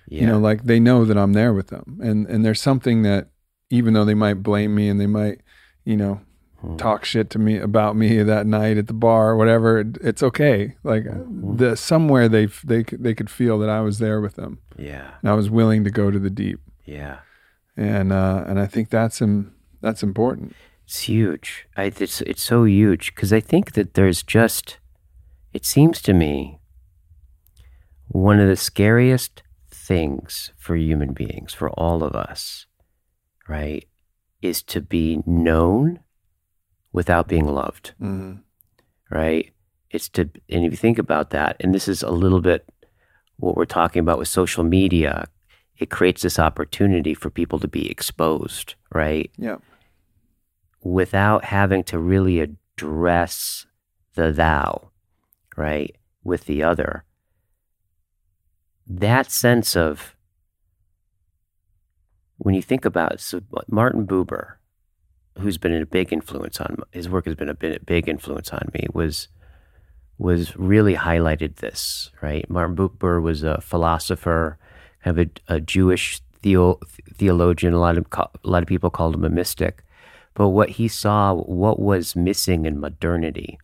[0.08, 0.22] Yeah.
[0.22, 2.00] You know, like they know that I'm there with them.
[2.02, 3.28] And and there's something that
[3.70, 5.40] even though they might blame me and they might,
[5.84, 6.20] you know,
[6.60, 6.76] Hmm.
[6.76, 10.22] talk shit to me about me that night at the bar or whatever, it- it's
[10.24, 10.74] okay.
[10.82, 11.56] Like Mm-hmm.
[11.56, 15.10] the somewhere they they they could feel that I was there with them yeah.
[15.22, 16.58] and I was willing to go to the deep.
[16.84, 17.18] Yeah.
[17.76, 19.22] And uh and I think that's
[19.80, 20.56] that's important.
[20.84, 21.66] It's huge.
[21.76, 24.78] I, it's it's so huge because I think that there's just.
[25.52, 26.58] It seems to me.
[28.08, 29.42] One of the scariest
[29.88, 32.66] things for human beings, for all of us,
[33.48, 33.84] right,
[34.42, 36.00] is to be known
[36.92, 38.34] without being loved, Mm-hmm.
[39.10, 39.52] right?
[39.90, 42.68] It's to, and if you think about that, and this is a little bit
[43.38, 45.28] what we're talking about with social media,
[45.78, 49.30] it creates this opportunity for people to be exposed, right?
[49.38, 49.56] Yeah.
[50.82, 53.66] Without having to really address
[54.14, 54.90] the thou,
[55.56, 57.04] right, with the other.
[58.88, 60.16] That sense of,
[62.38, 64.54] when you think about so Martin Buber,
[65.38, 68.86] who's been a big influence on his work has been a big, influence on me
[68.92, 69.28] was
[70.16, 72.48] was really highlighted this right.
[72.48, 74.58] Martin Buber was a philosopher,
[75.04, 76.80] kind of a, a Jewish theo,
[77.14, 77.74] theologian.
[77.74, 79.84] A lot of a lot of people called him a mystic,
[80.34, 83.58] but what he saw, what was missing in modernity,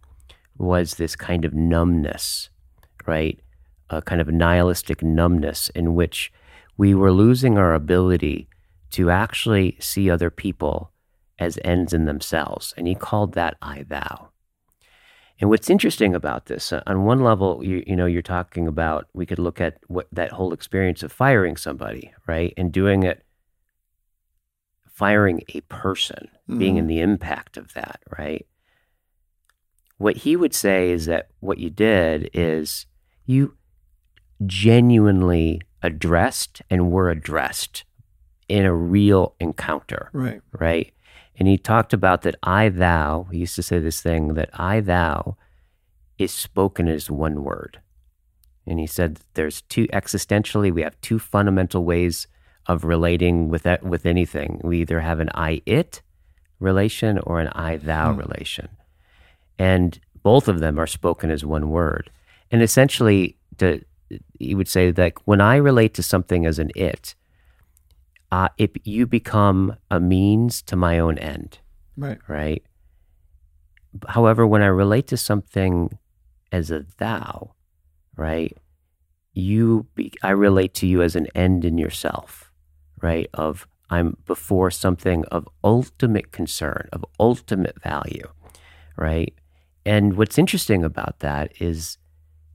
[0.58, 2.50] was this kind of numbness,
[3.06, 3.40] right?
[3.90, 6.32] A kind of nihilistic numbness in which
[6.76, 8.48] we were losing our ability
[8.90, 10.90] to actually see other people
[11.38, 12.74] as ends in themselves.
[12.76, 14.30] And he called that I thou.
[15.40, 19.08] And what's interesting about this, uh, on one level, you, you know, you're talking about,
[19.12, 22.54] we could look at what that whole experience of firing somebody, right?
[22.56, 23.24] And doing it,
[24.88, 28.46] firing a person, being in the impact of that, right?
[29.98, 32.86] What he would say is that what you did is
[33.26, 33.56] you
[34.46, 37.84] genuinely addressed and were addressed
[38.48, 40.40] in a real encounter, Right.
[40.52, 40.92] right?
[41.36, 44.80] And he talked about that I thou, he used to say this thing that I
[44.80, 45.36] thou
[46.18, 47.80] is spoken as one word.
[48.66, 52.26] And he said there's two existentially, we have two fundamental ways
[52.66, 54.60] of relating with that, with anything.
[54.64, 56.00] We either have an I it
[56.60, 58.18] relation or an I thou Hmm.
[58.20, 58.68] relation.
[59.58, 62.10] And both of them are spoken as one word.
[62.50, 63.84] And essentially, to,
[64.38, 67.14] he would say that when I relate to something as an it,
[68.30, 71.58] uh, it you become a means to my own end,
[71.96, 72.18] Right.
[72.28, 72.62] right?
[74.08, 75.98] However, when I relate to something
[76.50, 77.54] as a thou,
[78.16, 78.56] right,
[79.32, 82.50] you be, I relate to you as an end in yourself,
[83.00, 83.28] right?
[83.34, 88.28] Of I'm before something of ultimate concern, of ultimate value,
[88.96, 89.34] right?
[89.86, 91.98] And what's interesting about that is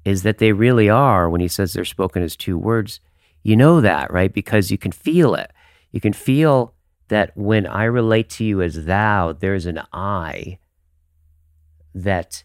[0.06, 3.00] is that they really are when he says they're spoken as two words.
[3.44, 4.34] You know that, right?
[4.34, 5.52] Because you can feel it.
[5.92, 6.74] You can feel
[7.10, 10.60] that when I relate to you as thou, there's an I
[11.96, 12.44] that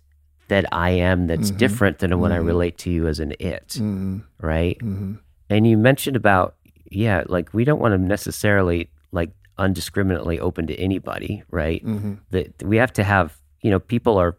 [0.49, 1.57] that I am that's Mhm.
[1.57, 2.47] different than when I Mhm.
[2.47, 4.19] relate to you as an it, Mm-hmm.
[4.41, 4.79] right?
[4.79, 5.15] Mm-hmm.
[5.49, 6.57] And you mentioned about
[6.91, 11.85] yeah, like we don't want to necessarily like undiscriminately open to anybody, right?
[11.85, 12.15] Mm-hmm.
[12.31, 14.37] That we have to have, you know, people are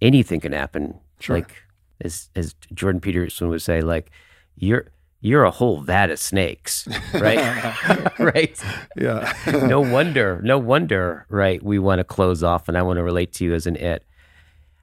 [0.00, 0.98] anything can happen.
[1.20, 1.36] Sure.
[1.36, 1.54] Like
[2.02, 4.10] as as Jordan Peterson would say, like
[4.56, 4.86] you're
[5.20, 8.18] you're a whole vat of snakes, right?
[8.18, 8.60] right.
[8.96, 9.32] Yeah.
[9.46, 11.62] No wonder, no wonder, right?
[11.62, 14.04] We want to close off and I want to relate to you as an it.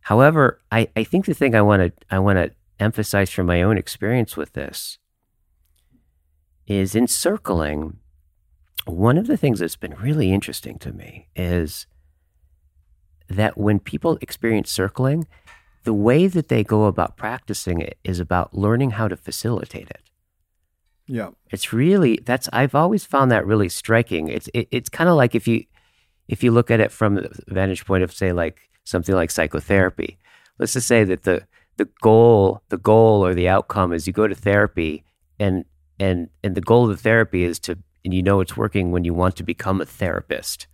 [0.02, 3.62] However, I, I think the thing I want to I want to emphasize from my
[3.62, 4.98] own experience with this
[6.66, 7.98] is in circling,
[8.86, 11.86] one of the things that's been really interesting to me is
[13.28, 15.28] that when people experience circling,
[15.84, 20.02] the way that they go about practicing it is about learning how to facilitate it.
[21.08, 21.30] yeah.
[21.52, 24.28] It's really that's I've always found that really striking.
[24.28, 25.64] It's it, it's kind of like if you
[26.28, 30.18] if you look at it from the vantage point of say like something like psychotherapy.
[30.60, 34.28] Let's just say that the the goal the goal or the outcome is you go
[34.28, 35.04] to therapy
[35.40, 35.66] and
[36.00, 39.04] and and the goal of the therapy is to and you know it's working when
[39.04, 40.68] you want to become a therapist,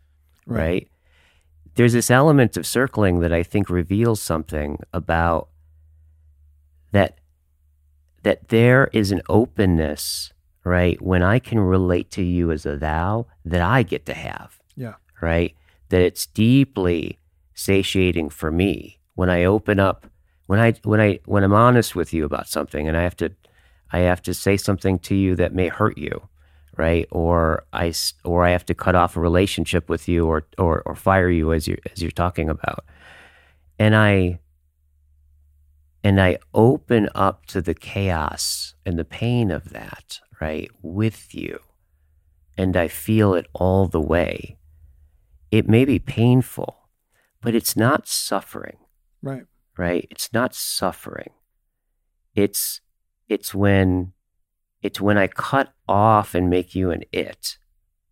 [0.45, 0.59] Right.
[0.59, 0.87] right?
[1.75, 5.49] There's this element of circling that I think reveals something about
[6.91, 7.17] that
[8.23, 10.99] that there is an openness, right?
[11.01, 14.95] When I can relate to you as a thou that I get to have, Yeah.
[15.21, 15.53] right?
[15.89, 17.19] That it's deeply
[17.53, 20.07] satiating for me when I open up,
[20.47, 23.31] when I when I when I'm honest with you about something, and I have to
[23.91, 26.27] I have to say something to you that may hurt you,
[26.77, 27.07] right?
[27.11, 30.95] Or I or I have to cut off a relationship with you, or or or
[30.95, 32.85] fire you as you as you're talking about,
[33.79, 34.39] and I
[36.03, 41.59] and I open up to the chaos and the pain of that, right, with you,
[42.57, 44.57] and I feel it all the way.
[45.51, 46.89] It may be painful,
[47.41, 48.77] but it's not suffering,
[49.21, 49.45] Right.
[49.77, 50.05] right?
[50.11, 51.31] It's not suffering.
[52.35, 52.81] It's
[53.27, 54.13] it's when
[54.81, 57.57] it's when I cut off and make you an it,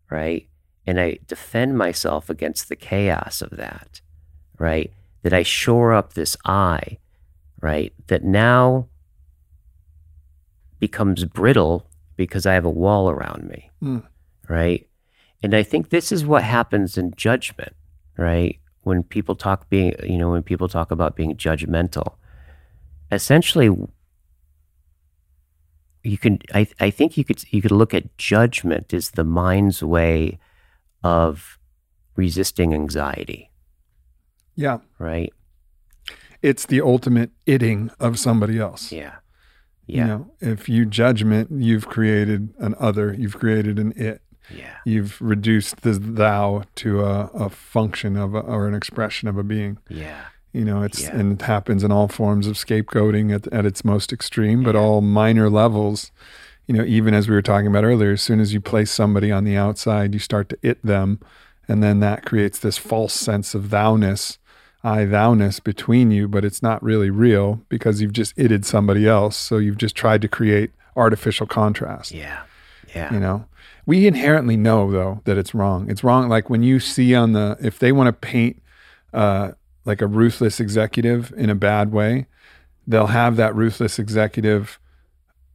[0.10, 0.48] right?
[0.86, 4.02] And I defend myself against the chaos of that,
[4.60, 4.92] right?
[5.24, 6.98] That I shore up this I,
[7.62, 7.94] right?
[8.08, 8.88] That now
[10.80, 14.04] becomes brittle because I have a wall around me, Mm.
[14.50, 14.88] right?
[15.42, 17.76] and I think this is what happens in judgment,
[18.18, 18.60] right?
[18.84, 22.16] When people talk being, you know, when people talk about being judgmental,
[23.12, 23.70] essentially,
[26.04, 26.40] you can.
[26.54, 30.38] I I think you could you could look at judgment as the mind's way
[31.04, 31.58] of
[32.16, 33.50] resisting anxiety,
[34.56, 34.80] Yeah.
[35.00, 35.34] right?
[36.42, 38.92] It's the ultimate itting of somebody else.
[38.92, 39.16] Yeah,
[39.88, 44.22] You yeah, know, if you judgment, you've created an other, you've created an it.
[44.54, 49.38] yeah, You've reduced the thou to a, a function of a, or an expression of
[49.38, 49.78] a being.
[49.90, 51.16] yeah, You know, it's Yeah.
[51.16, 55.02] and it happens in all forms of scapegoating at, at its most extreme, but all
[55.02, 56.12] minor levels.
[56.68, 59.32] You know, even as we were talking about earlier, as soon as you place somebody
[59.32, 61.20] on the outside, you start to it them,
[61.68, 64.38] and then that creates this false sense of thou-ness,
[64.84, 69.36] I thou-ness between you, but it's not really real because you've just itted somebody else.
[69.36, 72.44] So you've just tried to create artificial contrast yeah,
[72.94, 73.46] yeah, you know
[73.88, 77.58] we inherently know though that it's wrong it's wrong like when you see on the
[77.60, 78.62] if they want to paint
[79.12, 79.50] uh
[79.86, 82.26] like a ruthless executive in a bad way
[82.88, 84.80] they'll have that ruthless executive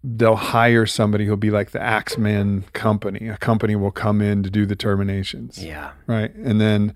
[0.04, 3.28] they'll hire somebody who'll be like the axeman company.
[3.28, 5.62] A company will come in to do the terminations.
[5.62, 6.34] Yeah, right?
[6.34, 6.94] And then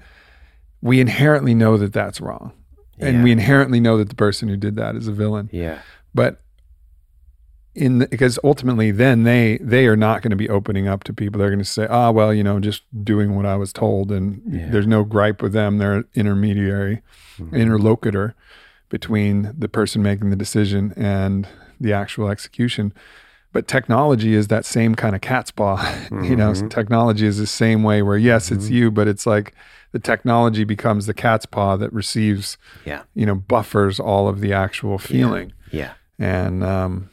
[0.80, 2.52] we inherently know that that's wrong.
[2.98, 5.50] And we inherently know that the person who did that is a villain.
[5.52, 5.80] Yeah,
[6.14, 6.40] but
[7.74, 11.12] in the, because ultimately then they they are not going to be opening up to
[11.12, 14.12] people they're going to say ah well you know just doing what i was told
[14.12, 14.68] and Yeah.
[14.70, 17.00] there's no gripe with them they're intermediary
[17.38, 17.52] Mhm.
[17.54, 18.34] interlocutor
[18.90, 21.48] between the person making the decision and
[21.80, 22.92] the actual execution
[23.54, 25.76] but technology is that same kind of cat's paw
[26.10, 26.68] you know Mhm.
[26.70, 28.70] technology is the same way where yes it's Mhm.
[28.72, 29.54] you but it's like
[29.92, 33.02] the technology becomes the cat's paw that receives Yeah.
[33.14, 37.08] you know buffers all of the actual feeling yeah, and um,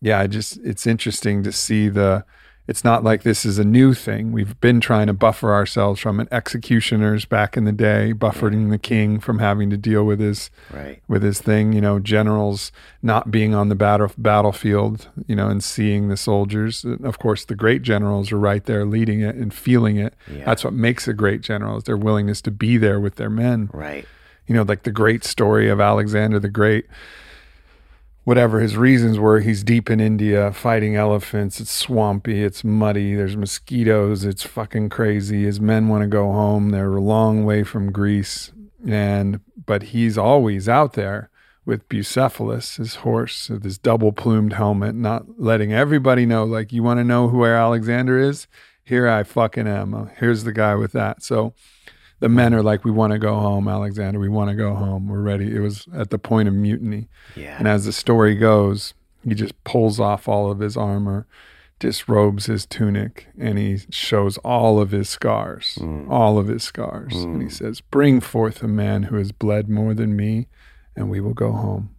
[0.00, 2.24] yeah, I just it's interesting to see the.
[2.68, 4.32] It's not like this is a new thing.
[4.32, 8.78] We've been trying to buffer ourselves from an executioners back in the day, buffering the
[8.78, 11.72] king from having to deal with his right, with his thing.
[11.72, 12.72] You know, generals
[13.02, 15.08] not being on the battle battlefield.
[15.28, 16.82] You know, and seeing the soldiers.
[16.82, 20.14] And of course, the great generals are right there leading it and feeling it.
[20.28, 23.30] yeah, That's what makes a great general is their willingness to be there with their
[23.30, 24.06] men right,
[24.48, 26.86] you know, like the great story of Alexander the Great.
[28.26, 31.60] Whatever his reasons were, he's deep in India fighting elephants.
[31.60, 35.44] It's swampy, it's muddy, there's mosquitoes, it's fucking crazy.
[35.44, 36.70] His men want to go home.
[36.70, 38.50] They're a long way from Greece.
[38.84, 41.30] And but he's always out there
[41.64, 46.82] with Bucephalus, his horse, with his double plumed helmet, not letting everybody know, like, you
[46.82, 48.48] want to know who Alexander is?
[48.82, 50.10] Here I fucking am.
[50.16, 51.22] Here's the guy with that.
[51.22, 51.54] So
[52.20, 54.18] the men are like, we want to go home, Alexander.
[54.18, 55.08] We want to go home.
[55.08, 55.54] We're ready.
[55.54, 57.08] It was at the point of mutiny.
[57.34, 61.26] yeah, And as the story goes, he just pulls off all of his armor,
[61.78, 66.08] disrobes his tunic, and he shows all of his scars, Mm.
[66.10, 67.14] all of his scars.
[67.14, 67.52] And he Mm.
[67.52, 70.46] says, Bring forth a man who has bled more than me,
[70.96, 71.90] and we will go home.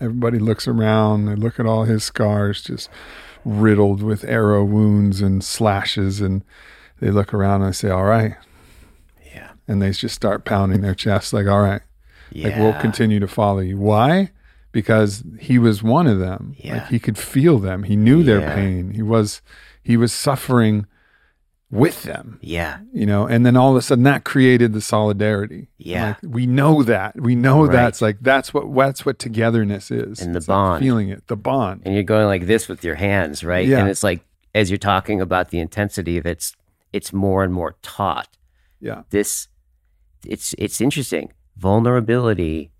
[0.00, 2.88] Everybody looks around, they look at all his scars, just
[3.44, 6.42] riddled with arrow wounds and slashes, and
[7.00, 8.36] they look around and they say, All right.
[9.68, 11.82] And they just start pounding their chests, like, All right.
[12.32, 13.76] yeah, Like we'll continue to follow you.
[13.78, 14.30] Why?
[14.72, 16.54] Because he was one of them.
[16.58, 16.74] Yeah.
[16.74, 17.84] Like he could feel them.
[17.84, 18.54] He knew their Yeah.
[18.54, 18.90] pain.
[18.92, 19.42] He was
[19.82, 20.86] he was suffering
[21.72, 25.68] with them, yeah, you know, and then all of a sudden that created the solidarity.
[25.78, 26.16] Yeah.
[26.22, 27.20] Like we know that.
[27.20, 27.72] We know Right.
[27.72, 30.20] that's like that's what that's what togetherness is.
[30.20, 30.82] And the It's like bond.
[30.82, 31.26] feeling it.
[31.28, 31.82] The bond.
[31.84, 33.66] and you're going like this with your hands, right?
[33.66, 33.78] Yeah.
[33.78, 34.20] And it's like
[34.52, 36.56] as you're talking about the intensity of it, it's
[36.92, 38.26] it's more and more taut.
[38.80, 39.02] Yeah.
[39.10, 39.46] This
[40.26, 41.32] it's it's interesting.
[41.56, 42.72] Vulnerability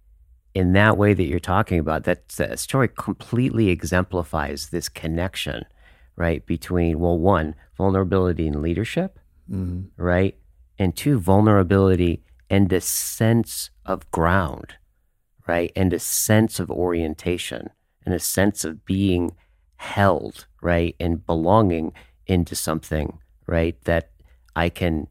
[0.55, 5.65] in that way that you're talking about, that, that story completely exemplifies this connection,
[6.17, 6.45] right?
[6.45, 9.19] Between well, one, vulnerability and leadership,
[9.51, 9.91] Mhm.
[9.97, 10.37] right?
[10.79, 14.75] And two, vulnerability and a sense of ground,
[15.47, 15.71] right?
[15.77, 17.71] And a sense of orientation
[18.05, 19.37] and a sense of being
[19.77, 20.97] held, right?
[20.99, 21.93] And belonging
[22.27, 23.81] into something, right?
[23.85, 24.11] That
[24.57, 25.07] I can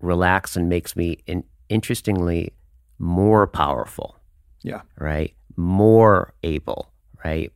[0.00, 2.52] relax and makes me in, interestingly
[2.98, 4.16] more powerful.
[4.62, 4.82] Yeah.
[4.98, 5.34] Right.
[5.56, 6.90] More able.
[7.24, 7.52] Right.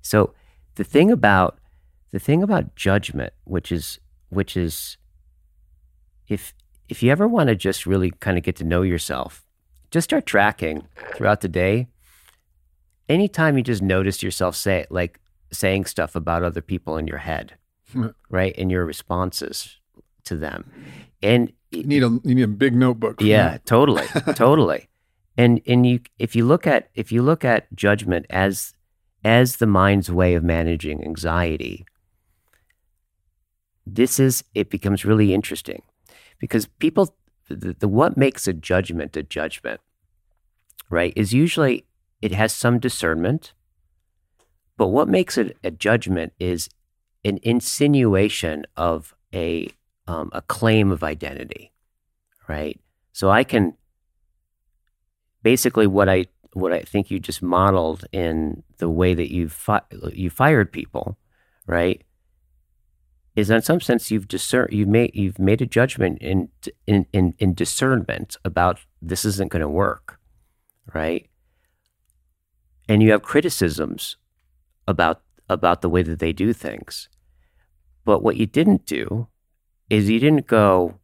[0.00, 0.34] So
[0.74, 1.58] the thing about
[2.10, 3.98] the thing about judgment, which is
[4.28, 4.96] which is
[6.28, 6.54] if
[6.88, 9.44] if you ever want to just really kind of get to know yourself,
[9.90, 11.88] just start tracking throughout the day.
[13.08, 15.20] Anytime you just notice yourself say like
[15.52, 17.54] saying stuff about other people in your head,
[18.30, 19.80] right, and your responses
[20.24, 20.70] to them,
[21.22, 23.20] and You need a you need a big notebook.
[23.20, 23.66] yeah, that.
[23.74, 24.88] totally, totally.
[25.36, 28.74] And and you if you look at if you look at judgment as
[29.24, 31.86] as the mind's way of managing anxiety,
[33.86, 35.82] this is it becomes really interesting
[36.38, 37.14] because people
[37.48, 39.80] the, the what makes a judgment a judgment
[40.90, 41.84] right is usually
[42.20, 43.52] it has some discernment
[44.76, 46.68] but what makes it a judgment is
[47.24, 49.68] an insinuation of a
[50.06, 51.72] um, a claim of identity
[52.48, 52.80] right
[53.12, 53.74] so i can
[55.42, 59.82] basically what i what i think you just modeled in the way that you fi-
[60.12, 61.18] you fired people
[61.66, 62.02] right
[63.34, 66.48] is in some sense you've discern you've made you've made a judgment in
[66.86, 70.18] in in, in discernment about this isn't going to work,
[70.94, 71.28] right?
[72.88, 74.16] And you have criticisms
[74.86, 77.08] about about the way that they do things.
[78.04, 79.28] But what you didn't do
[79.92, 80.98] is you didn't go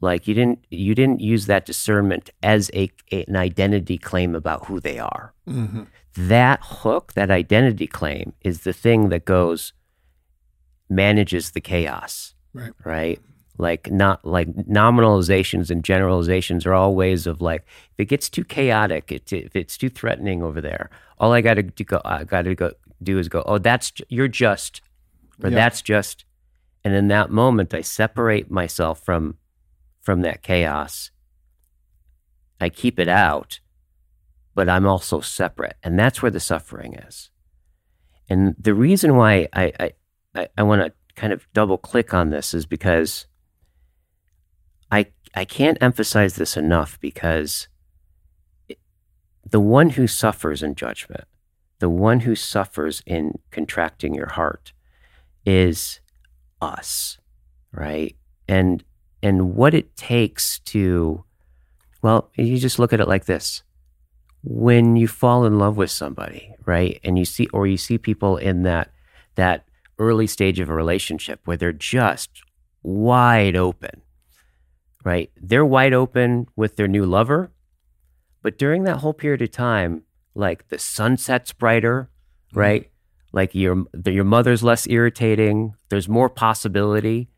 [0.00, 4.66] like you didn't you didn't use that discernment as a, a an identity claim about
[4.66, 5.34] who they are.
[5.48, 5.82] Mm-hmm.
[6.16, 9.72] That hook, that identity claim, is the thing that goes
[10.88, 12.34] manages the chaos.
[12.54, 12.72] Right.
[12.84, 13.20] Right.
[13.58, 18.44] Like not like nominalizations and generalizations are all ways of like if it gets too
[18.44, 22.42] chaotic, it, if it's too threatening over there, all I got to go, I got
[22.42, 22.70] to go
[23.02, 24.80] do is go, oh, that's you're just,
[25.42, 25.56] or yeah.
[25.56, 26.24] that's just,
[26.84, 29.38] and in that moment, I separate myself from
[30.00, 31.10] from that chaos.
[32.60, 33.60] I keep it out,
[34.54, 37.30] but I'm also separate, and that's where the suffering is.
[38.28, 39.72] And the reason why I,
[40.34, 43.26] I I, want to kind of double click on this is because
[44.90, 47.68] I I can't emphasize this enough because
[48.68, 48.78] it,
[49.48, 51.24] the one who suffers in judgment,
[51.78, 54.72] the one who suffers in contracting your heart
[55.44, 56.00] is
[56.60, 57.18] us,
[57.72, 58.16] right?
[58.46, 58.84] And
[59.22, 61.24] and what it takes to
[62.02, 63.62] well, you just look at it like this.
[64.44, 67.00] When you fall in love with somebody, right?
[67.02, 68.90] And you see or you see people in that
[69.34, 69.64] that
[69.98, 72.30] early stage of a relationship where they're just
[72.82, 74.02] wide open,
[75.04, 75.30] right?
[75.36, 77.50] They're wide open with their new lover.
[78.42, 80.04] But during that whole period of time,
[80.34, 82.10] like the sun sets brighter,
[82.50, 82.58] mm-hmm.
[82.58, 82.90] right?
[83.32, 85.74] Like your your mother's less irritating.
[85.90, 87.28] There's more possibility,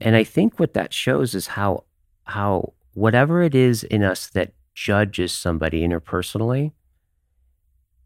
[0.00, 1.84] and I think what that shows is how
[2.24, 6.72] how whatever it is in us that judges somebody interpersonally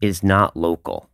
[0.00, 1.10] is not local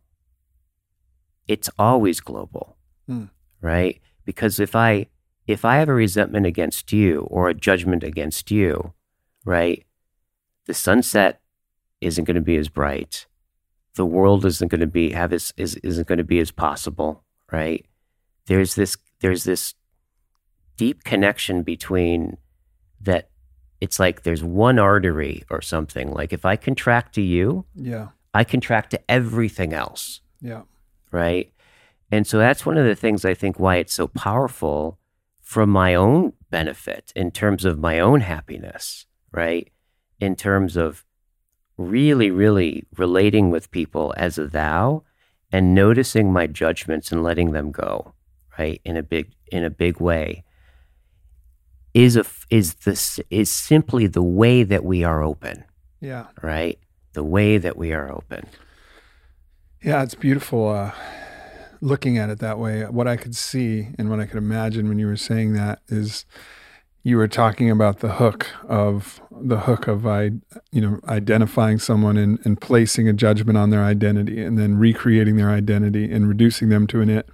[1.47, 2.77] it's always global,
[3.09, 3.29] mm.
[3.61, 3.99] right?
[4.25, 5.07] Because if I
[5.47, 8.93] if I have a resentment against you or a judgment against you,
[9.43, 9.85] right?
[10.65, 11.41] The sunset
[12.01, 13.27] isn't going to be as bright.
[13.95, 17.23] The world isn't going to be have as is, isn't going to be as possible,
[17.51, 17.85] right?
[18.45, 19.73] There's this there's this
[20.77, 22.37] deep connection between
[23.01, 23.29] that
[23.81, 26.11] it's like there's one artery or something.
[26.11, 30.21] Like if I contract to you, yeah, I contract to everything else.
[30.41, 30.63] Yeah
[31.15, 31.51] right?
[32.11, 34.99] And so that's one of the things I think why it's so powerful
[35.41, 39.71] from my own benefit in terms of my own happiness, right?
[40.19, 41.05] In terms of
[41.77, 45.03] really, really relating with people as a thou
[45.51, 48.13] and noticing my judgments and letting them go,
[48.57, 48.81] right?
[48.83, 50.43] In a big in a big way
[51.95, 55.63] is a is this is simply the way that we are open.
[56.01, 56.27] Yeah.
[56.43, 56.77] Right?
[57.13, 58.47] The way that we are open.
[59.81, 60.91] Yeah, it's beautiful uh,
[61.79, 62.83] looking at it that way.
[62.83, 66.25] What I could see and what I could imagine when you were saying that is
[67.05, 70.31] you were talking about the hook of the hook of I,
[70.71, 75.35] you know, identifying someone and, and placing a judgment on their identity and then recreating
[75.35, 77.29] their identity and reducing them to an it.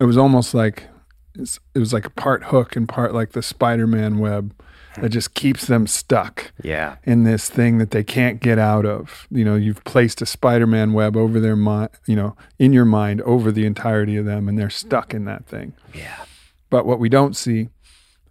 [0.00, 0.88] It was almost like
[1.36, 4.52] it was like a part hook and part like the Spider-Man web
[4.96, 6.96] that just keeps them stuck yeah.
[7.04, 9.28] in this thing that they can't get out of.
[9.30, 13.22] You know, you've placed a Spider-Man web over their mind, you know, in your mind
[13.22, 15.72] over the entirety of them and they're stuck in that thing.
[15.94, 16.24] Yeah.
[16.68, 17.68] But what we don't see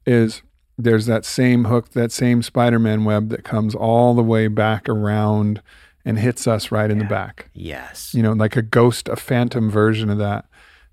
[0.06, 0.42] is
[0.78, 5.62] there's that same hook, that same Spider-Man web that comes all the way back around
[6.04, 6.94] and hits us right yeah.
[6.94, 7.50] in the back.
[7.54, 8.14] Yes.
[8.14, 10.46] You know, like a ghost, a phantom version of that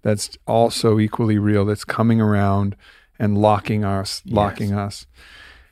[0.02, 2.76] that's also equally real that's coming around
[3.18, 4.78] and locking us, locking yes.
[4.78, 5.06] us.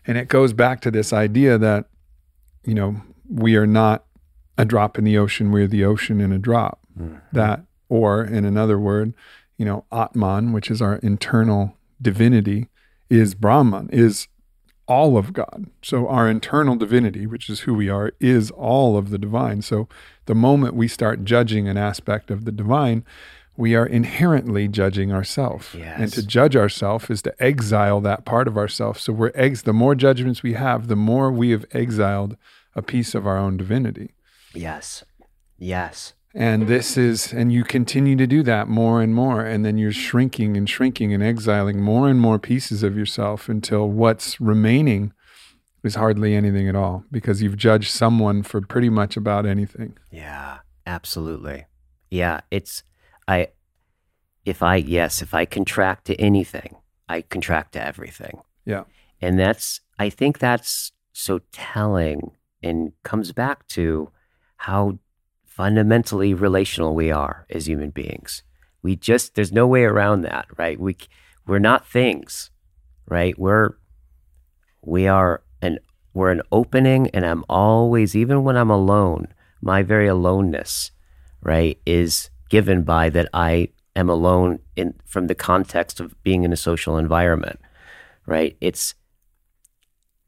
[0.06, 1.86] And it goes back to this idea that,
[2.64, 4.04] you know, we are not
[4.56, 6.80] a drop in the ocean, we're the ocean in a drop.
[6.98, 7.16] Mm-hmm.
[7.32, 9.12] That, or in another word,
[9.58, 12.68] you know, Atman, which is our internal divinity,
[13.08, 14.28] is Brahman, is
[14.86, 15.66] all of God.
[15.82, 19.62] So our internal divinity, which is who we are, is all of the divine.
[19.62, 19.88] So
[20.26, 23.04] the moment we start judging an aspect of the divine,
[23.56, 25.74] we are inherently judging ourselves.
[25.74, 25.98] Yes.
[25.98, 29.02] And to judge ourselves is to exile that part of ourselves.
[29.02, 32.36] So we're ex- the more judgments we have, the more we have exiled
[32.74, 34.12] a piece of our own divinity.
[34.54, 35.04] Yes.
[35.58, 36.12] Yes.
[36.38, 39.40] And this is, and you continue to do that more and more.
[39.40, 43.88] And then you're shrinking and shrinking and exiling more and more pieces of yourself until
[43.88, 45.14] what's remaining
[45.82, 49.96] is hardly anything at all because you've judged someone for pretty much about anything.
[50.10, 51.64] Yeah, absolutely.
[52.10, 52.82] Yeah, it's,
[53.26, 53.48] I,
[54.44, 56.76] if I, yes, if I contract to anything,
[57.08, 58.42] I contract to everything.
[58.66, 58.84] Yeah.
[59.22, 62.32] And that's, I think that's so telling
[62.62, 64.10] and comes back to
[64.58, 64.98] how
[65.56, 68.42] fundamentally relational we are as human beings.
[68.82, 70.78] We just there's no way around that, right?
[70.78, 70.98] We
[71.46, 72.50] we're not things,
[73.08, 73.36] right?
[73.38, 73.70] We're
[74.82, 75.78] we are an
[76.12, 79.28] we're an opening and I'm always even when I'm alone,
[79.62, 80.90] my very aloneness,
[81.40, 86.52] right, is given by that I am alone in from the context of being in
[86.52, 87.58] a social environment,
[88.26, 88.58] right?
[88.60, 88.94] It's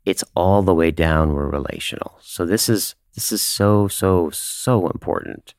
[0.06, 2.16] it's all the way down we're relational.
[2.22, 5.54] So this is this is so, so, so important.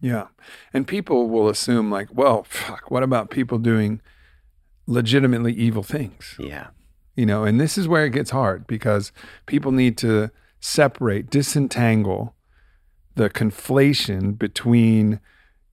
[0.00, 0.28] Yeah.
[0.72, 4.00] And people will assume, like, well, fuck, what about people doing
[4.86, 6.34] legitimately evil things?
[6.38, 6.68] Yeah.
[7.14, 9.12] You know, and this is where it gets hard because
[9.44, 12.34] people need to separate, disentangle
[13.14, 15.20] the conflation between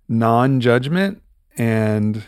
[0.10, 1.22] non judgment
[1.58, 2.26] and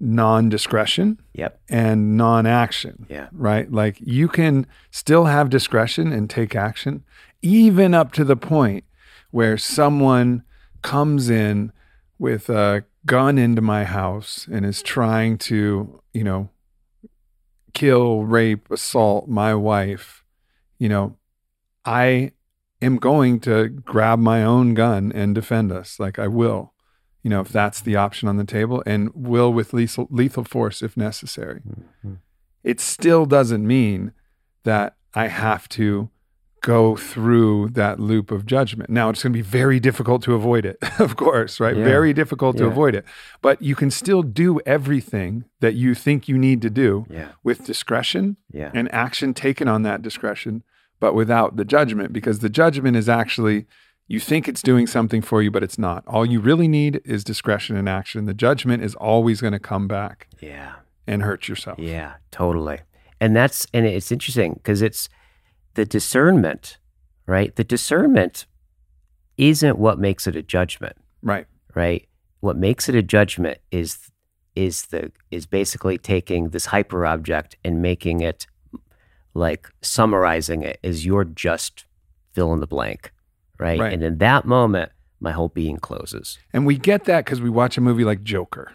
[0.00, 1.60] non discretion yep.
[1.68, 3.06] and non action.
[3.08, 3.28] Yeah.
[3.32, 3.70] Right.
[3.70, 7.04] Like you can still have discretion and take action,
[7.42, 8.84] even up to the point
[9.30, 10.42] where someone
[10.82, 11.72] comes in
[12.18, 16.48] with a gun into my house and is trying to, you know,
[17.72, 20.24] kill, rape, assault my wife,
[20.78, 21.16] you know,
[21.84, 22.32] I
[22.82, 25.98] am going to grab my own gun and defend us.
[26.00, 26.69] Like I will,
[27.22, 30.82] you know, if that's the option on the table, and will with lethal, lethal force
[30.82, 31.60] if necessary.
[31.60, 32.14] Mm-hmm.
[32.62, 34.12] It still doesn't mean
[34.64, 36.10] that I have to
[36.60, 38.90] go through that loop of judgment.
[38.90, 41.76] Now, it's going to be very difficult to avoid it, of course, right?
[41.76, 41.84] Yeah.
[41.84, 43.04] Very difficult to avoid it.
[43.40, 47.30] But you can still do everything that you think you need to do yeah.
[47.42, 48.36] with discretion
[48.74, 50.62] and action taken on that discretion,
[50.98, 53.66] but without the judgment, because the judgment is actually.
[54.10, 56.02] You think it's doing something for you, but it's not.
[56.04, 58.26] All you really need is discretion and action.
[58.26, 60.26] The judgment is always going to come back.
[60.40, 60.72] Yeah.
[61.06, 61.78] And hurt yourself.
[61.78, 62.80] Yeah, totally.
[63.20, 65.08] And that's and it's interesting because it's
[65.74, 66.78] the discernment,
[67.26, 67.54] right?
[67.54, 68.46] The discernment
[69.36, 70.96] isn't what makes it a judgment.
[71.22, 71.46] Right.
[71.76, 72.08] Right.
[72.40, 74.10] What makes it a judgment is
[74.56, 78.48] is the is basically taking this hyper object and making it
[79.34, 81.84] like summarizing it as your just
[82.32, 83.12] fill in the blank.
[83.60, 83.78] Right?
[83.78, 83.92] right.
[83.92, 86.38] And in that moment, my whole being closes.
[86.52, 88.72] And we get that because we watch a movie like Joker.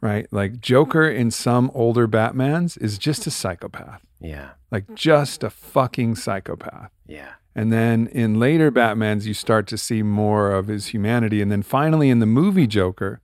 [0.00, 0.26] Right?
[0.32, 4.00] Like Joker in some older Batmans is just a psychopath.
[4.20, 4.50] Yeah.
[4.70, 6.90] Like just a fucking psychopath.
[7.06, 7.32] Yeah.
[7.54, 11.42] And then in later Batmans, you start to see more of his humanity.
[11.42, 13.20] And then finally in the movie Joker,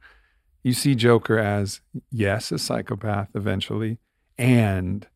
[0.63, 1.81] you see Joker as,
[2.11, 3.99] yes, a psychopath eventually,
[4.37, 5.07] and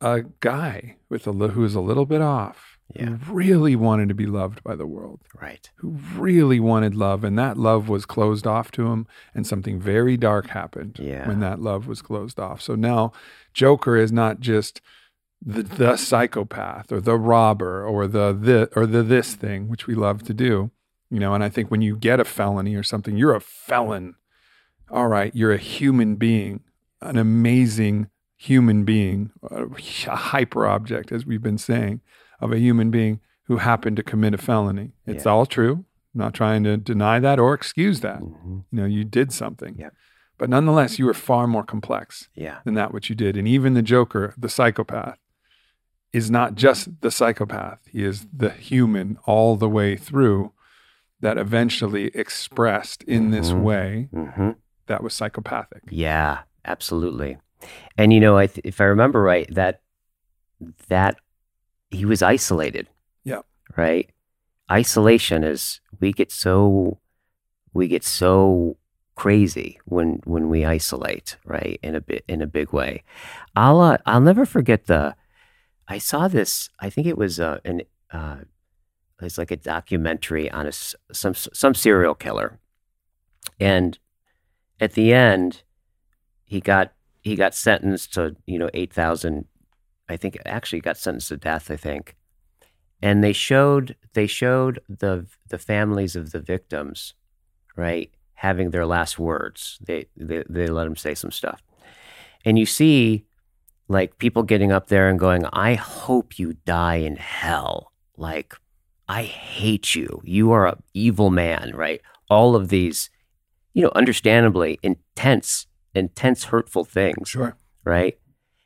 [0.00, 3.06] a guy with a who's a little bit off yeah.
[3.06, 5.20] who really wanted to be loved by the world.
[5.40, 5.70] Right.
[5.76, 7.24] Who really wanted love.
[7.24, 9.06] And that love was closed off to him.
[9.34, 11.26] And something very dark happened yeah.
[11.26, 12.60] when that love was closed off.
[12.60, 13.12] So now
[13.52, 14.80] Joker is not just
[15.44, 19.94] the, the psychopath or the robber or the, the or the this thing, which we
[19.94, 20.70] love to do.
[21.10, 24.16] You know, and I think when you get a felony or something, you're a felon.
[24.90, 26.60] All right, you're a human being,
[27.00, 32.00] an amazing human being, a hyper object, as we've been saying
[32.40, 34.92] of a human being who happened to commit a felony.
[35.06, 35.32] It's yeah.
[35.32, 35.84] all true.
[36.14, 38.20] I'm not trying to deny that or excuse that.
[38.20, 38.58] Mm-hmm.
[38.70, 39.76] You know, you did something.
[39.78, 39.90] Yeah.
[40.38, 42.58] But nonetheless, you were far more complex yeah.
[42.64, 43.36] than that which you did.
[43.36, 45.18] And even the Joker, the psychopath,
[46.12, 47.80] is not just the psychopath.
[47.90, 50.52] He is the human all the way through
[51.20, 53.30] that eventually expressed in mm-hmm.
[53.30, 54.50] this way mm-hmm.
[54.86, 55.82] that was psychopathic.
[55.90, 57.38] Yeah, absolutely.
[57.96, 59.80] And you know, I th- if I remember right, that
[60.88, 61.16] that
[61.94, 62.88] he was isolated.
[63.24, 63.42] Yeah.
[63.76, 64.10] Right.
[64.70, 66.98] Isolation is we get so
[67.72, 68.76] we get so
[69.14, 71.78] crazy when when we isolate, right?
[71.82, 73.02] In a bit in a big way.
[73.54, 75.16] I'll uh, I'll never forget the.
[75.86, 76.70] I saw this.
[76.80, 78.38] I think it was uh, an uh,
[79.20, 82.58] it's like a documentary on a some some serial killer,
[83.60, 83.98] and
[84.80, 85.62] at the end,
[86.44, 89.46] he got he got sentenced to you know eight thousand
[90.08, 91.70] I think actually got sentenced to death.
[91.70, 92.14] I think,
[93.02, 97.14] and they showed they showed the the families of the victims,
[97.76, 99.78] right, having their last words.
[99.80, 101.62] They they they let them say some stuff,
[102.44, 103.24] and you see,
[103.88, 108.54] like people getting up there and going, "I hope you die in hell." Like,
[109.08, 110.20] I hate you.
[110.24, 112.00] You are an evil man, right?
[112.30, 113.10] all of these,
[113.74, 117.54] you know, understandably intense, intense, hurtful things, Sure.
[117.84, 118.18] right?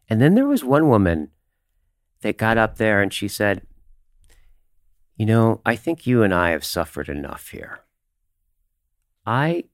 [0.09, 1.31] And then there was one woman
[2.23, 3.63] that got up there and she said,
[5.17, 7.81] You know, I think you and I have suffered enough here.
[9.27, 9.65] I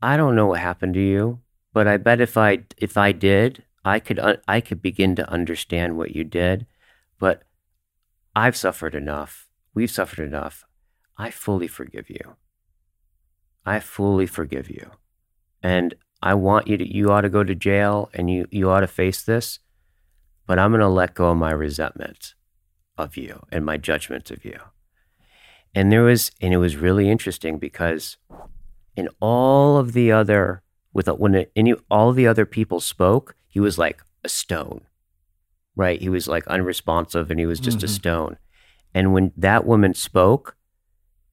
[0.00, 1.40] I don't know what happened to you,
[1.72, 5.30] but I bet if I if I did, I could un- I could begin to
[5.30, 6.66] understand what you did,
[7.18, 7.42] but
[8.34, 9.48] I've suffered enough.
[9.74, 10.64] We've suffered enough.
[11.18, 12.36] I fully forgive you.
[13.64, 14.92] I fully forgive you.
[15.62, 18.80] And I want you to you ought to go to jail and you you ought
[18.80, 19.58] to face this,
[20.46, 22.34] but I'm going to let go of my resentment
[22.96, 24.58] of you and my judgment of you.
[25.74, 28.16] And there was and it was really interesting because
[28.96, 30.62] in all of the other
[30.92, 34.82] with when any all the other people spoke, he was like a stone.
[35.74, 36.00] Right?
[36.00, 37.90] He was like unresponsive and he was just a Mhm.
[37.90, 38.36] stone.
[38.94, 40.56] And when that woman spoke,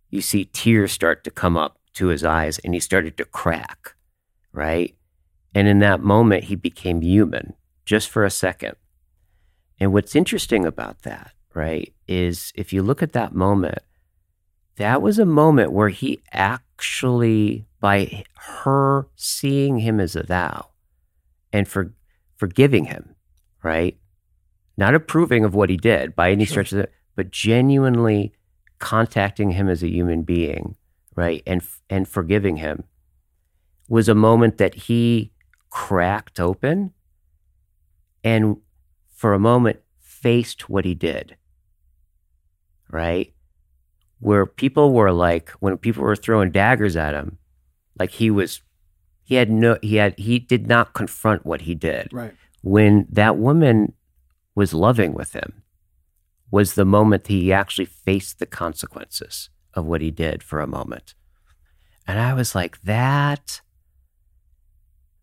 [0.09, 3.95] you see tears start to come up to his eyes and he started to crack,
[4.51, 4.95] right?
[5.55, 7.53] And in that moment, he became human
[7.85, 8.75] just for a second.
[9.79, 13.79] And what's interesting about that, right, is if you look at that moment,
[14.77, 20.69] that was a moment where he actually, by her seeing him as a thou
[21.51, 21.93] and for
[22.37, 23.15] forgiving him,
[23.61, 23.97] right?
[24.77, 26.65] Not approving of what he did by any Sure.
[26.65, 28.33] stretch of the, but genuinely
[28.79, 30.75] contacting him as a human being,
[31.15, 31.43] right?
[31.45, 32.85] And and forgiving him
[33.87, 35.31] was a moment that he
[35.69, 36.93] cracked open
[38.23, 38.57] and
[39.23, 41.37] for a moment faced what he did.
[42.91, 43.33] Right?
[44.19, 47.37] Where people were like when people were throwing daggers at him,
[47.97, 48.61] like he was
[49.23, 52.33] he had no he had he did not confront what he did Right.
[52.61, 53.93] when that woman
[54.55, 55.63] was loving with him
[56.51, 61.15] was the moment he actually faced the consequences of what he did for a moment.
[62.05, 63.61] And I was like, that,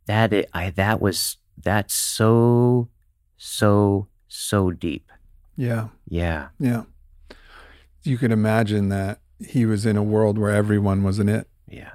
[0.06, 2.89] that, i- that was, that's so,
[3.42, 5.10] so, so deep.
[5.56, 5.88] Yeah.
[6.08, 6.48] Yeah.
[6.58, 6.82] Yeah.
[8.02, 11.92] You could imagine that he was in a world where everyone was an it, Yeah.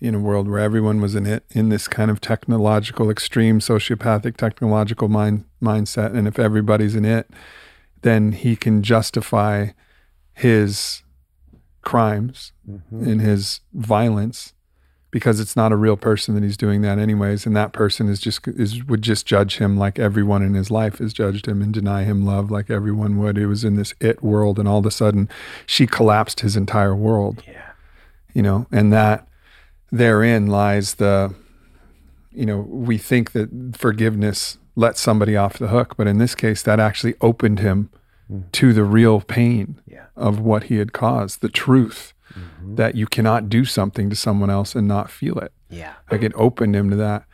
[0.00, 4.38] in a world where everyone was an it in this kind of technological, extreme sociopathic
[4.38, 6.14] technological mind mindset.
[6.16, 7.28] And if everybody's an it,
[8.00, 9.68] then he can justify
[10.32, 11.02] his
[11.82, 13.08] crimes Mm-hmm.
[13.10, 14.54] and his violence
[15.10, 18.20] because it's not a real person that he's doing that anyways and that person is
[18.20, 21.72] just is would just judge him like everyone in his life has judged him and
[21.72, 24.86] deny him love like everyone would it was in this it world and all of
[24.86, 25.28] a sudden
[25.66, 27.70] she collapsed his entire world Yeah.
[28.34, 29.26] you know and that
[29.90, 31.34] therein lies the
[32.32, 36.62] you know we think that forgiveness lets somebody off the hook but in this case
[36.62, 37.90] that actually opened him
[38.28, 38.40] hmm.
[38.52, 40.06] to the real pain Yeah.
[40.16, 42.76] of what he had caused the truth Mhm.
[42.76, 45.92] that you cannot do something to someone else and not feel it Yeah.
[46.10, 47.24] like it opened him to that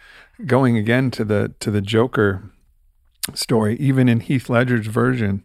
[0.46, 2.42] going again to the to the joker
[3.34, 5.42] story even in heath ledger's version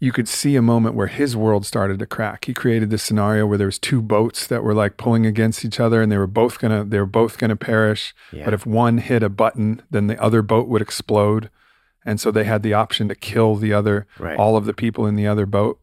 [0.00, 3.46] you could see a moment where his world started to crack he created this scenario
[3.46, 6.26] where there was two boats that were like pulling against each other and they were
[6.26, 8.44] both gonna they were both gonna perish Yeah.
[8.46, 11.50] but if one hit a button then the other boat would explode
[12.04, 14.36] and so they had the option to kill the other Right.
[14.36, 15.78] all of the people in the other boat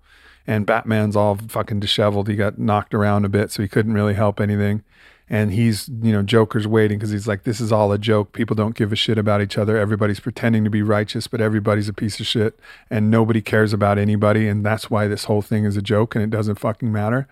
[0.49, 2.27] and batman's all fucking disheveled.
[2.27, 4.83] He got knocked around a bit so he couldn't really help anything.
[5.29, 8.33] And he's you know joker's waiting because he's like this is all a joke.
[8.33, 9.77] People don't give a shit about each other.
[9.77, 12.59] Everybody's pretending to be righteous but everybody's a piece of shit
[12.89, 16.23] and nobody cares about anybody and that's why this whole thing is a joke and
[16.23, 17.27] it doesn't fucking matter.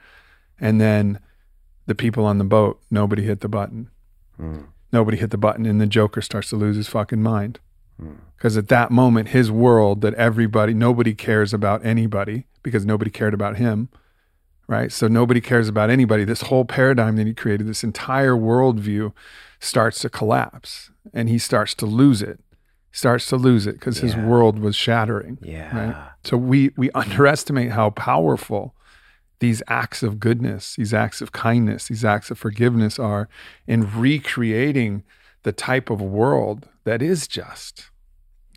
[0.59, 1.19] And then
[1.87, 3.89] the people on the boat nobody hit the button.
[4.39, 4.67] Mm.
[4.93, 7.59] nobody hit the button and the joker starts to lose his fucking mind.
[8.35, 13.33] Because at that moment his world that everybody nobody cares about anybody because nobody cared
[13.33, 13.89] about him
[14.69, 14.91] right?
[14.91, 16.25] So nobody cares about anybody.
[16.25, 19.13] This whole paradigm that he created this entire worldview
[19.61, 22.39] starts to collapse and he starts to lose it
[22.91, 25.77] starts to lose it because his world was shattering Yeah.
[25.77, 26.11] right?
[26.25, 28.75] So we we underestimate how powerful
[29.39, 33.29] these acts of goodness, these acts of kindness, these acts of forgiveness are
[33.67, 35.03] in recreating
[35.43, 37.89] the type of world that is just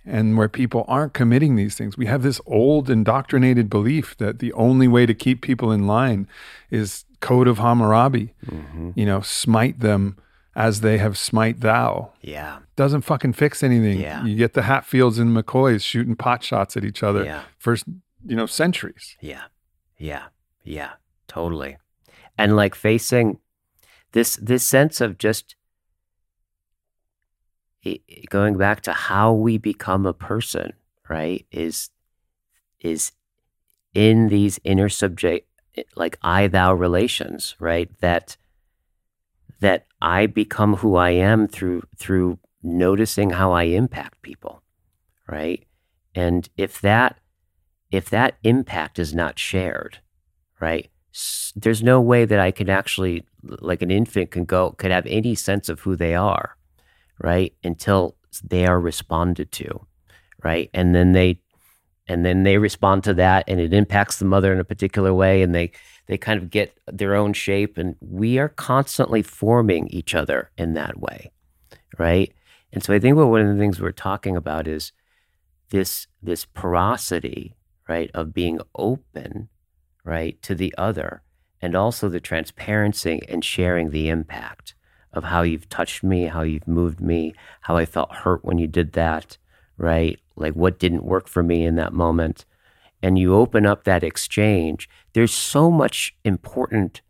[0.07, 1.97] and where people aren't committing these things.
[1.99, 6.27] We have this old indoctrinated belief that the only way to keep people in line
[6.71, 8.95] is code of Hammurabi, Mhm.
[8.97, 10.17] you know, smite them
[10.57, 12.13] as they have smite thou.
[12.23, 12.61] Yeah.
[12.77, 14.01] Doesn't fucking fix anything.
[14.01, 14.25] Yeah.
[14.25, 17.43] You get the Hatfields and McCoys shooting pot shots at each other Yeah.
[17.59, 17.77] for,
[18.27, 19.17] you know, centuries.
[19.21, 19.43] Yeah.
[19.99, 20.25] Yeah.
[20.65, 20.93] Yeah.
[21.29, 21.77] Totally.
[22.39, 23.39] And like facing
[24.13, 25.55] this this sense of just
[28.29, 30.73] going back to how we become a person,
[31.09, 31.47] right?
[31.51, 31.91] Is
[32.81, 33.13] is
[33.95, 35.47] in these inner subject
[35.97, 37.91] like I thou relations, right?
[38.01, 38.37] That
[39.61, 44.63] that I become who I am through through noticing how I impact people,
[45.27, 45.65] right?
[46.15, 47.19] And if that
[47.91, 49.99] if that impact is not shared,
[50.61, 50.91] right?
[51.57, 55.35] There's no way that I can actually like an infant can go could have any
[55.35, 56.57] sense of who they are,
[57.21, 57.55] right?
[57.63, 59.87] Until they are responded to,
[60.43, 60.71] right?
[60.75, 61.41] And then they
[62.11, 65.43] and then they respond to that and it impacts the mother in a particular way
[65.43, 65.71] and they
[66.07, 70.75] they kind of get their own shape and we are constantly forming each other in
[70.75, 71.31] that way
[71.99, 72.33] right
[72.73, 74.91] and so i think what one of the things we're talking about is
[75.71, 77.55] this this porosity
[77.89, 79.49] right of being open
[80.05, 81.23] right to the other
[81.63, 84.75] and also the transparency and sharing the impact
[85.13, 88.67] of how you've touched me how you've moved me how i felt hurt when you
[88.67, 89.37] did that
[89.81, 90.21] right?
[90.37, 92.45] Like what didn't work for me in that moment.
[93.03, 94.89] And you open up that exchange.
[95.15, 97.01] There's so much important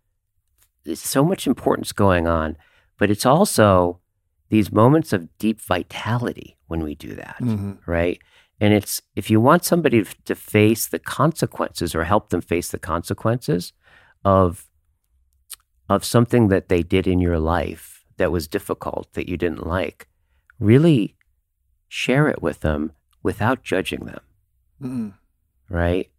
[0.84, 2.56] there's so much importance going on
[2.96, 4.00] but it's also
[4.48, 7.72] these moments of deep vitality when we do that mm-hmm.
[7.84, 8.18] right?
[8.58, 12.78] And it's if you want somebody to face the consequences or help them face the
[12.78, 13.74] consequences
[14.24, 14.69] of
[15.90, 20.06] of something that they did in your life that was difficult that you didn't like
[20.58, 21.16] really
[21.88, 22.92] share it with them
[23.22, 24.20] without judging them.
[24.80, 25.14] Mm.
[25.68, 26.10] Right?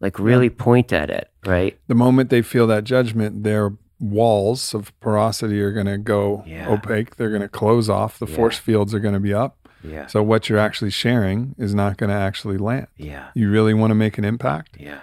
[0.00, 0.54] Like really yeah.
[0.56, 1.78] point at it, right?
[1.88, 6.68] The moment they feel that judgment, their walls of porosity are going to go yeah.
[6.68, 7.16] opaque.
[7.16, 8.18] They're going to close off.
[8.18, 8.36] The yeah.
[8.36, 9.68] force fields are going to be up.
[9.82, 10.06] Yeah.
[10.06, 12.88] So what you're actually sharing is not going to actually land.
[12.96, 13.30] Yeah.
[13.34, 14.76] You really want to make an impact?
[14.78, 15.00] Yeah.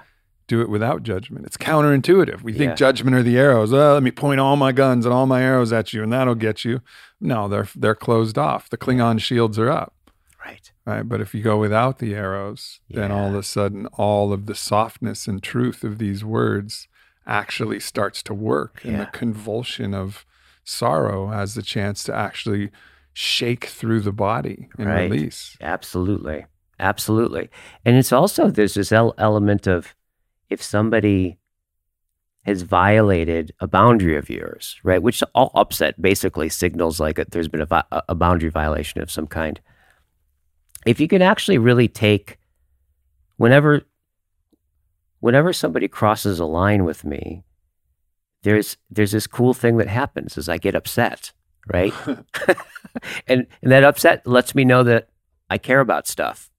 [0.48, 1.46] Do it without judgment.
[1.46, 2.44] It's counterintuitive.
[2.44, 3.74] We think judgment are the arrows.
[3.74, 6.36] Oh, let me point all my guns and all my arrows at you and that'll
[6.36, 6.82] get you.
[7.20, 8.70] No, they're they're closed off.
[8.70, 9.96] The Klingon shields are up.
[10.46, 10.72] Right.
[10.86, 11.02] Right.
[11.02, 13.02] But if you go without the arrows, yeah.
[13.02, 16.88] then all of a sudden, all of the softness and truth of these words
[17.26, 18.82] actually starts to work.
[18.84, 18.92] Yeah.
[18.92, 20.26] And the convulsion of
[20.64, 22.70] sorrow has the chance to actually
[23.14, 25.10] shake through the body and right.
[25.10, 25.58] release.
[25.62, 26.46] Absolutely.
[26.80, 27.50] Absolutely.
[27.84, 29.96] And it's also, there's this element of
[30.50, 31.38] if somebody
[32.44, 35.02] has violated a boundary of yours, right?
[35.02, 39.26] Which all upset basically signals like a, there's been a, a boundary violation of some
[39.26, 39.60] kind.
[40.86, 42.38] If you can actually really take
[43.38, 43.82] whenever
[45.20, 47.44] whenever somebody crosses a line with me
[48.44, 51.34] there's there's this cool thing that happens is i get upset
[51.74, 51.94] right?
[53.28, 55.10] And and that upset lets me know that
[55.50, 56.50] i care about stuff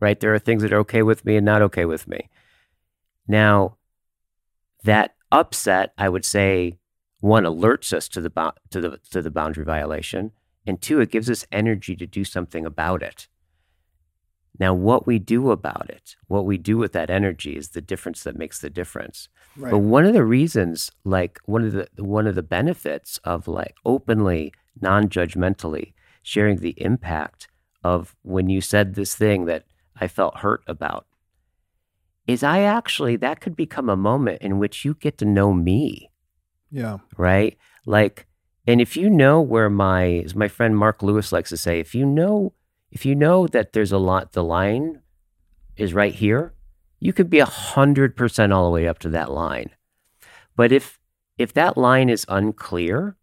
[0.00, 0.18] right?
[0.18, 2.28] There are things that are okay with me and not okay with me
[3.26, 3.76] now
[4.82, 6.78] that upset i would say
[7.20, 10.30] one alerts us to the to the to the boundary violation
[10.66, 13.28] and two it gives us energy to do something about it
[14.58, 18.22] now, what we do about it, what we do with that energy is the difference
[18.22, 19.28] that makes the difference.
[19.56, 19.72] Right.
[19.72, 23.74] But one of the reasons, like one of the one of the benefits of like
[23.84, 27.48] openly, non-judgmentally sharing the impact
[27.82, 29.64] of when you said this thing that
[30.00, 31.06] I felt hurt about
[32.26, 36.10] is I actually that could become a moment in which you get to know me.
[36.70, 36.98] Yeah.
[37.16, 37.56] Right?
[37.86, 38.26] Like
[38.66, 41.94] and if you know where my as my friend Mark Lewis likes to say, if
[41.94, 42.54] you know
[42.90, 45.00] if you know that there's a lot, the line
[45.76, 46.54] is right here,
[47.00, 49.70] you could be a hundred percent all the way up to that line.
[50.56, 50.98] But if
[51.36, 53.16] if that line is unclear,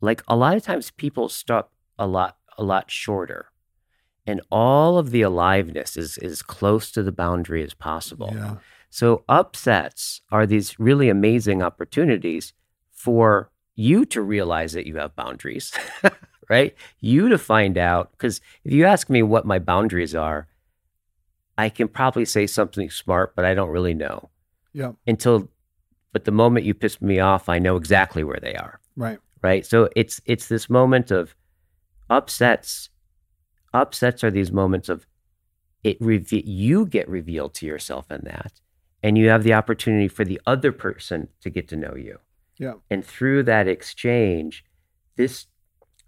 [0.00, 3.51] like a lot of times people stop a lot a lot shorter.
[4.26, 8.30] And all of the aliveness is as close to the boundary as possible.
[8.32, 8.56] Yeah.
[8.88, 12.52] So upsets are these really amazing opportunities
[12.92, 15.72] for you to realize that you have boundaries
[16.52, 16.74] right?
[17.00, 20.48] You to find out, because if you ask me what my boundaries are,
[21.56, 24.28] I can probably say something smart, but I don't really know.
[24.74, 24.92] Yeah.
[25.06, 25.48] Until,
[26.12, 28.80] but the moment you piss me off, I know exactly where they are.
[28.96, 29.18] Right.
[29.42, 29.64] Right.
[29.64, 31.34] So it's it's this moment of
[32.10, 32.90] upsets.
[33.72, 35.06] Upsets are these moments of
[35.82, 35.96] it.
[36.00, 38.60] Reve- you get revealed to yourself in that,
[39.02, 42.18] and you have the opportunity for the other person to get to know you.
[42.58, 42.74] Yeah.
[42.90, 44.64] And through that exchange,
[45.16, 45.46] this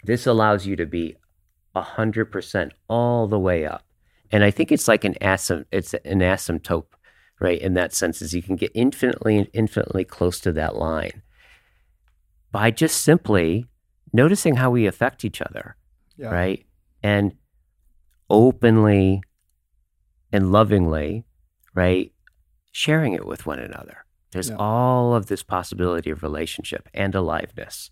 [0.04, 1.16] this allows you to be
[1.74, 3.84] 100% all the way up.
[4.30, 6.86] And I think it's like an asymptote, it's an asymptote,
[7.40, 7.60] right?
[7.60, 11.22] In that sense, is you can get infinitely and infinitely close to that line
[12.52, 13.66] by just simply
[14.12, 15.76] noticing how we affect each other,
[16.16, 16.28] yeah.
[16.28, 16.66] right?
[17.02, 17.34] And
[18.28, 19.22] openly
[20.32, 21.24] and lovingly,
[21.74, 22.12] right?
[22.72, 24.04] Sharing it with one another.
[24.32, 24.56] There's yeah.
[24.58, 27.90] all of this possibility of relationship and aliveness.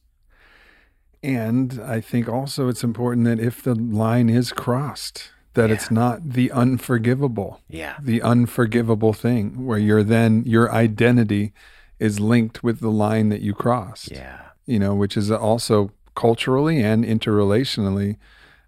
[1.23, 5.77] And I think also it's important that if the line is crossed, that yeah.
[5.77, 7.61] it's not the unforgivable.
[7.69, 7.97] Yeah.
[8.03, 11.53] The unforgivable thing where you're then your identity
[12.01, 14.11] is linked with the line that you crossed.
[14.11, 14.41] Yeah.
[14.67, 18.17] you know, which is also culturally and interrelationally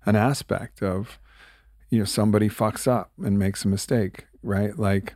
[0.06, 1.18] an aspect of,
[1.94, 4.76] you know, somebody fucks up and makes a mistake, right?
[4.76, 5.14] Like,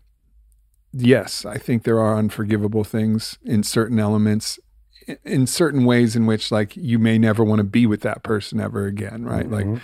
[0.92, 4.60] yes, I think there are unforgivable things in certain elements,
[5.24, 8.60] in certain ways in which, like, you may never want to be with that person
[8.60, 9.48] ever again, right?
[9.48, 9.72] Mm-hmm.
[9.72, 9.82] Like,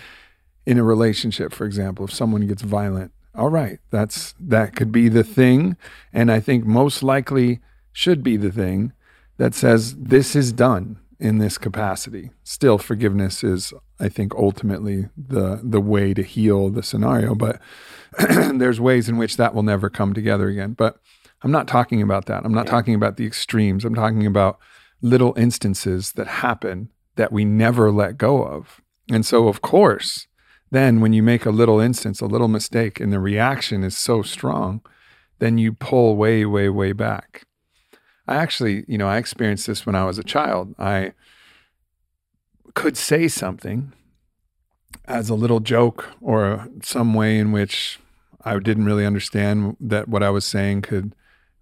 [0.65, 5.09] in a relationship, for example, if someone gets violent, all right, that's that could be
[5.09, 5.75] the thing,
[6.13, 7.59] and I think most likely
[7.91, 8.93] should be the thing
[9.37, 12.31] that says this is done in this capacity.
[12.43, 17.35] Still, forgiveness is, I think, ultimately the the way to heal the scenario.
[17.35, 17.59] But
[18.53, 20.73] there's ways in which that will never come together again.
[20.73, 20.97] But
[21.43, 22.43] I'm not talking about that.
[22.45, 22.71] I'm not Yeah.
[22.71, 23.85] talking about the extremes.
[23.85, 24.57] I'm talking about
[25.01, 28.81] little instances that happen that we never let go of.
[29.11, 30.27] And so, of course,
[30.71, 34.21] then when you make a little instance, a little mistake, and the reaction is so
[34.23, 34.81] strong,
[35.39, 37.44] then you pull way, way, way back.
[38.27, 40.75] I actually, you know, I experienced this when I was a child.
[40.79, 41.13] I
[42.73, 43.93] could say something
[45.05, 47.99] as a little joke or some way in which
[48.43, 51.15] I didn't really understand that what I was saying could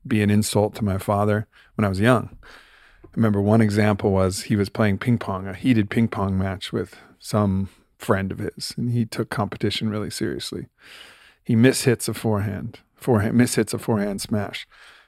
[0.06, 2.38] be an insult to my father when I was young.
[3.04, 6.74] I remember one example was he was playing ping pong, a heated ping pong match
[6.74, 10.68] with some friend of his, and he took competition really seriously.
[11.44, 14.68] He mishits a forehand, forehand mishits a forehand smash.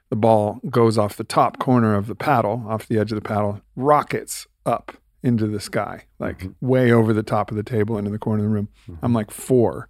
[0.10, 3.28] The ball goes off the top corner of the paddle, off the edge of the
[3.28, 6.68] paddle, rockets up into the sky, like mm-hmm.
[6.68, 8.70] way over the top of the table into the corner of the room.
[8.84, 9.04] Mm-hmm.
[9.04, 9.90] I'm like four,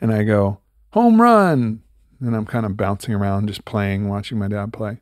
[0.00, 0.58] and I go
[0.92, 1.82] home run,
[2.20, 5.00] and I'm kind of bouncing around, just playing, watching my dad play.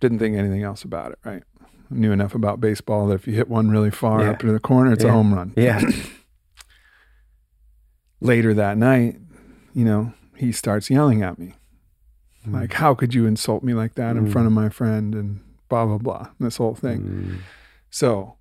[0.00, 1.42] Didn't think anything else about it, right?
[1.90, 4.30] Knew enough about baseball that if you hit one really far Yeah.
[4.30, 5.52] up into the corner, it's a home run.
[5.56, 5.80] Yeah.
[8.20, 9.16] Later that night,
[9.74, 11.54] you know, he starts yelling at me.
[12.52, 14.32] Like, how could you insult me like that in Mm.
[14.32, 17.00] front of my friend and blah, blah, blah, this whole thing.
[17.02, 17.36] Mm.
[17.90, 18.36] So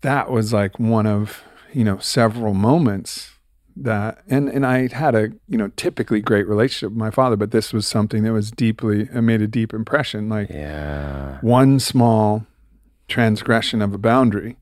[0.00, 1.42] that was like one of,
[1.72, 3.30] you know, several moments
[3.76, 7.52] that and and I had a, you know, typically great relationship with my father, but
[7.52, 10.28] this was something that was deeply it made a deep impression.
[10.28, 11.38] Like Yeah.
[11.40, 12.44] one small
[13.08, 14.56] transgression of a boundary,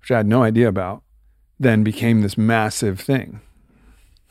[0.00, 1.02] which I had no idea about,
[1.58, 3.40] then became this massive thing.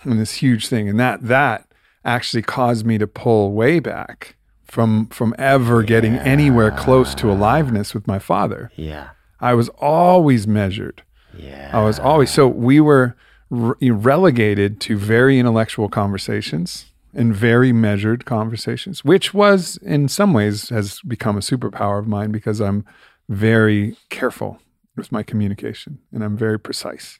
[0.03, 0.87] And this huge thing.
[0.87, 1.67] And that that
[2.07, 7.93] actually caused me to pull way back from from ever getting anywhere close to aliveness
[7.93, 8.71] with my father.
[8.75, 9.09] Yeah.
[9.39, 11.03] I was always measured.
[11.37, 11.69] Yeah.
[11.73, 13.15] I was always so we were
[13.49, 20.69] re- relegated to very intellectual conversations and very measured conversations, which was in some ways
[20.69, 22.85] has become a superpower of mine because I'm
[23.29, 24.59] very careful
[24.95, 27.19] with my communication and I'm very precise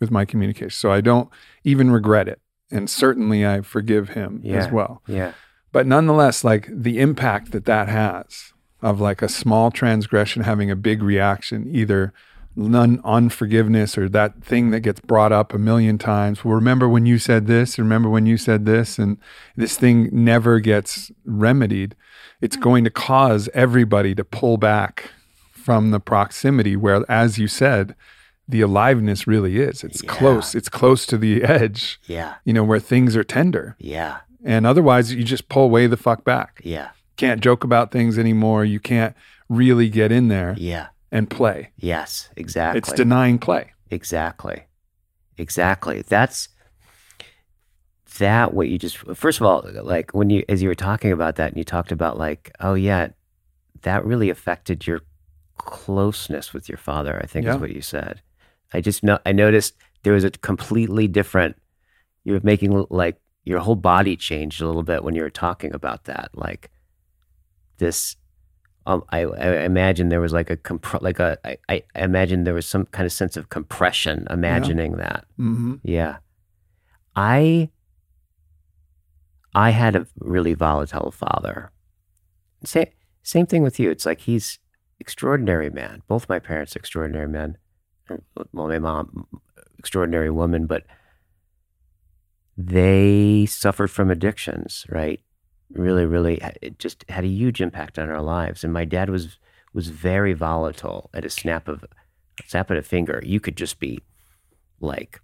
[0.00, 0.70] with my communication.
[0.70, 1.28] So I don't
[1.64, 2.40] even regret it.
[2.72, 5.02] And certainly I forgive him as well.
[5.06, 5.32] Yeah.
[5.70, 10.76] but nonetheless like the impact that that has of like a small transgression having a
[10.76, 12.12] big reaction either
[12.54, 16.44] none unforgiveness or that thing that gets brought up a million times.
[16.44, 19.16] Well remember when you said this remember when you said this and
[19.56, 21.94] this thing never gets remedied.
[22.40, 22.62] It's mm.
[22.62, 25.10] going to cause everybody to pull back
[25.52, 27.94] from the proximity where as you said
[28.52, 30.10] the aliveness really is it's Yeah.
[30.12, 32.34] close it's close to the edge Yeah.
[32.44, 34.18] you know where things are tender Yeah.
[34.44, 36.60] and otherwise you just pull way the fuck back.
[36.64, 36.90] Yeah.
[37.16, 38.64] Can't joke about things anymore.
[38.64, 39.14] You can't
[39.48, 40.88] really get in there Yeah.
[41.10, 41.70] and play.
[41.76, 42.30] Yes.
[42.36, 42.78] Exactly.
[42.78, 43.72] It's denying play.
[43.90, 44.64] Exactly.
[45.36, 46.02] Exactly.
[46.08, 46.48] That's
[48.18, 51.36] that what you just first of all, like when you as you were talking about
[51.36, 53.08] that and you talked about like, oh yeah,
[53.82, 55.00] that really affected your
[55.58, 57.54] closeness with your father, I think Yeah.
[57.54, 58.20] is what you said.
[58.74, 61.56] I just know I noticed there was a completely different
[62.24, 65.74] you were making like your whole body changed a little bit when you were talking
[65.74, 66.30] about that.
[66.34, 66.70] Like
[67.78, 68.16] this
[68.84, 72.54] um, I, I imagine there was like a compr- like a I, I imagine there
[72.54, 75.24] was some kind of sense of compression imagining that.
[75.36, 76.18] hmm Yeah.
[77.14, 77.70] I
[79.54, 81.70] I had a really volatile father.
[82.64, 82.86] Same
[83.22, 83.90] same thing with you.
[83.90, 84.58] It's like he's
[84.98, 86.02] extraordinary man.
[86.08, 87.58] Both my parents extraordinary men.
[88.08, 89.26] Well, my mom
[89.78, 90.84] extraordinary woman, but
[92.56, 95.20] they suffered from addictions, right?
[95.72, 98.62] Really, really, it just had a huge impact on our lives.
[98.62, 99.38] And my dad was
[99.72, 101.08] was very volatile.
[101.14, 101.88] At a snap of a
[102.46, 104.00] snap of a finger, you could just be
[104.80, 105.20] like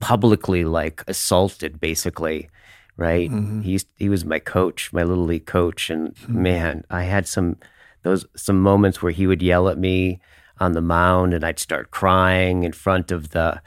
[0.00, 2.50] publicly like assaulted, basically,
[2.98, 3.30] right?
[3.30, 3.62] Mhm.
[3.62, 6.42] He used, he was my coach, my little league coach, and Hmm.
[6.42, 7.56] man, I had some
[8.02, 10.20] those some moments where he would yell at me
[10.58, 13.60] on the mound, and I'd start crying in front of the.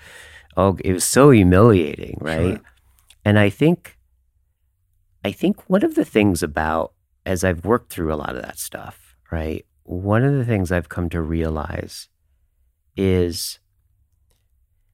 [0.57, 2.57] Oh, it was so humiliating, right?
[2.57, 2.61] Sure.
[3.24, 3.98] And I think,
[5.24, 6.94] I think one of the things about
[7.26, 9.66] as I've worked through a lot of that stuff, right?
[9.90, 12.10] one of the things I've come to realize
[12.95, 13.60] is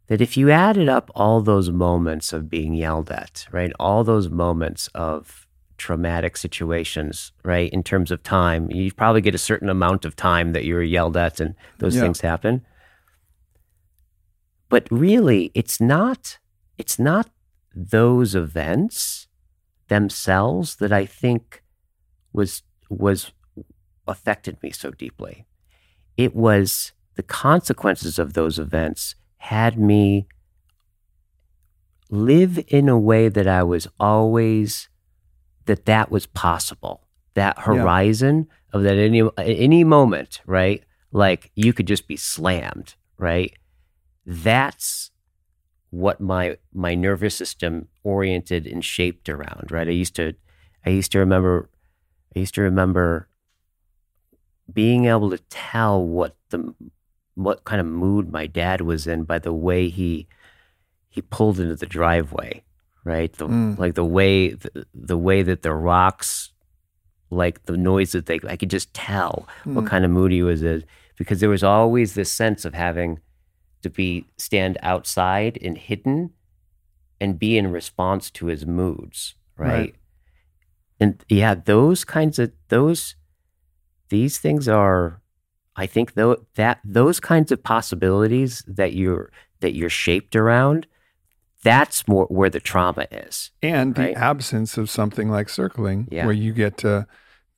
[0.08, 4.30] that if you added up all those moments of being yelled at, right, all those
[4.30, 5.45] moments of
[5.78, 10.54] traumatic situations, right, in terms of time, you probably get a certain amount of time
[10.54, 12.02] that you were yelled at and those Yeah.
[12.04, 12.66] things happen.
[14.70, 16.40] But really, it's not
[16.78, 17.30] it's not
[17.74, 19.28] those events
[19.88, 21.64] themselves that I think
[22.34, 23.32] was was
[24.08, 25.46] affected me so deeply.
[26.18, 30.28] It was the consequences of those events had me
[32.10, 34.90] live in a way that I was always
[35.66, 37.02] that that was possible.
[37.34, 40.84] That horizon of that any any moment, right?
[41.12, 43.54] Like you could just be slammed, right?
[44.26, 45.12] That's
[45.90, 49.88] what my my nervous system oriented and shaped around, right?
[49.88, 50.34] I used to
[50.86, 51.70] I used to remember
[52.36, 53.28] I used to remember
[54.72, 56.74] being able to tell what the
[57.36, 60.28] what kind of mood my dad was in by the way he
[61.10, 62.62] he pulled into the driveway,
[63.06, 63.32] right?
[63.32, 63.78] The, Mm.
[63.78, 66.52] Like the way the, the way that the rocks,
[67.30, 69.88] like the noise that they, I could just tell what Mm.
[69.88, 70.84] kind of mood he was in
[71.18, 73.20] because there was always this sense of having
[73.84, 76.32] to be stand outside and hidden
[77.22, 79.70] and be in response to his moods, right?
[79.72, 79.96] Right.
[81.00, 83.16] And yeah, those kinds of those
[84.10, 85.22] these things are
[85.76, 89.30] I think though that those kinds of possibilities that you're
[89.62, 90.88] that you're shaped around,
[91.66, 93.52] that's more where the trauma is.
[93.62, 96.26] and the absence of something like circling Yeah.
[96.26, 97.08] where you get to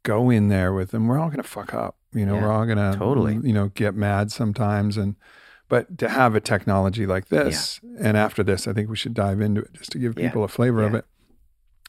[0.03, 2.51] go in there with them we're all going to fuck up you know Yeah, we're
[2.51, 3.35] all going to totally.
[3.43, 5.15] you know get mad sometimes and
[5.69, 9.41] but to have a technology like this and after this i think we should dive
[9.41, 11.05] into it just to give Yeah, people a flavor of it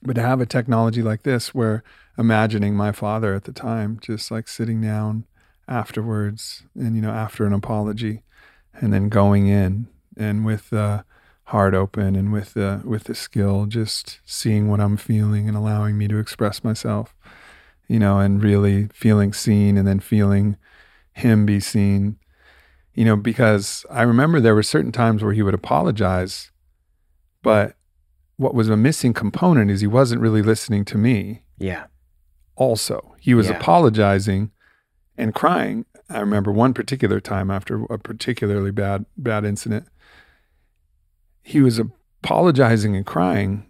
[0.02, 1.82] but to have a technology like this where
[2.16, 5.24] imagining my father at the time just like sitting down
[5.78, 8.22] afterwards and you know after an apology
[8.74, 9.86] and then going in
[10.16, 11.04] and with the
[11.48, 15.96] heart open and with the with the skill just seeing what I'm feeling and allowing
[15.96, 17.14] me to express myself
[17.88, 20.56] you know and really feeling seen and then feeling
[21.12, 22.16] him be seen
[22.92, 26.50] you know because I remember there were certain times where he would apologize
[27.42, 27.76] but
[28.36, 31.86] what was a missing component is he wasn't really listening to me Yeah.
[32.56, 33.14] also.
[33.20, 33.56] He was Yeah.
[33.56, 34.50] apologizing
[35.16, 35.86] and crying.
[36.10, 39.86] I remember one particular time after a particularly bad bad incident.
[41.48, 41.80] He was
[42.22, 43.66] apologizing and crying,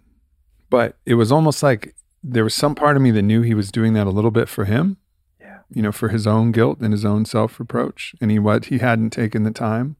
[0.69, 3.71] but it was almost like there was some part of me that knew he was
[3.71, 4.97] doing that a little bit for him.
[5.39, 5.59] Yeah.
[5.73, 9.11] You know, for his own guilt and his own self-reproach, and he what he hadn't
[9.11, 9.95] taken the time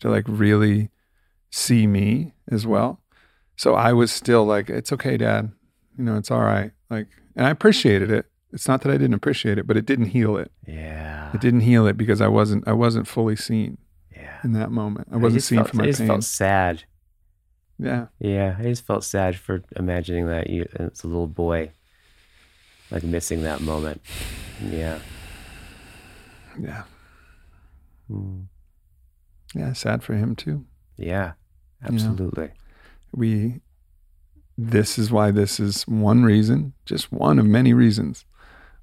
[0.00, 0.90] to like really
[1.50, 3.00] see me as well.
[3.56, 5.50] So I was still like, it's okay, dad.
[5.96, 6.70] You know, it's all right.
[6.90, 8.26] Like, and I appreciated it.
[8.52, 10.52] It's not that I didn't appreciate it, but it didn't heal it.
[10.66, 11.32] Yeah.
[11.34, 13.78] It didn't heal it because I wasn't I wasn't fully seen
[14.14, 14.38] Yeah.
[14.44, 15.08] in that moment.
[15.10, 16.06] I I wasn't just seen felt, for my I just pain.
[16.08, 16.84] felt sad.
[17.78, 18.06] Yeah.
[18.18, 21.70] Yeah, I just felt sad for imagining that you as a little boy,
[22.90, 24.00] like missing that moment.
[24.70, 24.98] Yeah.
[26.60, 26.82] Yeah.
[28.10, 28.46] Mm.
[29.54, 29.72] Yeah.
[29.72, 30.64] Sad for him too.
[30.96, 31.32] Yeah.
[31.84, 32.50] Absolutely.
[33.12, 33.60] We
[34.60, 38.24] this is why this is one reason, just one of many reasons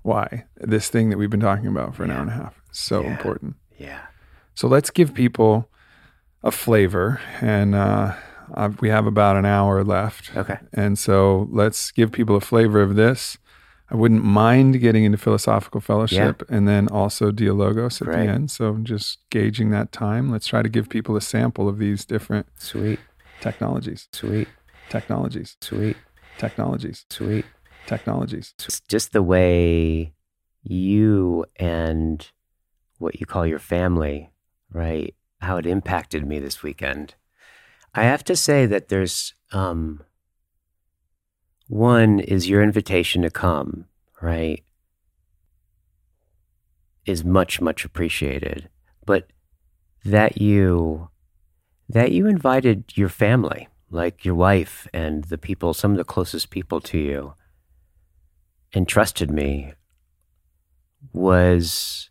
[0.03, 2.77] why this thing that we've been talking about for an hour and a half is
[2.79, 3.11] so Yeah.
[3.11, 3.55] important.
[3.77, 3.99] Yeah.
[4.53, 5.67] So let's give people
[6.43, 8.13] a flavor, and uh,
[8.53, 10.35] uh, we have about an hour left.
[10.35, 10.57] Okay.
[10.73, 13.37] And so let's give people a flavor of this.
[13.89, 18.25] I wouldn't mind getting into philosophical fellowship and then also dialogos at Great.
[18.25, 18.51] the end.
[18.51, 20.31] So just gauging that time.
[20.31, 22.99] Let's try to give people a sample of these different Sweet.
[23.41, 24.47] technologies, Sweet.
[24.89, 25.97] technologies, Sweet.
[26.39, 27.45] technologies, Sweet.
[27.85, 28.55] technologies.
[28.57, 30.13] It's just the way
[30.63, 32.27] you and
[32.97, 34.31] what you call your family,
[34.71, 35.13] right?
[35.41, 37.13] How it impacted me this weekend.
[37.95, 40.03] I have to say that there's um
[41.67, 43.85] one is your invitation to come,
[44.21, 44.63] right?
[47.05, 48.69] Is much, much appreciated.
[49.05, 49.27] But
[50.03, 51.09] that you
[51.87, 56.49] that you invited your family, like your wife and the people, some of the closest
[56.49, 57.33] people to you,
[58.73, 59.73] and trusted me
[61.13, 62.09] was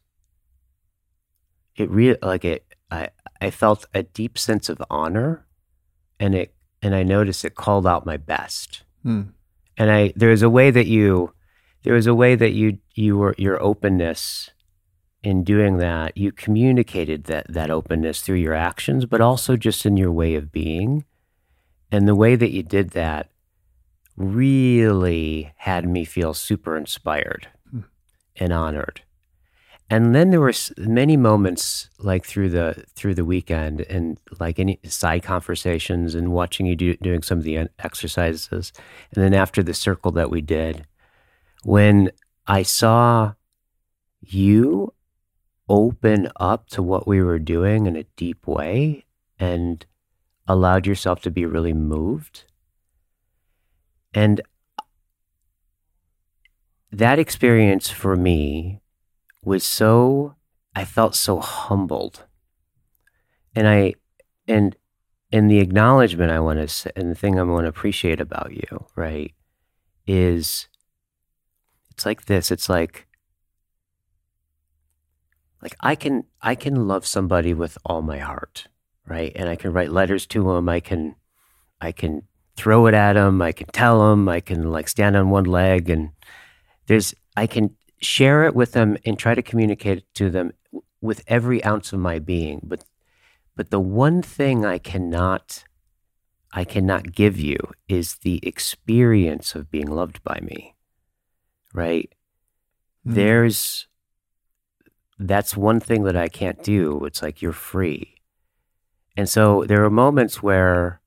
[1.77, 5.44] it really like it I I felt a deep sense of honor
[6.25, 8.83] and it and I noticed it called out my best.
[9.03, 9.23] Hmm.
[9.77, 11.35] And I there's a way that you
[11.83, 14.51] there was a way that you you were your openness
[15.23, 19.97] in doing that, you communicated that that openness through your actions, but also just in
[19.99, 21.05] your way of being.
[21.93, 23.31] And the way that you did that
[24.17, 27.81] really had me feel super inspired Hmm.
[28.37, 29.03] and honored.
[29.90, 34.81] And then there were many moments like through the through the weekend and like any
[34.85, 38.73] side conversations and watching you do, doing some of the exercises.
[39.15, 40.86] And then after the circle that we did
[41.65, 42.11] when
[42.47, 43.32] i saw
[44.20, 44.93] you
[45.69, 49.05] open up to what we were doing in a deep way
[49.39, 49.86] and
[50.47, 52.44] allowed yourself to be really moved.
[54.12, 54.43] And
[56.93, 58.81] that experience for me
[59.45, 60.37] was so
[60.75, 62.25] I felt so humbled.
[63.55, 63.95] And I
[64.49, 64.77] and
[65.33, 68.53] and the acknowledgement I want to say, and the thing I want to appreciate about
[68.53, 69.33] you, right,
[70.07, 70.69] is
[71.91, 72.51] it's like this.
[72.51, 73.07] It's like
[75.62, 78.66] like I can I can love somebody with all my heart,
[79.07, 79.33] right?
[79.35, 80.69] And I can write letters to them.
[80.69, 81.16] I can
[81.81, 82.23] I can
[82.57, 83.41] throw it at them.
[83.41, 84.29] I can tell them.
[84.29, 86.11] I can like stand on one leg and
[86.87, 90.53] there's I can share it with them and try to communicate it to them
[91.01, 92.61] with every ounce of my being.
[92.62, 92.85] But
[93.57, 95.65] but the one thing I cannot
[96.53, 97.59] I cannot give you
[97.89, 100.75] is the experience of being loved by me.
[101.73, 102.12] Right?
[103.07, 103.15] Mm.
[103.15, 103.87] There's
[105.19, 107.05] that's one thing that I can't do.
[107.05, 108.16] It's like you're free.
[109.16, 111.01] And so there are moments where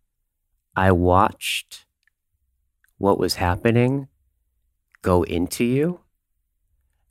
[0.76, 1.85] I watched
[2.97, 4.07] what was happening
[5.01, 6.01] go into you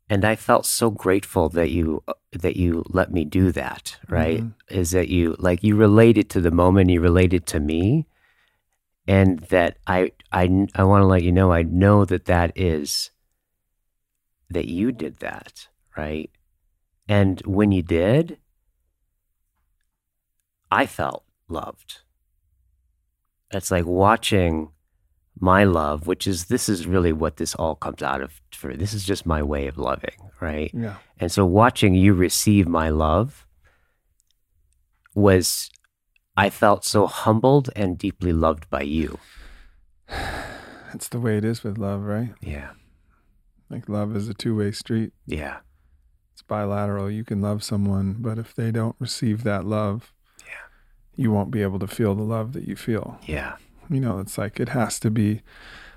[0.08, 2.02] and i felt so grateful that you
[2.32, 4.40] that you let me do that right?
[4.42, 4.54] Mhm.
[4.68, 8.06] is that you like you related to the moment you related to me
[9.06, 13.10] and that i i i want to let you know i know that that is
[14.50, 16.30] that you did that right?
[17.08, 18.38] And when you did
[20.70, 22.00] i felt loved.
[23.52, 24.72] It's like watching
[25.38, 28.94] my love, which is this is really what this all comes out of for this
[28.94, 30.70] is just my way of loving, right?
[30.72, 30.96] Yeah.
[31.18, 33.46] And so watching you receive my love
[35.14, 35.70] was
[36.36, 39.18] I felt so humbled and deeply loved by you.
[40.08, 42.32] That's the way it is with love, right?
[42.40, 42.70] Yeah.
[43.68, 45.12] Like love is a two way street.
[45.26, 45.58] Yeah.
[46.32, 47.10] It's bilateral.
[47.10, 50.12] You can love someone, but if they don't receive that love,
[50.46, 50.52] Yeah.
[51.14, 53.18] you won't be able to feel the love that you feel.
[53.26, 53.56] Yeah.
[53.90, 55.42] You know, it's like it has to be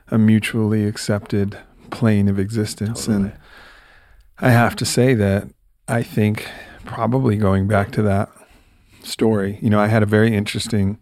[0.10, 1.58] a mutually accepted
[1.92, 3.08] plane of existence.
[3.08, 3.34] And
[4.40, 5.48] I have to say that
[5.88, 6.48] I think
[6.86, 8.30] probably going back to that
[9.04, 11.00] story, you know, I had a very interesting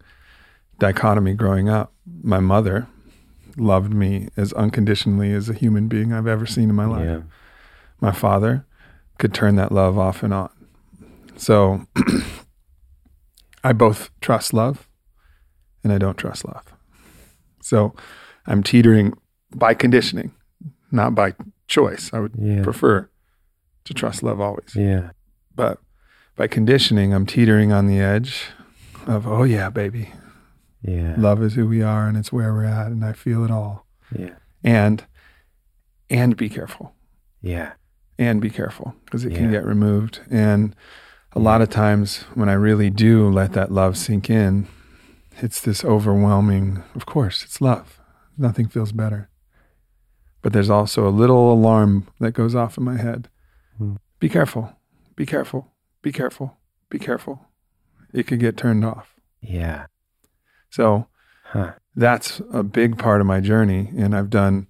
[0.80, 1.94] dichotomy growing up.
[2.24, 2.88] My mother
[3.58, 7.06] loved me as unconditionally as a human being I've ever seen in my life.
[7.06, 7.22] Yeah.
[8.00, 8.66] My father
[9.18, 10.50] could turn that love off and on.
[11.36, 11.86] So
[13.64, 14.88] I both trust love
[15.84, 16.77] and I don't trust love.
[17.68, 17.94] So
[18.46, 19.14] I'm teetering
[19.54, 20.32] by conditioning,
[20.90, 21.34] not by
[21.68, 22.10] choice.
[22.14, 22.64] I would Yeah.
[22.64, 23.10] prefer
[23.84, 24.74] to trust love always.
[24.74, 25.12] Yeah.
[25.54, 25.80] But
[26.38, 28.46] by conditioning, I'm teetering on the edge
[29.06, 30.14] of, oh, yeah, baby.
[30.82, 31.16] Yeah.
[31.18, 33.86] Love is who we are and it's where we're at and I feel it all.
[34.18, 34.36] Yeah.
[34.64, 35.04] And,
[36.10, 36.94] and be careful.
[37.42, 37.74] Yeah.
[38.20, 39.38] and be careful because it Yeah.
[39.38, 40.22] can get removed.
[40.32, 40.76] And
[41.34, 44.66] a lot of times when I really do let that love sink in,
[45.44, 48.00] it's this overwhelming, of course, it's love.
[48.38, 49.30] Nothing feels better.
[50.42, 53.30] But there's also a little alarm that goes off in my head.
[53.78, 53.96] Hmm.
[54.20, 54.78] Be careful,
[55.16, 56.58] be careful, be careful,
[56.90, 57.46] be careful.
[58.14, 59.16] It could get turned off.
[59.42, 59.88] Yeah.
[60.70, 61.08] So
[61.52, 61.74] Huh.
[61.96, 63.92] that's a big part of my journey.
[63.98, 64.68] And I've done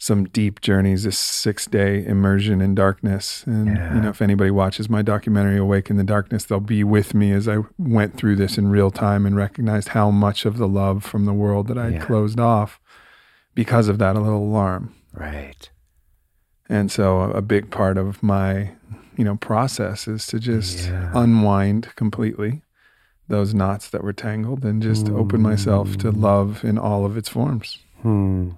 [0.00, 3.42] some deep journeys, this six day immersion in darkness.
[3.46, 3.94] And, Yeah.
[3.96, 7.32] you know, if anybody watches my documentary, Awake in the Darkness, they'll be with me
[7.32, 11.02] as I went through this in real time and recognized how much of the love
[11.04, 12.04] from the world that I had Yeah.
[12.04, 12.78] closed off
[13.56, 14.92] because of that little alarm.
[15.12, 15.68] Right.
[16.68, 18.70] And so a, big part of my,
[19.16, 21.10] you know, process is to just Yeah.
[21.14, 22.62] unwind completely
[23.26, 26.20] those knots that were tangled and just open myself to Mm.
[26.22, 27.78] love in all of its forms.
[28.02, 28.50] Hmm.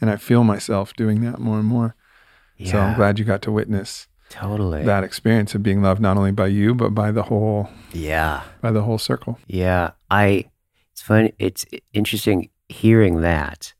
[0.00, 1.94] And I feel myself doing that more and more.
[2.56, 2.72] Yeah.
[2.72, 4.82] So I'm glad you got to witness Totally.
[4.84, 8.42] that experience of being loved not only by you but by the whole yeah.
[8.60, 9.38] by the whole circle.
[9.46, 10.50] Yeah, I.
[10.92, 11.34] It's funny.
[11.38, 13.74] It's interesting hearing that.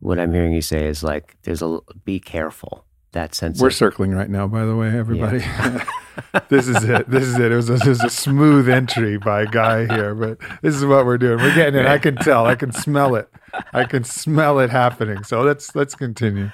[0.00, 2.86] What I'm hearing you say is like, there's a be careful.
[3.12, 3.60] That sense.
[3.60, 5.38] We're of, circling right now, by the way, everybody.
[6.48, 7.08] this is it.
[7.10, 7.52] This is it.
[7.52, 11.04] It was a, it was a smooth entry by Guy here, but this is what
[11.04, 11.38] we're doing.
[11.38, 11.86] We're getting it.
[11.86, 12.46] I can tell.
[12.46, 13.28] I can smell it.
[13.72, 15.24] I can smell it happening.
[15.24, 16.50] So let's let's continue.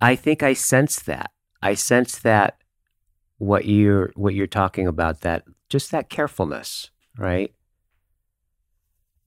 [0.00, 1.30] I think I sense that.
[1.62, 2.58] I sense that
[3.38, 5.22] what you're what you're talking about.
[5.22, 7.52] That just that carefulness, right?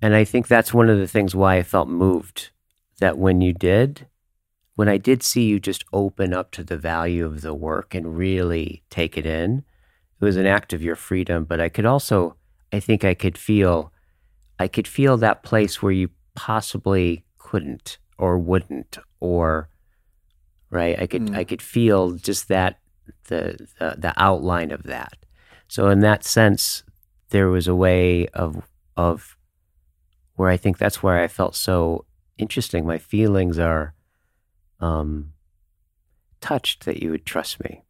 [0.02, 2.52] And I think that's one of the things why I felt moved.
[3.00, 4.08] That when you did,
[4.76, 8.18] when I did see you just open up to the value of the work and
[8.18, 9.64] really take it in,
[10.20, 11.46] it was an act of your freedom.
[11.46, 12.36] But I could also,
[12.72, 13.92] I think I could feel,
[14.60, 19.70] I could feel that place where you possibly couldn't or wouldn't or,
[20.70, 21.00] right?
[21.00, 21.36] I could, Mm.
[21.38, 22.80] I could feel just that
[23.28, 25.14] the, the the outline of that.
[25.68, 26.84] So in that sense,
[27.30, 28.62] there was a way of
[28.96, 29.38] of
[30.36, 32.06] where I think that's where I felt so
[32.38, 32.86] interesting.
[32.86, 33.94] My feelings are
[34.84, 35.32] um,
[36.42, 37.84] touched that you would trust me.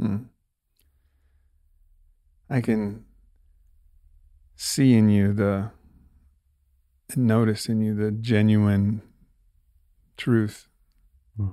[0.00, 0.26] Mm.
[2.50, 3.04] I can
[4.56, 5.70] see in you the
[7.14, 9.02] and notice in you the genuine
[10.16, 10.68] truth
[11.38, 11.52] Mm.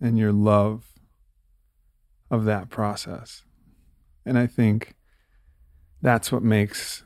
[0.00, 0.86] and your love
[2.30, 3.44] of that process.
[4.26, 4.96] And I think
[6.02, 7.04] that's what makes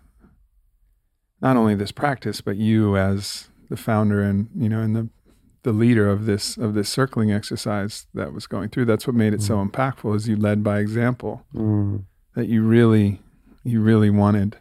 [1.43, 5.09] not only this practice, but you as the founder and you know and the
[5.65, 8.85] the leader of this of this circling exercise that was going through.
[8.85, 11.45] That's what made it so impactful is you led by example.
[11.55, 12.05] Mm.
[12.37, 13.21] That you really
[13.65, 14.59] you really wanted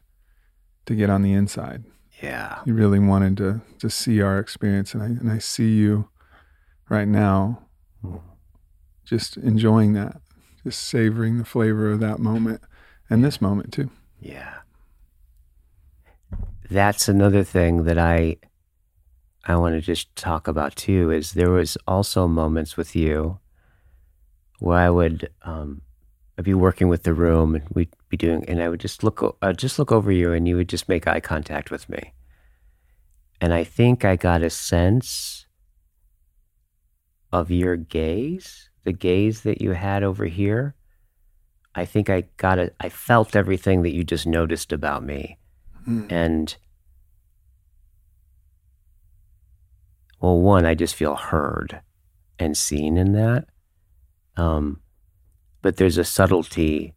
[0.86, 1.84] to get on the inside.
[2.22, 2.60] Yeah.
[2.66, 6.10] You really wanted to to see our experience and I and I see you
[6.90, 7.60] right now
[8.04, 8.20] Mm.
[9.06, 10.20] just enjoying that,
[10.64, 12.62] just savoring the flavor of that moment
[13.10, 13.90] and this moment too.
[14.20, 14.56] Yeah.
[16.70, 18.38] That's another thing that I
[19.45, 23.40] I want to just talk about too is there was also moments with you
[24.60, 25.82] where I would um
[26.38, 29.38] I'd be working with the room and we'd be doing and I would just look
[29.41, 32.14] I'd just look over you and you would just make eye contact with me.
[33.41, 35.45] And I think I got a sense
[37.32, 40.76] of your gaze, the gaze that you had over here.
[41.76, 42.76] I think I got it.
[42.80, 45.40] I felt everything that you just noticed about me.
[45.88, 46.11] Mm.
[46.11, 46.56] And
[50.24, 51.82] well, one, I just feel heard
[52.40, 53.45] and seen in that.
[54.38, 54.80] Um,
[55.62, 56.95] but there's a subtlety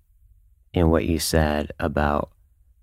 [0.73, 2.31] in what you said about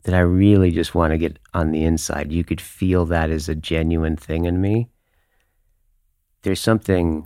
[0.04, 2.34] that I really just want to get on the inside.
[2.34, 4.90] You could feel that as a genuine thing in me.
[6.42, 7.26] There's something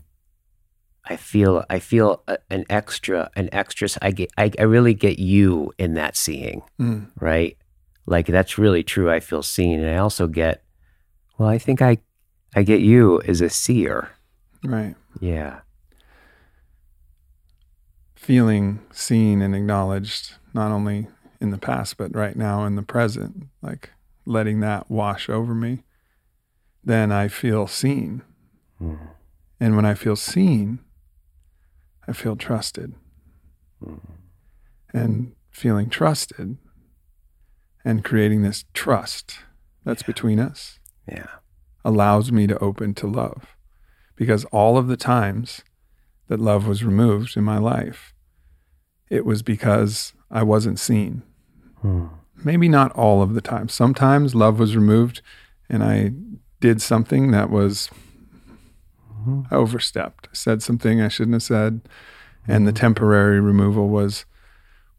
[1.03, 1.65] I feel.
[1.71, 3.89] I feel a, an extra, an extra.
[3.99, 4.29] I get.
[4.37, 7.09] I, I really get you in that seeing Mm.
[7.19, 7.57] right?
[8.05, 9.09] Like that's really true.
[9.09, 10.63] I feel seen, and I also get.
[11.39, 11.97] Well, I think I,
[12.57, 14.09] I get you as a seer.
[14.63, 14.95] Right.
[15.19, 15.59] Yeah,
[18.15, 21.07] Feeling seen and acknowledged not only
[21.39, 23.91] in the past but right now in the present, like
[24.25, 25.83] letting that wash over me.
[26.83, 28.23] Then I feel seen.
[28.81, 29.09] Mm.
[29.59, 30.79] And when I feel seen,
[32.07, 32.95] I feel trusted.
[33.85, 34.01] Mm.
[34.93, 36.57] And feeling trusted
[37.85, 39.37] and creating this trust
[39.85, 41.27] that's between us yeah,
[41.87, 43.55] allows me to open to love.
[44.15, 45.63] Because all of the times
[46.27, 48.13] that love was removed in my life,
[49.09, 51.23] it was because I wasn't seen.
[51.83, 52.09] Mm.
[52.43, 53.69] Maybe not all of the time.
[53.69, 55.21] Sometimes love was removed
[55.69, 56.11] and I
[56.59, 57.89] did something that was
[59.27, 59.45] Mhm.
[59.51, 60.27] I overstepped.
[60.31, 61.81] I said something I shouldn't have said.
[62.47, 64.25] And the temporary removal was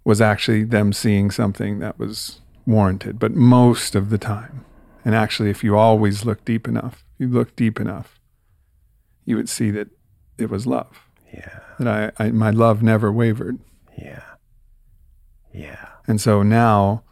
[0.05, 3.19] was actually them seeing something that was warranted.
[3.19, 4.65] But most of the time,
[5.09, 8.21] and actually if you always look deep enough, you look deep enough,
[9.25, 9.89] you would see that
[10.37, 11.09] it was love.
[11.33, 13.59] yeah, That I, I my love never wavered.
[13.97, 14.23] yeah,
[15.53, 17.03] yeah, And so now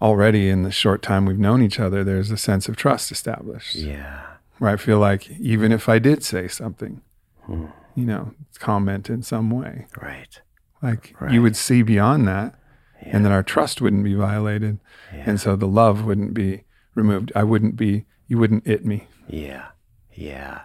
[0.00, 3.76] already in the short time we've known each other, there's a sense of trust established.
[3.76, 4.20] yeah.
[4.58, 7.00] Where I feel like even if I did say something,
[7.46, 7.66] Hmm.
[7.94, 10.40] you know, comment in some way, Right.
[10.82, 11.32] like Right.
[11.32, 12.54] you would see beyond that
[13.00, 13.16] Yeah.
[13.16, 14.78] and then our trust wouldn't be violated
[15.14, 15.24] yeah.
[15.26, 16.64] and so the love wouldn't be
[16.94, 17.32] removed.
[17.34, 19.06] I wouldn't be you wouldn't it me.
[19.28, 19.68] Yeah,
[20.12, 20.62] yeah.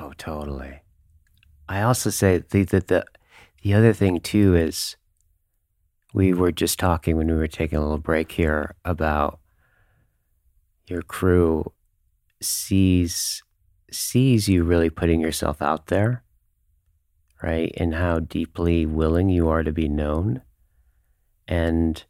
[0.00, 0.80] Oh, totally.
[1.68, 3.04] I also say the the the,
[3.62, 4.96] the other thing too is
[6.14, 9.38] we were just talking when we were taking a little break here about
[10.86, 11.72] your crew
[12.40, 13.42] sees
[13.90, 16.24] sees you really putting yourself out there,
[17.42, 17.72] right?
[17.76, 20.42] And how deeply willing you are to be known.
[21.46, 22.02] And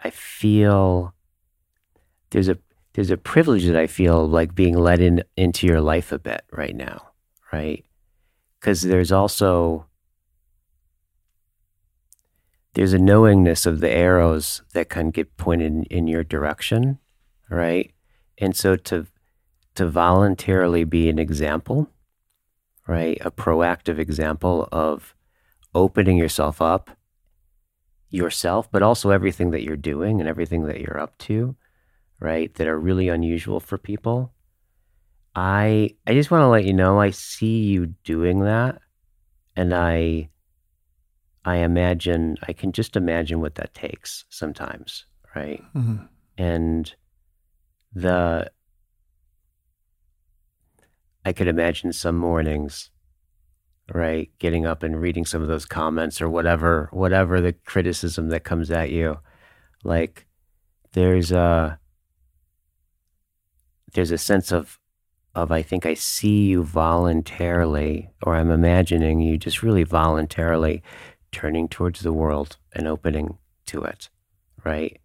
[0.00, 1.15] I feel
[2.30, 2.58] there's a
[2.94, 6.44] there's a privilege that I feel like being let in into your life a bit
[6.50, 7.10] right now,
[7.52, 7.84] right?
[8.58, 9.86] Because there's also
[12.72, 16.98] there's a knowingness of the arrows that can get pointed in, in your direction,
[17.50, 17.92] right?
[18.38, 19.06] And so to
[19.74, 21.90] to voluntarily be an example,
[22.86, 23.18] right?
[23.20, 25.14] A proactive example of
[25.74, 26.90] opening yourself up
[28.08, 31.56] yourself, but also everything that you're doing and everything that you're up to,
[32.20, 32.52] right?
[32.54, 34.32] That are really unusual for people.
[35.34, 38.80] I I just want to let you know I see you doing that
[39.54, 40.30] and I
[41.44, 45.62] I imagine I can just imagine what that takes sometimes, right?
[45.74, 46.08] Mhm.
[46.38, 46.94] And
[47.92, 48.50] the
[51.24, 52.90] I could imagine some mornings,
[53.92, 58.44] right, getting up and reading some of those comments or whatever whatever the criticism that
[58.44, 59.18] comes at you.
[59.84, 60.26] Like
[60.92, 61.78] there's a
[63.92, 64.78] there's a sense of
[65.34, 70.82] of I think I see you voluntarily, or I'm imagining you just really voluntarily
[71.30, 73.36] turning towards the world and opening
[73.66, 74.08] to it,
[74.64, 74.98] right?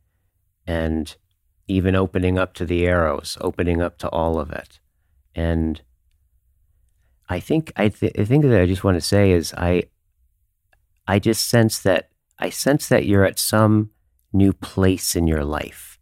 [0.65, 1.13] And
[1.67, 4.79] even opening up to the arrows, opening up to all of it.
[5.35, 5.81] And
[7.27, 9.83] I think I, th- I think that I just want to say is I
[11.07, 12.09] I just sense that
[12.39, 13.91] I sense that you're at some
[14.31, 15.99] new place in your life,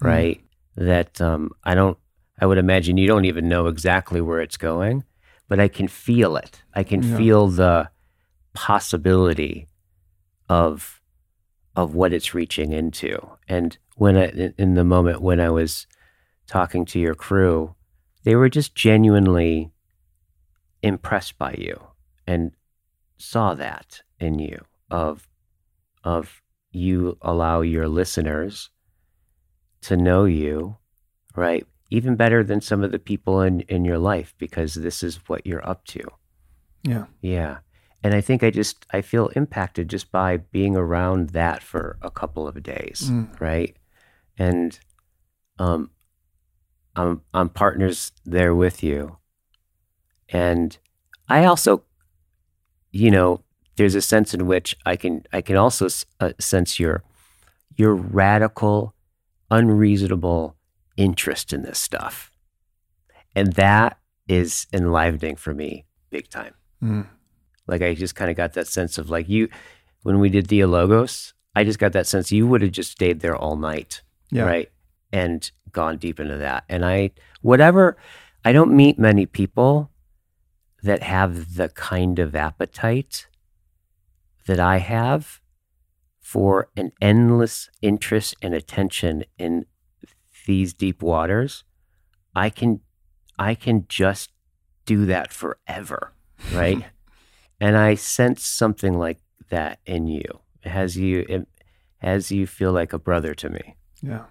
[0.00, 0.40] right?
[0.76, 1.98] That um, I don't
[2.40, 5.04] I would imagine you don't even know exactly where it's going,
[5.48, 6.62] but I can feel it.
[6.74, 7.16] I can Yeah.
[7.16, 7.90] feel the
[8.54, 9.68] possibility
[10.48, 10.94] of
[11.76, 13.16] of what it's reaching into.
[13.46, 15.86] And when I, in- in the moment when I was
[16.48, 17.76] talking to your crew,
[18.24, 19.70] they were just genuinely
[20.82, 21.80] impressed by you
[22.26, 22.50] and
[23.16, 25.28] saw that in you of
[26.02, 26.42] of
[26.72, 28.70] you allow your listeners
[29.82, 30.76] to know you
[31.36, 35.16] right even better than some of the people in in your life because this is
[35.28, 36.00] what you're up to
[36.84, 37.06] Yeah.
[37.22, 37.58] yeah
[38.02, 42.10] and i think i just i feel impacted just by being around that for a
[42.10, 43.40] couple of days Mm.
[43.40, 43.76] right
[44.38, 44.78] and
[45.58, 45.90] um
[46.96, 49.16] i'm i'm partners there with you
[50.28, 50.78] and
[51.28, 51.82] i also
[52.92, 53.42] you know
[53.76, 55.88] there's a sense in which i can i can also
[56.20, 57.02] uh, sense your
[57.76, 58.94] your radical
[59.50, 60.56] unreasonable
[60.98, 62.30] interest in this stuff
[63.34, 63.98] and that
[64.28, 66.52] is enlivening for me big time
[66.82, 67.06] Mm.
[67.66, 69.48] like I just kind of got that sense of like you,
[70.02, 73.34] when we did Dialogos, I just got that sense you would have just stayed there
[73.36, 74.44] all night, Yeah.
[74.44, 74.70] right?
[75.12, 76.62] And gone deep into that.
[76.68, 77.10] And I,
[77.42, 77.96] whatever,
[78.44, 79.90] I don't meet many people
[80.84, 83.26] that have the kind of appetite
[84.46, 85.40] that I have
[86.20, 89.66] for an endless interest and attention in
[90.48, 91.62] these deep waters.
[92.34, 92.80] I can,
[93.38, 94.32] I can just
[94.86, 96.14] do that forever
[96.54, 96.82] right?
[97.60, 99.18] and I sense something like
[99.50, 100.24] that in you.
[100.62, 101.46] It has you it
[101.98, 103.76] has you feel like a brother to me.
[104.02, 104.24] Yeah.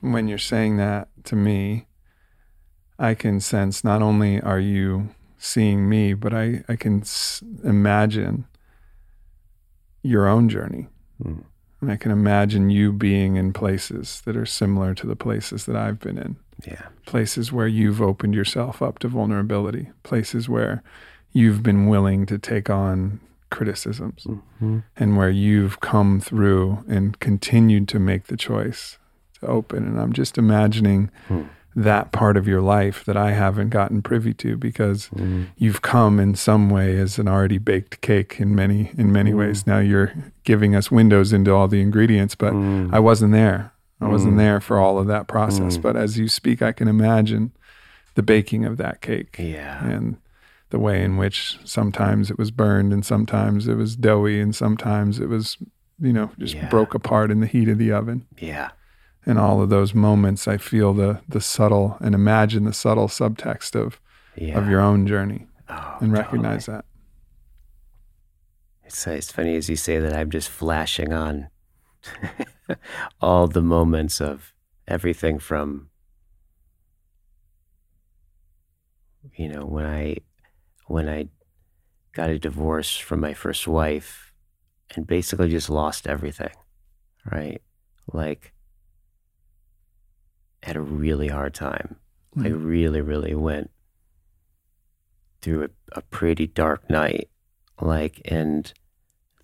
[0.00, 1.86] When you're saying that to me,
[2.98, 5.08] I can sense not only are you
[5.38, 8.46] seeing me, but I, I can s- imagine
[10.02, 10.88] your own journey.
[11.24, 11.44] Mm.
[11.82, 15.76] And I can imagine you being in places that are similar to the places that
[15.76, 16.36] I've been in.
[16.64, 16.86] Yeah.
[17.06, 20.80] places where you've opened yourself up to vulnerability, places where
[21.32, 23.18] you've been willing to take on
[23.50, 24.26] criticisms,
[24.60, 28.98] hmm and where you've come through and continued to make the choice
[29.40, 29.84] to open.
[29.84, 31.42] And I'm just imagining Hmm.
[31.74, 35.46] That part of your life that I haven't gotten privy to because Mm.
[35.56, 39.38] you've come in some way as an already baked cake in many in many Mm.
[39.38, 39.66] ways.
[39.66, 40.12] Now you're
[40.44, 42.90] giving us windows into all the ingredients, but Mm.
[42.92, 43.72] I wasn't there.
[44.00, 44.38] I wasn't Mm.
[44.38, 45.78] there for all of that process.
[45.78, 45.82] Mm.
[45.82, 47.52] But as you speak, I can imagine
[48.16, 49.82] the baking of that cake yeah.
[49.86, 50.16] and
[50.70, 55.18] the way in which sometimes it was burned and sometimes it was doughy and sometimes
[55.20, 55.56] it was,
[56.00, 56.68] you know, just Yeah.
[56.68, 58.24] broke apart in the heat of the oven.
[58.38, 58.70] Yeah.
[59.24, 63.74] And all of those moments, I feel the the subtle and imagine the subtle subtext
[63.80, 64.00] of
[64.36, 64.58] Yeah.
[64.58, 66.12] of your own journey Oh, and totally.
[66.12, 66.84] recognize that.
[68.84, 71.48] It's, it's funny as you say that I'm just flashing on
[73.20, 74.52] all the moments of
[74.88, 75.88] everything from
[79.36, 80.16] you know when I
[80.88, 81.28] when I
[82.12, 84.32] got a divorce from my first wife
[84.94, 86.50] and basically just lost everything
[87.30, 87.62] right
[88.12, 88.52] like
[90.62, 91.96] had a really hard time
[92.36, 92.64] I Mm.
[92.64, 93.70] really really went
[95.42, 95.68] through a,
[95.98, 97.28] a pretty dark night
[97.80, 98.72] like and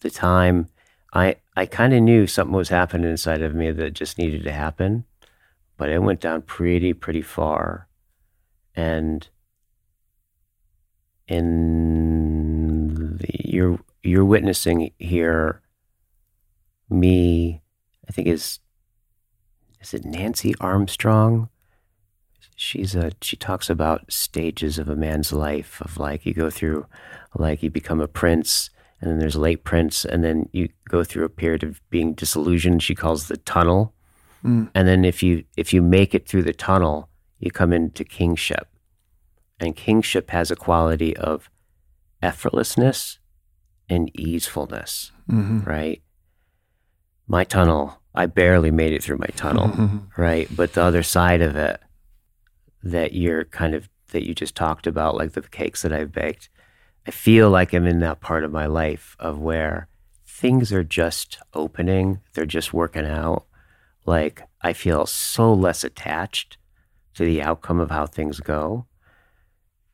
[0.01, 0.69] the time
[1.13, 4.53] i i kind of knew something was happening inside of me that just needed to
[4.53, 5.05] happen
[5.77, 7.89] but it went down pretty pretty far
[8.75, 9.29] and
[11.27, 15.61] in the, you're you're witnessing here
[16.89, 17.61] me
[18.09, 18.61] i think is
[19.81, 21.49] is it nancy armstrong
[22.57, 26.87] she's a she talks about stages of a man's life of like you go through
[27.35, 31.25] like you become a prince and then there's late prince and then you go through
[31.25, 33.95] a period of being disillusioned she calls the tunnel
[34.45, 34.71] Mm.
[34.73, 37.09] and then if you if you make it through the tunnel
[37.41, 38.69] you come into kingship.
[39.61, 41.51] And kingship has a quality of
[42.23, 43.19] effortlessness
[43.89, 46.03] and easefulness, hmm right?
[47.27, 50.21] My tunnel, I barely made it through my tunnel, Mm-hmm.
[50.21, 50.49] right?
[50.55, 51.81] But the other side of it
[52.83, 56.49] that you're kind of, that you just talked about, like the cakes that I've baked,
[57.07, 59.89] I feel like I'm in that part of my life of where
[60.27, 63.47] things are just opening, they're just working out.
[64.07, 66.57] Like I feel so less attached
[67.15, 68.87] to the outcome of how things go.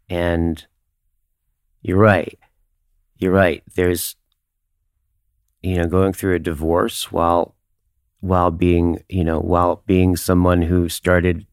[0.09, 0.65] And
[1.82, 2.39] you're right.
[3.16, 3.62] You're right.
[3.74, 4.16] There's,
[5.62, 7.54] you know, going through a divorce while,
[8.25, 11.47] while being, you know, while being someone who started,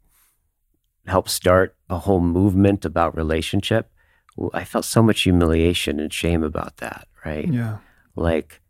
[1.06, 3.92] helped start a whole movement about relationship.
[4.54, 7.08] I felt so much humiliation and shame about that.
[7.26, 7.78] Right Yeah.
[8.16, 8.62] like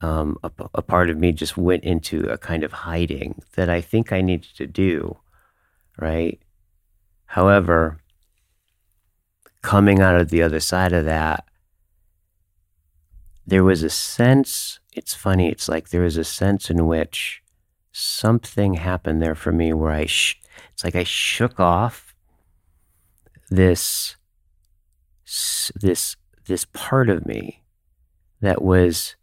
[0.00, 3.80] um, a, a part of me just went into a kind of hiding that I
[3.80, 5.18] think I needed to do,
[5.98, 6.40] right?
[7.26, 7.98] However,
[9.62, 11.44] coming out of the other side of that,
[13.46, 17.42] there was a sense, it's funny, it's like there is a sense in which
[17.92, 20.40] something happened there for me where I, sh-
[20.72, 22.14] it's like I shook off
[23.50, 24.16] this,
[25.74, 26.16] this,
[26.46, 27.62] this part of me
[28.40, 29.16] that was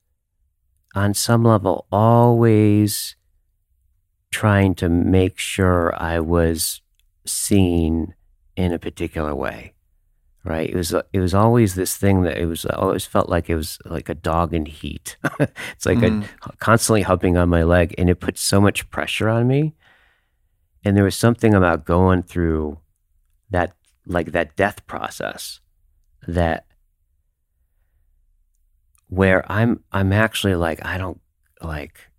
[0.94, 3.16] on some level always
[4.32, 6.82] trying to make sure I was
[7.26, 8.16] seen
[8.56, 9.74] in a particular way.
[10.44, 10.70] Right?
[10.70, 13.56] It was it was always this thing that it was I always felt like it
[13.56, 15.16] was like a dog in heat.
[15.40, 16.28] it's like Mm.
[16.44, 19.76] a constantly humping on my leg and it put so much pressure on me.
[20.84, 22.80] And there was something about going through
[23.52, 23.76] that
[24.08, 25.60] like that death process
[26.28, 26.66] that
[29.10, 31.22] where I'm I'm actually like I don't
[31.62, 32.10] like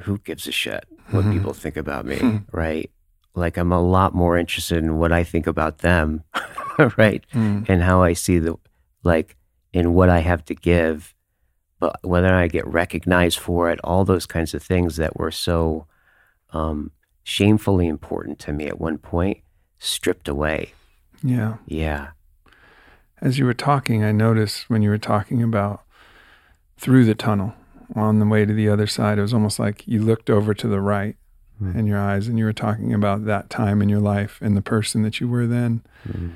[0.00, 1.32] who gives a shit what Mhm.
[1.32, 2.90] people think about me, right?
[3.38, 6.24] Like I'm a lot more interested in what I think about them,
[6.96, 7.24] right?
[7.32, 7.68] Mm.
[7.68, 8.56] And how I see the
[9.02, 9.36] like
[9.72, 11.14] in what I have to give,
[11.78, 15.86] but whether I get recognized for it, all those kinds of things that were so
[16.50, 16.90] um,
[17.22, 19.38] shamefully important to me at one point,
[19.78, 20.72] stripped away.
[21.22, 21.56] Yeah.
[21.66, 22.08] Yeah.
[23.20, 25.82] As you were talking, I noticed when you were talking about
[26.76, 27.54] through the tunnel
[27.94, 30.68] on the way to the other side, it was almost like you looked over to
[30.68, 31.16] the right
[31.58, 31.76] Hmm.
[31.76, 34.62] in your eyes and you were talking about that time in your life and the
[34.62, 35.82] person that you were then.
[36.08, 36.32] Mm.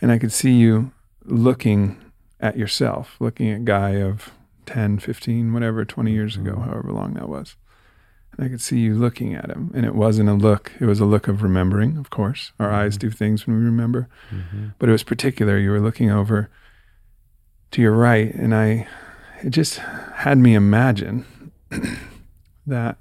[0.00, 0.92] And I could see you
[1.24, 1.98] looking
[2.40, 4.32] at yourself, looking at Guy of
[4.66, 6.64] 10, 15, whatever, 20 years ago, Mhm.
[6.64, 7.56] however long that was.
[8.36, 9.70] And I could see you looking at him.
[9.74, 12.52] And it wasn't a look, it was a look of remembering, of course.
[12.58, 13.00] Our eyes Mhm.
[13.00, 14.08] do things when we remember.
[14.30, 14.72] Mhm.
[14.78, 15.58] But it was particular.
[15.58, 16.48] You were looking over
[17.72, 18.34] to your right.
[18.34, 18.86] And I,
[19.42, 21.26] it just had me imagine
[22.66, 22.96] that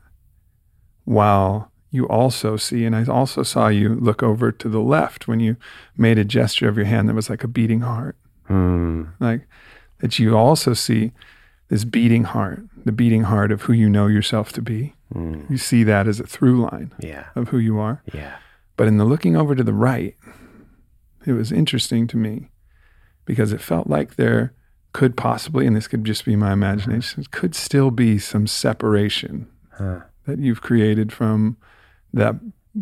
[1.05, 5.39] while you also see, and I also saw you look over to the left when
[5.39, 5.57] you
[5.97, 8.15] made a gesture of your hand that was like a beating heart
[8.47, 9.03] Hmm.
[9.19, 9.47] like
[9.99, 11.11] that you also see
[11.69, 14.93] this beating heart, the beating heart of who you know yourself to be.
[15.13, 15.49] Mm.
[15.49, 17.25] You see that as a through line Yeah.
[17.35, 18.01] of who you are.
[18.13, 18.35] Yeah.
[18.77, 20.15] But in the looking over to the right,
[21.25, 22.49] it was interesting to me
[23.25, 24.53] because it felt like there
[24.91, 29.47] could possibly, and this could just be my imagination, could still be some separation
[29.77, 30.01] Huh.
[30.31, 31.57] That you've created from
[32.13, 32.35] that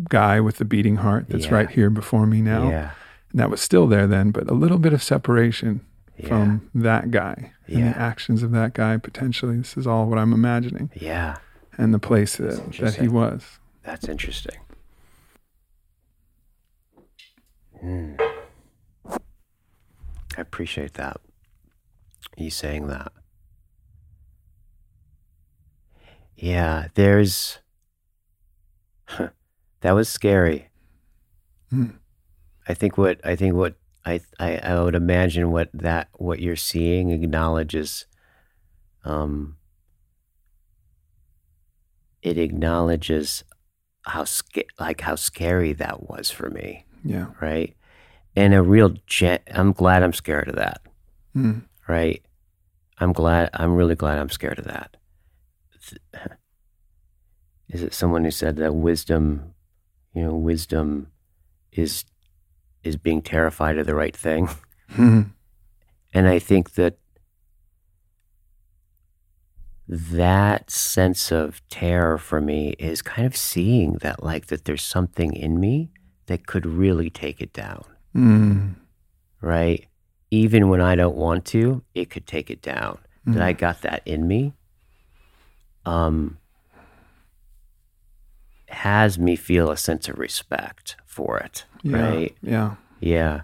[0.08, 1.54] guy with the beating heart that's Yeah.
[1.54, 2.68] right here before me now.
[2.70, 2.90] Yeah.
[3.32, 5.80] And that was still there then, but a little bit of separation
[6.16, 6.28] Yeah.
[6.28, 9.56] from that guy and the actions of that guy potentially.
[9.58, 11.36] This is all what I'm imagining Yeah.
[11.76, 13.58] and the place that, that he was.
[13.82, 14.56] That's interesting.
[17.80, 18.14] Hmm.
[19.08, 21.16] I appreciate that.
[22.36, 23.12] You saying that.
[26.40, 27.58] Yeah, there's.
[29.80, 30.68] that was scary.
[31.70, 31.90] Hmm.
[32.66, 33.74] I think what I think what
[34.06, 38.06] I, I I would imagine what that what you're seeing acknowledges.
[39.04, 39.56] Um.
[42.22, 43.44] It acknowledges
[44.04, 47.28] how sca- like how scary that was for me, Yeah.
[47.40, 47.74] right?
[48.36, 50.82] And a real gen- I'm glad I'm scared of that,
[51.34, 51.62] Mm.
[51.88, 52.22] right?
[52.98, 54.96] I'm glad I'm really glad I'm scared of that.
[57.68, 59.54] Is it someone who said that wisdom,
[60.14, 61.08] you know, wisdom
[61.72, 62.04] is
[62.82, 64.48] is being terrified of the right thing?
[64.90, 65.30] Mhm.
[66.12, 66.98] And I think that
[69.88, 75.32] that sense of terror for me is kind of seeing that, like, that there's something
[75.32, 75.90] in me
[76.26, 77.84] that could really take it down,
[78.16, 78.74] Mm.
[79.40, 79.86] right?
[80.30, 82.98] Even when I don't want to, it could take it down.
[83.26, 83.34] Mm.
[83.34, 84.54] That I got that in me.
[85.86, 86.38] Um,
[88.68, 91.64] has me feel a sense of respect for it.
[91.82, 92.08] Yeah.
[92.10, 92.36] Right.
[92.42, 92.74] Yeah.
[93.00, 93.40] Yeah.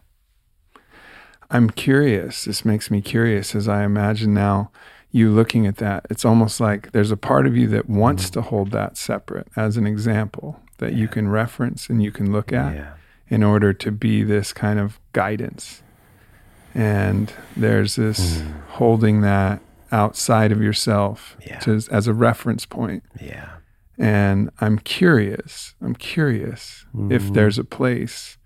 [1.51, 2.45] I'm curious.
[2.45, 4.71] This makes me curious as I imagine now
[5.11, 6.07] you looking at that.
[6.11, 9.77] It's almost like there's a part of you that wants to hold that separate as
[9.77, 12.93] an example that you can reference and you can look at Yeah.
[13.29, 15.83] in order to be this kind of guidance.
[16.75, 18.43] And there's this
[18.73, 19.61] holding that
[19.97, 21.59] outside of yourself Yeah.
[21.61, 23.03] to, as a reference point.
[23.21, 23.49] Yeah.
[23.99, 28.37] And I'm curious, I'm curious if there's a place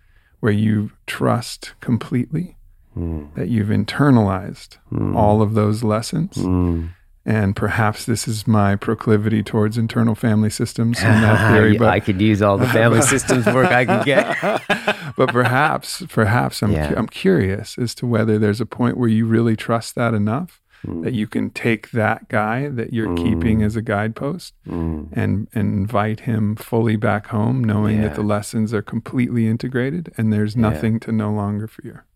[0.41, 2.57] where you trust completely,
[2.97, 3.33] Mm.
[3.37, 4.79] that you've internalized
[5.15, 6.35] all of those lessons.
[6.37, 6.89] Mm.
[7.27, 12.01] And perhaps this is my proclivity towards internal family systems and that theory, but I
[12.01, 14.37] could use all the family systems work I can get.
[15.17, 16.95] but perhaps, perhaps I'm, Yeah.
[16.97, 21.13] I'm curious as to whether there's a point where you really trust that enough that
[21.13, 25.09] you can take that guy that you're keeping as a guidepost Mm.
[25.13, 28.09] and, and invite him fully back home, knowing Yeah.
[28.09, 30.63] that the lessons are completely integrated and there's Yeah.
[30.63, 32.07] nothing to no longer fear.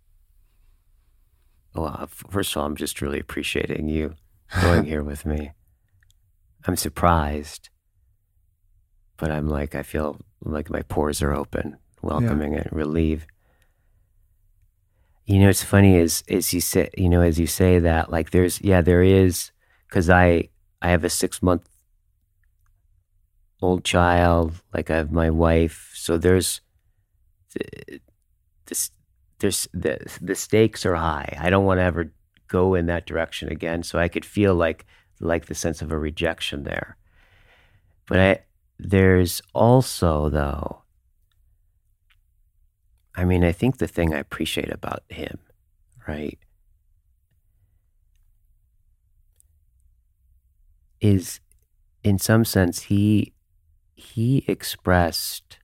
[1.75, 4.15] Well, first of all, I'm just really appreciating you
[4.63, 5.51] going here with me.
[6.67, 7.69] I'm surprised,
[9.19, 13.31] but I'm like, I feel like my pores are open, welcoming it, relieved.
[15.27, 18.31] You know, it's funny as as you say, you know, as you say that, like,
[18.31, 19.53] there's, yeah, there is,
[19.89, 20.51] because I
[20.83, 21.69] I have a six month
[23.63, 26.61] old child, like I have my wife, so there's
[28.67, 28.91] this
[29.39, 31.37] there's the the stakes are high.
[31.41, 32.13] I don't want to ever
[32.49, 33.83] go in that direction again.
[33.83, 34.87] So I could feel like
[35.21, 36.97] like the sense of a rejection there.
[38.07, 38.39] But I
[38.79, 40.83] there's also though
[43.17, 45.39] I mean, I think the thing I appreciate about him,
[46.09, 46.39] right,
[51.01, 51.41] is
[52.03, 53.33] in some sense he
[53.95, 55.59] he expressed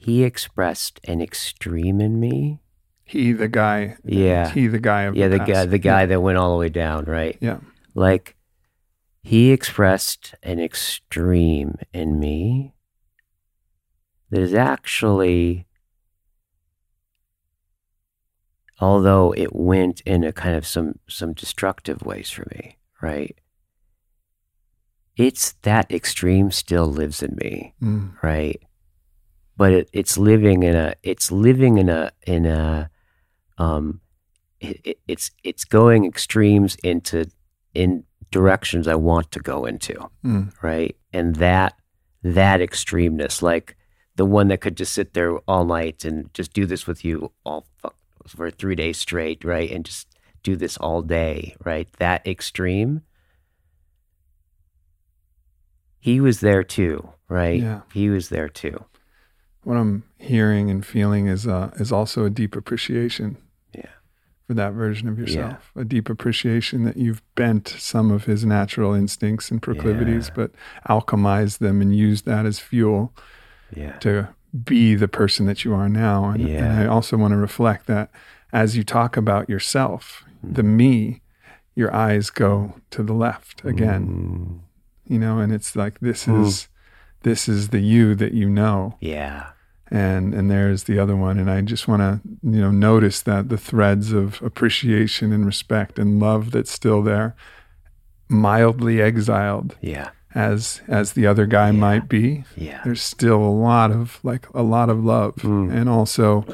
[0.00, 2.60] he expressed an extreme in me.
[3.04, 4.50] He, the guy, Yeah.
[4.50, 6.68] he, the guy of Yeah, the the guy the guy that went all the way
[6.68, 7.36] down, right?
[7.40, 7.58] Yeah.
[7.94, 8.36] Like
[9.22, 12.74] he expressed an extreme in me
[14.30, 15.66] that is actually
[18.80, 23.36] although it went in a kind of some some destructive ways for me, right?
[25.16, 28.22] It's that extreme still lives in me, Mm.
[28.22, 28.62] right?
[29.56, 32.90] But it, it's living in a it's living in a in a
[33.58, 34.00] um
[34.60, 37.26] it, it, it's it's going extremes into
[37.74, 40.52] in directions I want to go into, Mm.
[40.62, 40.96] right?
[41.12, 41.74] And that
[42.22, 43.76] that extremeness, like
[44.18, 47.30] the one that could just sit there all night and just do this with you
[47.46, 47.64] all
[48.26, 49.70] for three days straight, right?
[49.70, 50.08] And just
[50.42, 51.88] do this all day, right?
[51.98, 53.02] That extreme.
[56.00, 57.60] He was there too, right?
[57.60, 57.82] Yeah.
[57.92, 58.84] He was there too.
[59.62, 63.36] What I'm hearing and feeling is uh, is also a deep appreciation
[63.72, 63.86] Yeah.
[64.48, 65.26] for that version of Yeah.
[65.26, 65.70] yourself.
[65.76, 70.34] A deep appreciation that you've bent some of his natural instincts and proclivities, Yeah.
[70.34, 70.50] but
[70.88, 73.14] alchemized them and used that as fuel
[73.74, 73.92] Yeah.
[74.00, 74.28] to
[74.64, 76.30] be the person that you are now.
[76.30, 78.10] And, and I also want to reflect that
[78.52, 80.54] as you talk about yourself, Mm.
[80.54, 81.20] the me,
[81.74, 84.06] your eyes go to the left again.
[84.06, 86.44] Mm, You know, and it's like this Mm.
[86.46, 86.68] is
[87.22, 88.96] this is the you that you know.
[89.00, 89.46] yeah.
[89.90, 93.48] and and there's the other one and i just want to you know notice that
[93.48, 97.34] the threads of appreciation and respect and love that's still there
[98.28, 100.10] mildly exiled Yeah.
[100.38, 101.80] As as the other guy Yeah.
[101.88, 102.80] might be Yeah.
[102.84, 105.72] there's still a lot of like a lot of love Mm.
[105.72, 106.44] and also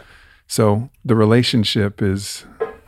[0.46, 2.46] so the relationship is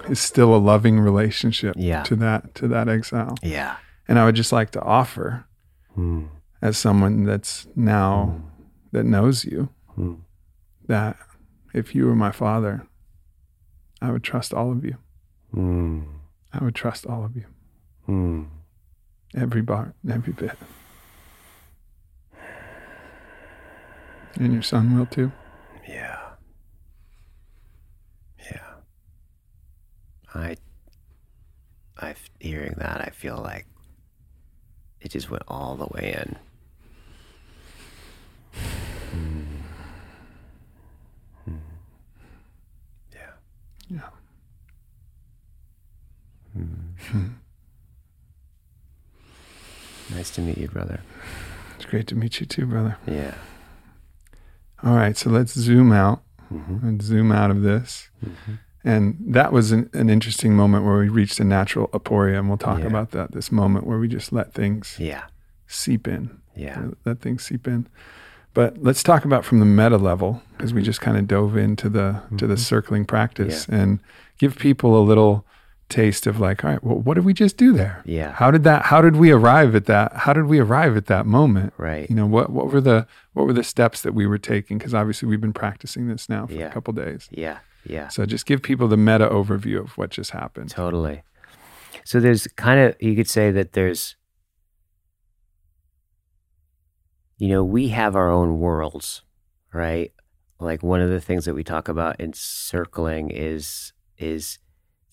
[0.08, 2.02] is still a loving relationship Yeah.
[2.04, 3.76] to that to that exile Yeah.
[4.08, 5.44] and i would just like to offer
[5.98, 6.28] Mm,
[6.60, 8.40] as someone that's now
[8.92, 9.68] that knows you
[9.98, 10.18] mm,
[10.88, 11.16] that
[11.74, 12.86] if you were my father,
[14.02, 14.96] I would trust all of you.
[15.54, 16.04] mm,
[16.52, 17.44] I would trust all of you,
[18.08, 18.46] mm.
[19.34, 20.56] every bar, every bit.
[24.38, 25.32] And your son will too.
[25.88, 26.18] Yeah.
[28.50, 28.74] Yeah.
[30.34, 30.56] I,
[31.98, 33.66] I, hearing that, I feel like
[35.00, 36.36] it just went all the way in.
[39.14, 39.46] Mm.
[41.48, 41.58] Mm.
[43.14, 43.30] Yeah.
[43.88, 44.08] Yeah.
[46.58, 47.34] Mm.
[50.10, 51.00] nice to meet you, brother.
[51.76, 52.98] It's great to meet you too, brother.
[53.06, 53.34] Yeah.
[54.82, 56.22] All right, so let's zoom out
[56.52, 56.86] Mm-hmm.
[56.86, 58.08] and zoom out of this.
[58.24, 58.52] Mm-hmm.
[58.84, 62.56] And that was an, an interesting moment where we reached a natural aporia, and we'll
[62.56, 62.86] talk Yeah.
[62.86, 63.32] about that.
[63.32, 65.24] This moment where we just let things Yeah.
[65.66, 66.90] seep in, Yeah.
[67.04, 67.88] let things seep in.
[68.54, 71.88] But let's talk about from the meta level because we just kind of dove into
[71.88, 73.98] the to the circling practice and
[74.38, 75.44] give people a little
[75.88, 78.02] taste of like, all right, well, what did we just do there?
[78.04, 78.32] Yeah.
[78.32, 78.86] How did that?
[78.86, 80.12] How did we arrive at that?
[80.14, 81.72] How did we arrive at that moment?
[81.76, 82.08] Right.
[82.10, 84.78] You know, what what were the what were the steps that we were taking?
[84.78, 86.66] Because obviously we've been practicing this now for Yeah.
[86.66, 87.28] a couple days.
[87.30, 87.58] Yeah.
[87.84, 88.08] Yeah.
[88.08, 90.70] So just give people the meta overview of what just happened.
[90.70, 91.22] Totally.
[92.04, 94.16] So there's kind of you could say that there's
[97.38, 99.22] you know, we have our own worlds,
[99.72, 100.12] right?
[100.58, 104.58] Like one of the things that we talk about in circling is is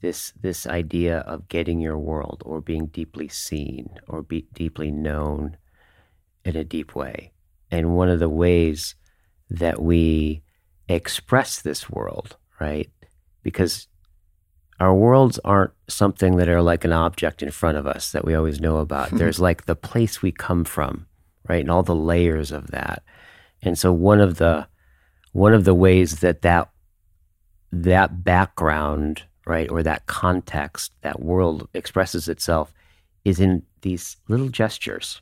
[0.03, 5.57] this this idea of getting your world or being deeply seen or be deeply known
[6.43, 7.31] in a deep way.
[7.71, 8.95] And one of the ways
[9.49, 10.43] that we
[10.89, 12.91] express this world, right?
[13.43, 13.87] Because
[14.79, 18.35] our worlds aren't something that are like an object in front of us that we
[18.35, 19.09] always know about.
[19.13, 21.07] There's like the place we come from,
[21.47, 21.61] right?
[21.61, 23.03] And all the layers of that.
[23.61, 24.67] And so one of the
[25.31, 26.69] one of the ways that that
[27.71, 32.73] that background, right, or that context, that world expresses itself
[33.25, 35.21] is in these little gestures,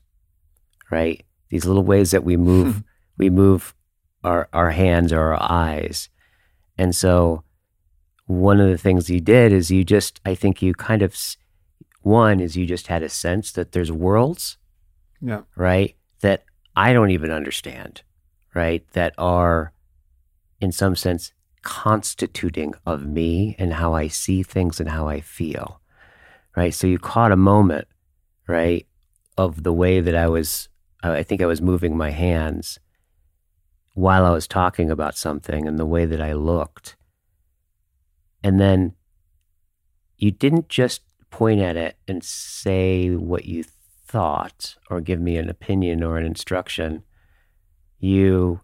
[0.89, 1.23] right?
[1.49, 2.81] These little ways that we move hmm.
[3.17, 3.73] we move
[4.23, 6.09] our our hands or our eyes.
[6.77, 7.43] And so
[8.25, 11.15] one of the things you did is you just I think you kind of
[12.01, 14.57] one is you just had a sense that there's worlds
[15.21, 15.41] Yeah.
[15.55, 15.95] right?
[16.21, 16.43] That
[16.75, 18.01] I don't even understand,
[18.55, 18.83] right?
[18.93, 19.73] That are,
[20.59, 25.81] in some sense, constituting of me and how I see things and how I feel,
[26.55, 26.73] right?
[26.73, 27.87] So you caught a moment,
[28.47, 28.85] right,
[29.37, 30.69] of the way that I was,
[31.03, 32.79] uh, I think I was moving my hands
[33.93, 36.95] while I was talking about something and the way that I looked.
[38.43, 38.93] And then
[40.17, 45.49] you didn't just point at it and say what you thought or give me an
[45.49, 47.03] opinion or an instruction.
[47.97, 48.61] You,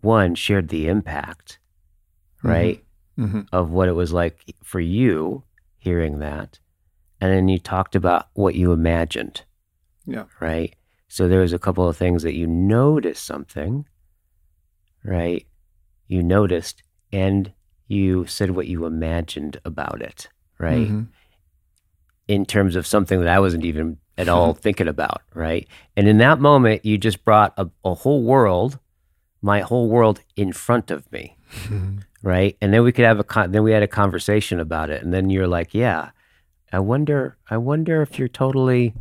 [0.00, 1.59] one, shared the impact,
[2.42, 2.84] right,
[3.16, 5.44] hmm of what it was like for you
[5.78, 6.58] hearing that.
[7.20, 9.42] And then you talked about what you imagined,
[10.06, 10.24] Yeah.
[10.40, 10.74] right?
[11.08, 13.86] So there was a couple of things that you noticed something,
[15.04, 15.46] right?
[16.06, 17.52] You noticed and
[17.88, 20.88] you said what you imagined about it, right?
[20.88, 21.08] Mhm.
[22.28, 25.66] in terms of something that I wasn't even at all thinking about, right?
[25.96, 28.78] And in that moment, you just brought a, a whole world,
[29.42, 31.36] my whole world in front of me,
[32.22, 32.56] right?
[32.60, 35.12] And then we could have a con- then we had a conversation about it, and
[35.12, 36.10] then you're like, yeah,
[36.72, 38.94] I wonder, I wonder if you're totally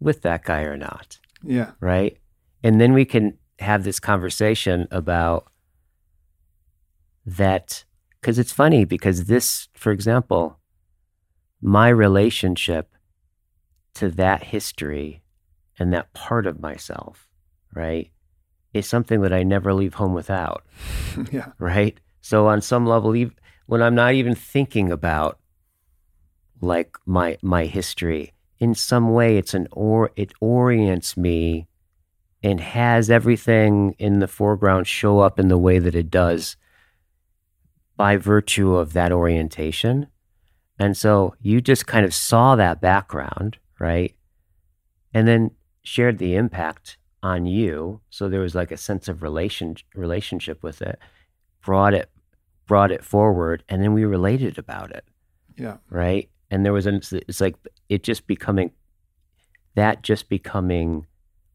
[0.00, 1.72] with that guy or not, Yeah.
[1.80, 2.18] right?
[2.62, 5.46] And then we can have this conversation about
[7.24, 7.84] that
[8.20, 10.58] because it's funny because this, for example,
[11.62, 12.90] my relationship
[13.94, 15.22] to that history
[15.78, 17.28] and that part of myself,
[17.74, 18.10] right,
[18.78, 20.64] is something that I never leave home without,
[21.32, 21.52] yeah.
[21.58, 21.98] right?
[22.20, 23.34] So on some level, ev-
[23.66, 25.38] when I'm not even thinking about
[26.60, 31.66] like my my history, in some way, it's an or it orients me
[32.42, 36.56] and has everything in the foreground show up in the way that it does
[37.96, 40.06] by virtue of that orientation.
[40.78, 44.14] And so you just kind of saw that background, right?
[45.14, 48.00] And then shared the impact on you.
[48.10, 50.98] So there was like a sense of relation relationship with it,
[51.64, 52.10] brought it
[52.66, 55.04] brought it forward, and then we related about it,
[55.56, 55.76] Yeah.
[55.88, 56.28] right?
[56.50, 57.56] And there was an it's like
[57.88, 58.72] it just becoming
[59.74, 61.06] that just becoming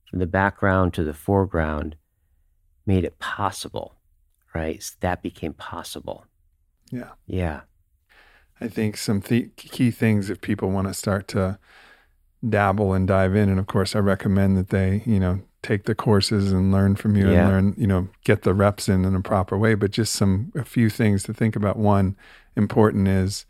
[0.09, 1.95] from the background to the foreground
[2.85, 3.95] made it possible,
[4.53, 4.81] right?
[4.81, 6.25] So that became possible.
[6.91, 7.11] Yeah.
[7.25, 7.61] Yeah.
[8.59, 11.57] I think some th- key things if people want to start to
[12.47, 15.93] dabble and dive in, and of course, I recommend that they, you know, take the
[15.95, 17.41] courses and learn from you Yeah.
[17.41, 19.75] and learn, you know, get the reps in in a proper way.
[19.75, 21.77] But just some a few things to think about.
[21.77, 22.15] One
[22.55, 23.45] important is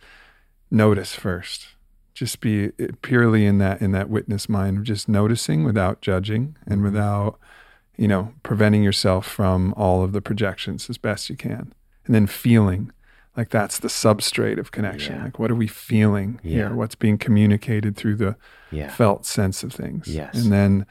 [0.69, 1.67] notice first.
[2.13, 6.55] Just be eh, purely in that in that witness mind, of just noticing without judging
[6.67, 7.39] and without,
[7.97, 11.73] you know, preventing yourself from all of the projections as best you can,
[12.05, 12.91] and then feeling
[13.38, 15.15] like that's the substrate of connection.
[15.15, 15.23] Yeah.
[15.23, 16.51] Like, what are we feeling Yeah.
[16.67, 16.75] here?
[16.75, 18.35] What's being communicated through the
[18.71, 18.89] Yeah.
[18.89, 20.09] felt sense of things?
[20.09, 20.35] Yes.
[20.43, 20.85] And then,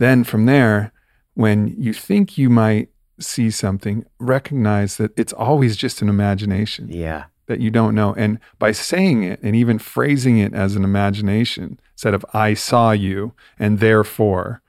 [0.00, 0.92] then from there,
[1.34, 7.24] when you think you might see something, recognize that it's always just an imagination Yeah.
[7.46, 8.14] that you don't know.
[8.14, 12.92] And by saying it and even phrasing it as an imagination instead of "I saw
[12.92, 14.62] you" and therefore,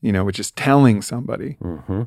[0.00, 2.02] you know, which is telling somebody, Mm-hmm.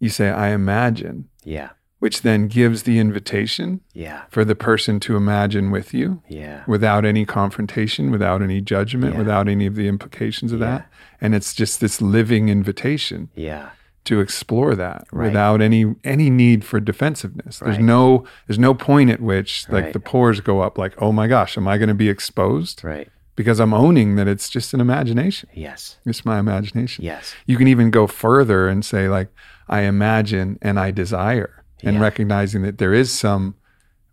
[0.00, 1.70] you say "I imagine," Yeah.
[2.04, 4.24] Which then gives the invitation Yeah.
[4.28, 6.60] for the person to imagine with you Yeah.
[6.66, 9.20] without any confrontation, without any judgment, Yeah.
[9.20, 10.86] without any of the implications of that.
[11.18, 13.68] And it's just this living invitation Yeah.
[14.04, 15.28] to explore that Right.
[15.28, 17.60] without any any need for defensiveness.
[17.60, 19.92] There's no there's no point at which like Right.
[19.94, 23.08] the pores go up like, "Oh my gosh, am I going to be exposed?" Right.
[23.34, 25.48] Because I'm owning that it's just an imagination.
[25.54, 25.96] Yes.
[26.04, 27.02] It's my imagination.
[27.02, 27.34] Yes.
[27.46, 29.28] You can even go further and say like
[29.70, 32.00] I imagine and I desire and Yeah.
[32.02, 33.54] recognizing that there is some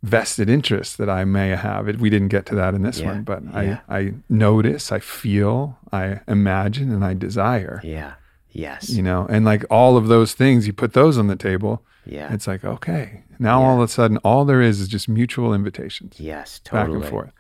[0.04, 1.86] vested interest that I may have.
[2.00, 3.08] We didn't get to that in this Yeah.
[3.12, 3.80] one, but Yeah.
[3.88, 7.80] I I notice, I feel, I imagine and I desire.
[7.84, 8.14] Yeah.
[8.52, 8.90] Yes.
[8.90, 11.84] You know, and like all of those things, you put those on the table.
[12.06, 12.34] yeah.
[12.34, 16.20] It's like, okay, now all of a sudden, all there is is just mutual invitations
[16.20, 16.60] Yes.
[16.64, 16.96] totally.
[16.98, 17.32] back and forth.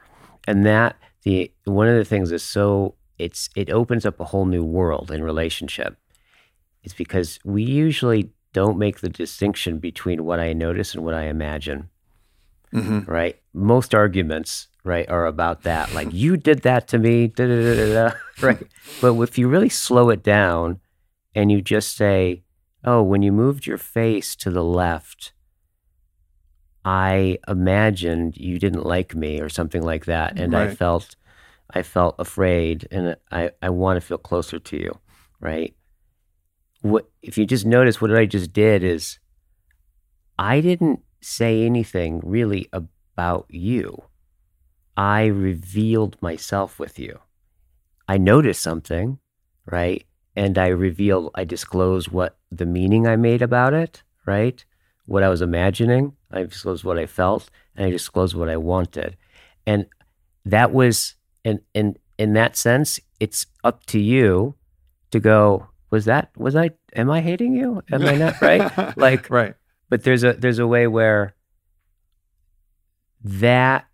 [0.47, 4.45] and that the one of the things is so it's it opens up a whole
[4.45, 5.97] new world in relationship
[6.83, 11.23] it's because we usually don't make the distinction between what i notice and what i
[11.23, 11.89] imagine.
[12.71, 13.37] Hmm right?
[13.53, 15.93] Most arguments right are about that.
[15.93, 18.67] Like you did that to me da, da, da, right?
[19.01, 20.79] But if you really slow it down
[21.35, 22.43] and you just say
[22.83, 25.33] oh when you moved your face to the left
[26.83, 31.15] i imagined you didn't like me or something like that and i felt
[31.71, 34.97] i felt afraid and i i want to feel closer to you
[35.39, 35.75] right
[36.81, 39.19] what if you just notice what i just did is
[40.37, 44.03] i didn't say anything really about you.
[44.97, 47.19] I revealed myself with you.
[48.07, 49.19] I noticed something
[49.65, 50.05] right?
[50.35, 54.63] And i reveal, i disclose what the meaning i made about it right?
[55.05, 56.13] What i was imagining.
[56.31, 59.17] I disclose what i felt and i disclose what i wanted.
[59.65, 59.85] And
[60.45, 64.55] that was in in in that sense it's up to you
[65.11, 69.29] to go was that was i am i hating you am i not right like
[69.29, 69.53] right.
[69.89, 71.35] but there's a there's a way where
[73.23, 73.85] that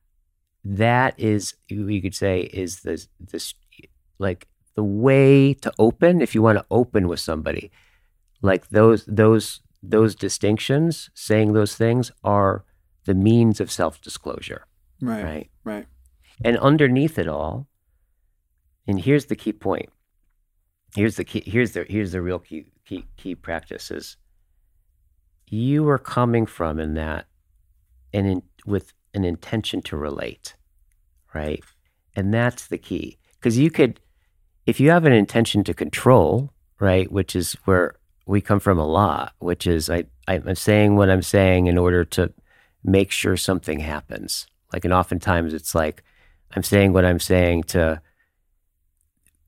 [0.64, 3.54] that is you could say is this this
[4.20, 7.72] like the way to open if you want to open with somebody
[8.42, 12.64] like those those those distinctions saying those things are
[13.06, 14.66] the means of self-disclosure
[15.02, 15.24] Right.
[15.24, 15.86] right Right.
[16.44, 17.68] and underneath it all,
[18.88, 19.90] and here's the key point.
[20.96, 21.44] Here's the key.
[21.46, 24.18] Here's the here's the real key key key practice is
[25.50, 27.26] you are coming from in that
[28.14, 30.56] and in with an intention to relate,
[31.34, 31.64] right?
[32.16, 33.18] And that's the key.
[33.36, 34.00] Because you could
[34.66, 37.96] if you have an intention to control, right, which is where
[38.26, 42.04] we come from a lot, which is I I'm saying what I'm saying in order
[42.06, 42.34] to
[42.84, 44.48] make sure something happens.
[44.74, 46.04] Like and oftentimes it's like
[46.56, 48.02] I'm saying what I'm saying to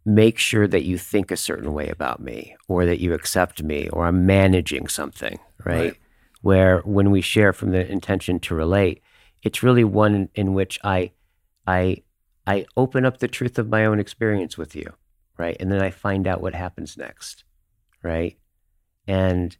[0.05, 3.89] make sure that you think a certain way about me or that you accept me
[3.89, 5.75] or I'm managing something, right?
[5.75, 5.97] Right.
[6.41, 9.01] Where when we share from the intention to relate,
[9.43, 11.11] it's really one in, in which I
[11.67, 12.03] I
[12.47, 14.93] I open up the truth of my own experience with you,
[15.37, 15.57] right?
[15.59, 17.43] And then I find out what happens next,
[18.01, 18.37] right?
[19.05, 19.55] And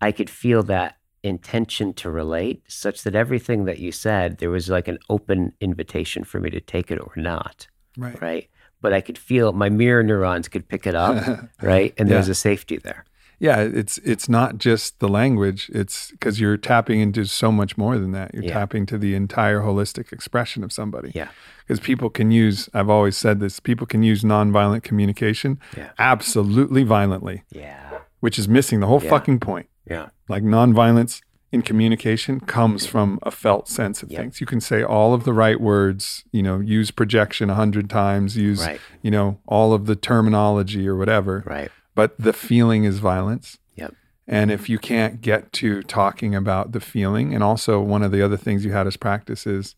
[0.00, 4.68] I could feel that intention to relate such that everything that you said, there was
[4.68, 7.66] like an open invitation for me to take it or not,
[7.96, 8.20] Right.
[8.22, 8.48] right?
[8.80, 11.16] But I could feel my mirror neurons could pick it up,
[11.62, 11.94] right?
[11.98, 12.32] And there's Yeah.
[12.32, 13.04] a safety there.
[13.38, 15.70] yeah, it's it's not just the language.
[15.74, 18.32] It's because you're tapping into so much more than that.
[18.32, 18.54] You're Yeah.
[18.54, 21.12] tapping to the entire holistic expression of somebody.
[21.14, 21.28] Yeah.
[21.66, 22.68] Because people can use.
[22.72, 23.60] I've always said this.
[23.60, 25.90] People can use nonviolent communication Yeah.
[25.98, 27.98] absolutely violently, Yeah.
[28.20, 29.10] which is missing the whole Yeah.
[29.10, 29.66] fucking point.
[29.90, 30.06] Yeah.
[30.28, 31.20] Like nonviolence
[31.56, 34.20] in communication comes from a felt sense of Yep.
[34.20, 34.40] things.
[34.40, 38.36] You can say all of the right words, you know, use projection a hundred times,
[38.36, 38.80] use, Right.
[39.02, 41.42] you know, all of the terminology or whatever.
[41.46, 41.70] Right.
[41.94, 43.58] But the feeling is violence.
[43.74, 43.94] Yep.
[44.28, 48.22] And if you can't get to talking about the feeling, and also one of the
[48.22, 49.74] other things you had as practice is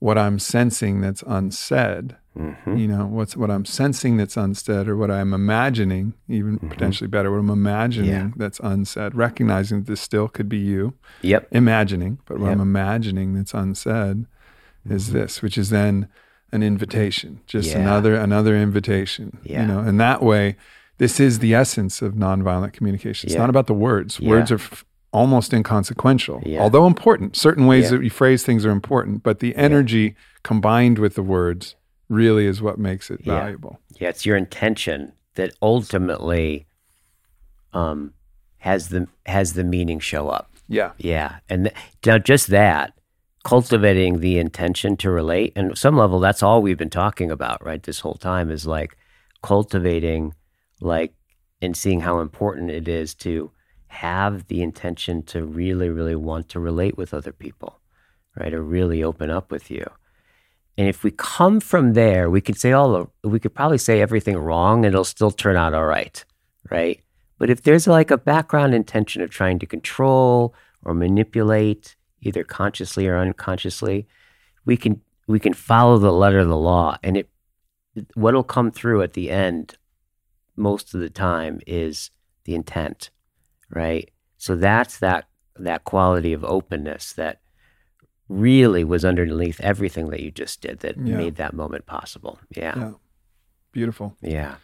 [0.00, 2.16] what I'm sensing that's unsaid.
[2.38, 7.08] Hmm You know, what's what I'm sensing that's unsaid, or what I'm imagining, even potentially
[7.08, 8.26] better, what I'm imagining Mm-hmm.
[8.28, 8.32] Yeah.
[8.36, 11.48] that's unsaid, recognizing that this still could be you, Yep.
[11.50, 12.54] imagining, but what Yep.
[12.54, 14.26] I'm imagining that's unsaid
[14.88, 15.18] is Mm-hmm.
[15.18, 16.08] this, which is then
[16.52, 17.80] an invitation, just Yeah.
[17.80, 19.38] another another invitation.
[19.42, 19.62] Yeah.
[19.62, 20.56] You know, and that way,
[20.98, 23.26] this is the essence of nonviolent communication.
[23.28, 23.40] It's Yeah.
[23.42, 24.20] not about the words.
[24.20, 27.34] Words are f- almost inconsequential, although important.
[27.36, 31.74] Certain ways that you phrase things are important, but the energy combined with the words
[32.08, 33.40] really is what makes it Yeah.
[33.40, 33.78] valuable.
[34.00, 36.66] Yeah, it's your intention that ultimately
[37.72, 38.14] um,
[38.58, 40.50] has the has the meaning show up.
[40.68, 40.92] Yeah.
[40.98, 42.92] Yeah, and th- now just that
[43.44, 47.64] cultivating the intention to relate, and at some level, that's all we've been talking about,
[47.64, 47.82] right?
[47.82, 48.96] This whole time is like
[49.42, 50.34] cultivating,
[50.80, 51.14] like,
[51.62, 53.50] and seeing how important it is to
[53.86, 57.80] have the intention to really, really want to relate with other people,
[58.36, 58.52] right?
[58.52, 59.88] Or really open up with you.
[60.78, 64.38] And if we come from there, we could say all we could probably say everything
[64.38, 66.24] wrong and it'll still turn out all right,
[66.70, 67.02] right?
[67.36, 73.08] But if there's like a background intention of trying to control or manipulate, either consciously
[73.08, 74.06] or unconsciously,
[74.64, 77.28] we can we can follow the letter of the law, and it
[78.14, 79.76] what'll come through at the end
[80.54, 82.12] most of the time is
[82.44, 83.10] the intent,
[83.68, 84.12] right?
[84.36, 85.26] So that's that
[85.56, 87.40] that quality of openness that
[88.28, 91.16] really was underneath everything that you just did that Yeah.
[91.16, 92.38] made that moment possible.
[92.54, 92.74] Yeah.
[92.76, 92.90] Yeah.
[93.72, 94.16] Beautiful.
[94.20, 94.56] Yeah.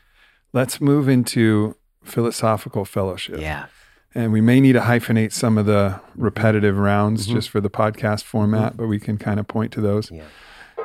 [0.52, 3.40] Let's move into philosophical fellowship.
[3.40, 3.66] Yeah.
[4.14, 7.32] And we may need to hyphenate some of the repetitive rounds Mhm.
[7.32, 10.10] just for the podcast format, but we can kind of point to those.
[10.10, 10.24] Yeah.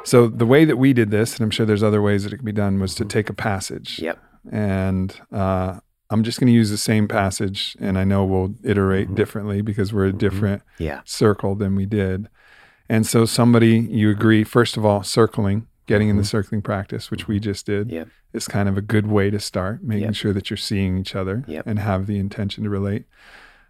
[0.03, 2.37] So the way that we did this, and I'm sure there's other ways that it
[2.37, 3.99] can be done, was to take a passage.
[3.99, 4.17] Yep.
[4.51, 5.79] And uh,
[6.09, 9.15] I'm just going to use the same passage, and I know we'll iterate Mhm.
[9.15, 11.01] differently because we're a different Yeah.
[11.05, 12.29] circle than we did.
[12.89, 16.27] And so somebody you agree, first of all, circling, getting in the Mhm.
[16.27, 18.09] circling practice, which we just did, Yep.
[18.33, 20.15] is kind of a good way to start, making Yep.
[20.15, 21.65] sure that you're seeing each other Yep.
[21.67, 23.05] and have the intention to relate.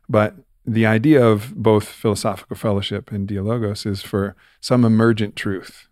[0.07, 0.35] But
[0.65, 5.87] the idea of both philosophical fellowship and dialogos is for some emergent truth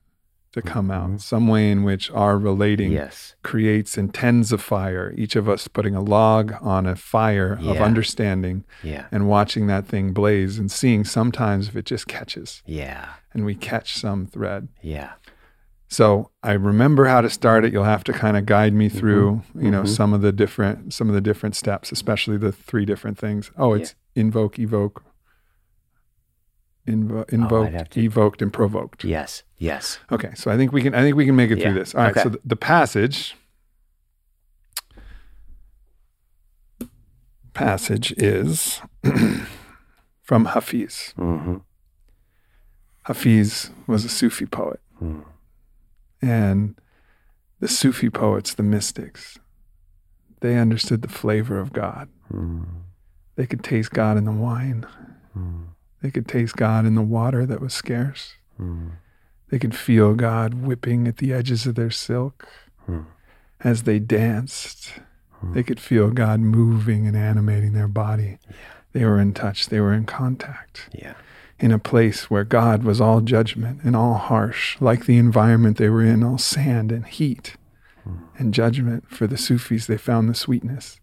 [0.54, 1.22] to come out, Mhm.
[1.22, 3.36] some way in which our relating Yes.
[3.44, 8.64] creates intends a fire, each of us putting a log on a fire of understanding
[8.82, 9.06] Yeah.
[9.12, 13.06] and watching that thing blaze and seeing sometimes if it just catches Yeah.
[13.34, 14.68] and we catch some thread.
[14.82, 15.12] Yeah.
[15.90, 17.72] So I remember how to start it.
[17.72, 19.88] You'll have to kind of guide me through, you know, Mhm.
[19.88, 23.52] some of the different some of the different steps, especially the three different things.
[23.58, 25.04] Oh, it's invoke, evoke,
[26.88, 29.04] invo- invoked, have to- evoked, and provoked.
[29.04, 29.44] Yes.
[29.58, 30.00] Yes.
[30.12, 31.66] Okay, so I think we can I think we can make it Yeah.
[31.72, 31.94] through this.
[31.96, 32.12] All right.
[32.12, 32.24] Okay.
[32.24, 33.36] So the, the passage
[37.54, 38.82] passage is
[40.22, 41.14] from Hafiz.
[41.18, 41.58] Mm-hmm.
[43.04, 44.80] Hafiz was a Sufi poet.
[45.02, 45.24] Mm.
[46.22, 46.76] And
[47.60, 49.40] the Sufi poets, the mystics,
[50.42, 52.10] they understood the flavor of God.
[52.32, 52.66] Mm.
[53.36, 54.86] They could taste God in the wine.
[55.38, 55.68] Mm.
[56.02, 58.34] They could taste God in the water that was scarce.
[58.60, 58.92] Mm.
[59.50, 62.48] They could feel God whipping at the edges of their silk
[62.88, 63.06] Mm.
[63.62, 64.94] as they danced.
[65.44, 65.54] Mm.
[65.54, 68.38] They could feel God moving and animating their body.
[68.50, 68.56] Yeah.
[68.94, 69.68] They were in touch.
[69.68, 70.90] They were in contact.
[70.94, 71.14] Yeah.
[71.60, 75.90] in a place where God was all judgment and all harsh, like the environment they
[75.90, 77.56] were in, all sand and heat
[78.38, 79.10] and judgment.
[79.10, 81.00] For the Sufis, they found the sweetness.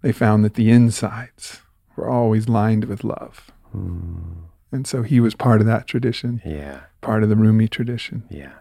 [0.00, 1.62] They found that the insides
[1.96, 3.49] were always lined with love.
[3.74, 4.44] Mm.
[4.72, 6.80] And so he was part of that tradition, Yeah.
[7.00, 8.24] part of the Rumi tradition.
[8.30, 8.52] Yeah.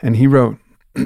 [0.00, 0.58] And he wrote,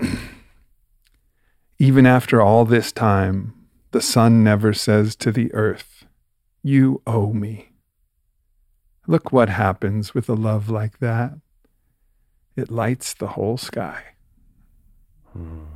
[1.78, 3.54] Even after all this time,
[3.90, 6.04] the sun never says to the earth,
[6.62, 7.70] You owe me.
[9.08, 11.32] Look what happens with a love like that.
[12.54, 14.02] It lights the whole sky.
[15.36, 15.66] Mm.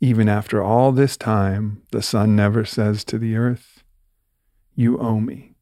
[0.00, 3.75] Even after all this time, the sun never says to the earth,
[4.76, 5.54] You owe me.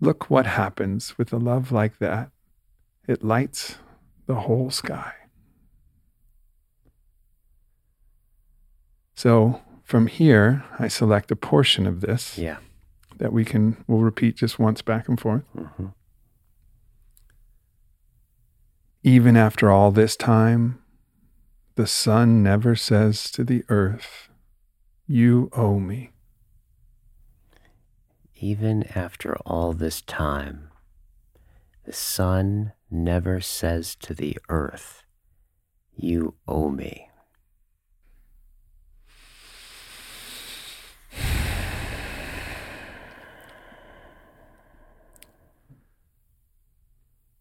[0.00, 2.30] Look what happens with a love like that.
[3.06, 3.76] It lights
[4.26, 5.12] the whole sky.
[9.14, 12.58] So from here, I select a portion of this Yeah.
[13.18, 15.44] that we can, we'll repeat just once back and forth.
[15.56, 15.86] Mm-hmm.
[19.04, 20.78] Even after all this time,
[21.74, 24.28] the sun never says to the earth,
[25.06, 26.10] You owe me.
[28.44, 30.68] Even after all this time,
[31.84, 35.04] the sun never says to the earth,
[35.94, 37.08] You owe me.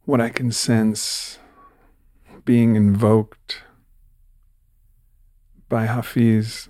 [0.05, 1.39] What I can sense
[2.45, 3.63] being invoked
[5.67, 6.69] by Hafiz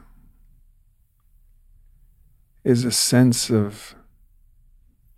[2.63, 3.93] is a sense of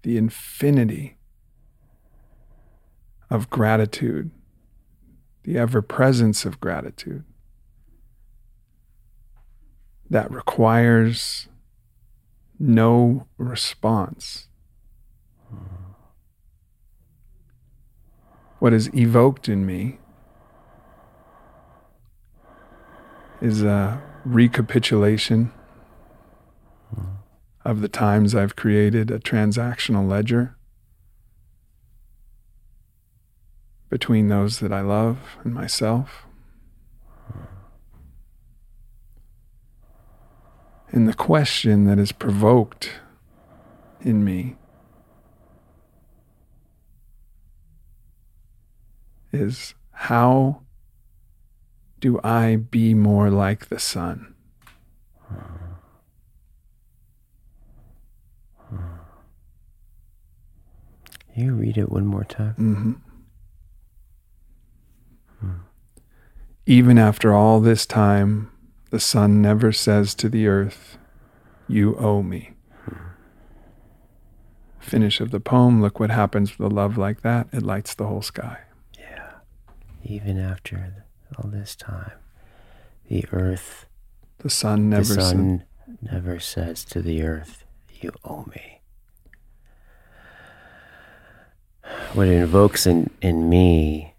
[0.04, 1.18] the infinity
[3.30, 4.32] of gratitude,
[5.44, 7.24] the ever presence of gratitude
[10.10, 11.48] that requires
[12.60, 14.48] no response.
[18.60, 19.98] What is evoked in me
[23.42, 25.52] is a recapitulation
[27.65, 30.56] of the times I've created a transactional ledger
[33.90, 36.26] between those that I love and myself.
[40.90, 42.91] And the question that is provoked
[44.02, 44.57] in me
[49.31, 50.61] is how
[51.99, 54.35] do I be more like the sun?
[61.36, 62.56] You read it one more time.
[62.60, 62.94] Mm-hmm.
[66.66, 68.50] Even after all this time,
[68.90, 70.98] the sun never says to the earth,
[71.68, 72.52] You owe me.
[74.80, 77.48] Finish of the poem look what happens with a love like that.
[77.52, 78.60] It lights the whole sky.
[78.98, 79.32] Yeah.
[80.04, 81.06] Even after
[81.38, 82.12] all this time,
[83.10, 83.86] the earth,
[84.40, 85.64] The sun never the sun
[86.02, 87.64] never says to the earth,
[88.02, 88.73] You owe me.
[92.14, 94.14] What it invokes in, in me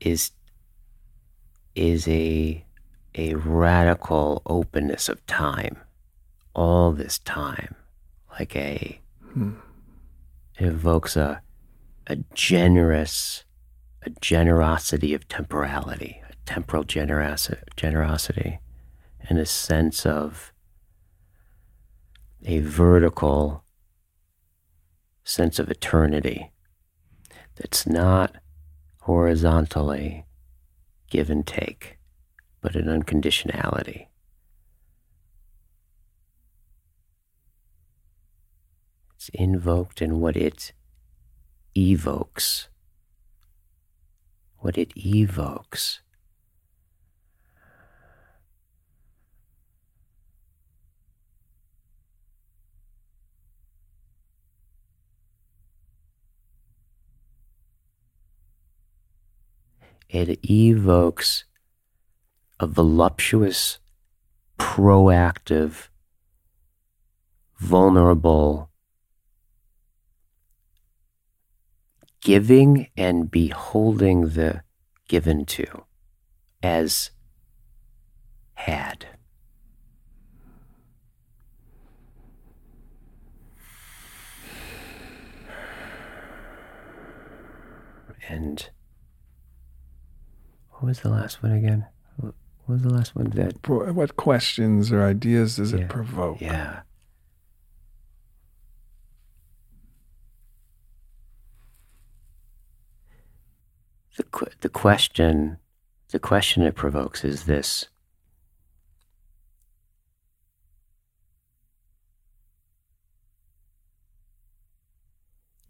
[0.00, 0.32] is
[1.74, 2.64] is a
[3.14, 5.76] a radical openness of time.
[6.54, 7.74] All this time.
[8.38, 9.00] Like a
[9.32, 9.52] Hmm.
[10.58, 11.42] it evokes a
[12.06, 13.44] a generous
[14.04, 18.58] a generosity of temporality, a temporal generosity, generosity,
[19.20, 20.52] and a sense of
[22.44, 23.61] a vertical
[25.24, 26.52] sense of eternity
[27.56, 28.36] that's not
[29.02, 30.26] horizontally
[31.10, 31.98] give and take,
[32.60, 34.06] but an unconditionality.
[39.14, 40.72] It's invoked in what it
[41.76, 42.68] evokes.
[44.58, 46.00] What it evokes.
[60.12, 61.44] It evokes
[62.60, 63.78] a voluptuous,
[64.58, 65.88] proactive,
[67.58, 68.68] vulnerable
[72.20, 74.62] giving and beholding the
[75.08, 75.84] given to
[76.62, 77.10] as
[78.52, 79.06] had.
[88.28, 88.68] And
[90.82, 91.86] what was the last one again?
[92.16, 92.34] What
[92.66, 93.68] was the last one that?
[93.68, 95.82] What questions or ideas does Yeah.
[95.82, 96.40] it provoke?
[96.40, 96.80] Yeah.
[104.16, 105.58] The que- the question
[106.10, 107.86] the question it provokes is this.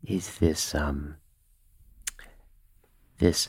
[0.05, 1.16] Is this um
[3.18, 3.49] this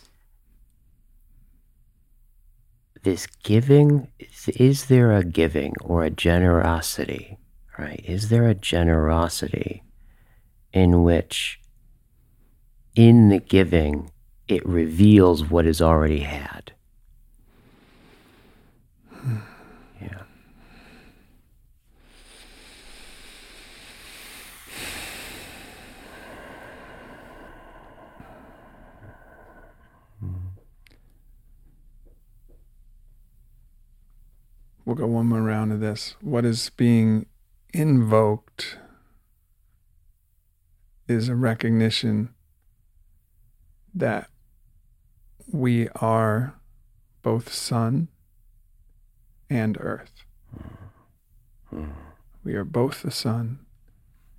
[3.03, 7.37] this giving is, is there a giving or a generosity
[7.77, 8.03] right?
[8.05, 9.83] Is there a generosity
[10.71, 11.59] in which
[12.95, 14.11] in the giving
[14.47, 16.73] it reveals what is already had
[34.85, 36.15] We'll go one more round of this.
[36.21, 37.25] What is being
[37.73, 38.77] invoked
[41.07, 42.33] is a recognition
[43.93, 44.29] that
[45.51, 46.55] we are
[47.21, 48.09] both sun
[49.49, 50.11] and earth.
[52.43, 53.59] We are both the sun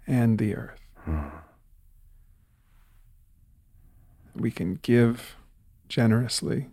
[0.06, 0.80] and the earth.
[4.34, 5.36] We can give
[5.88, 6.70] generously,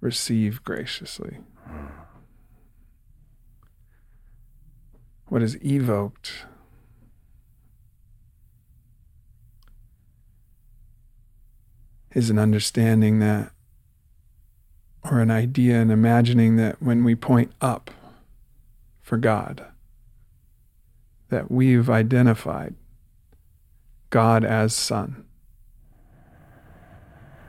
[0.00, 1.38] receive graciously.
[5.28, 6.46] What is evoked?
[12.14, 13.52] Is an understanding that,
[15.04, 17.90] or an idea, and imagining that when we point up
[19.02, 19.66] for God,
[21.28, 22.74] that we've identified
[24.10, 25.24] God as sun,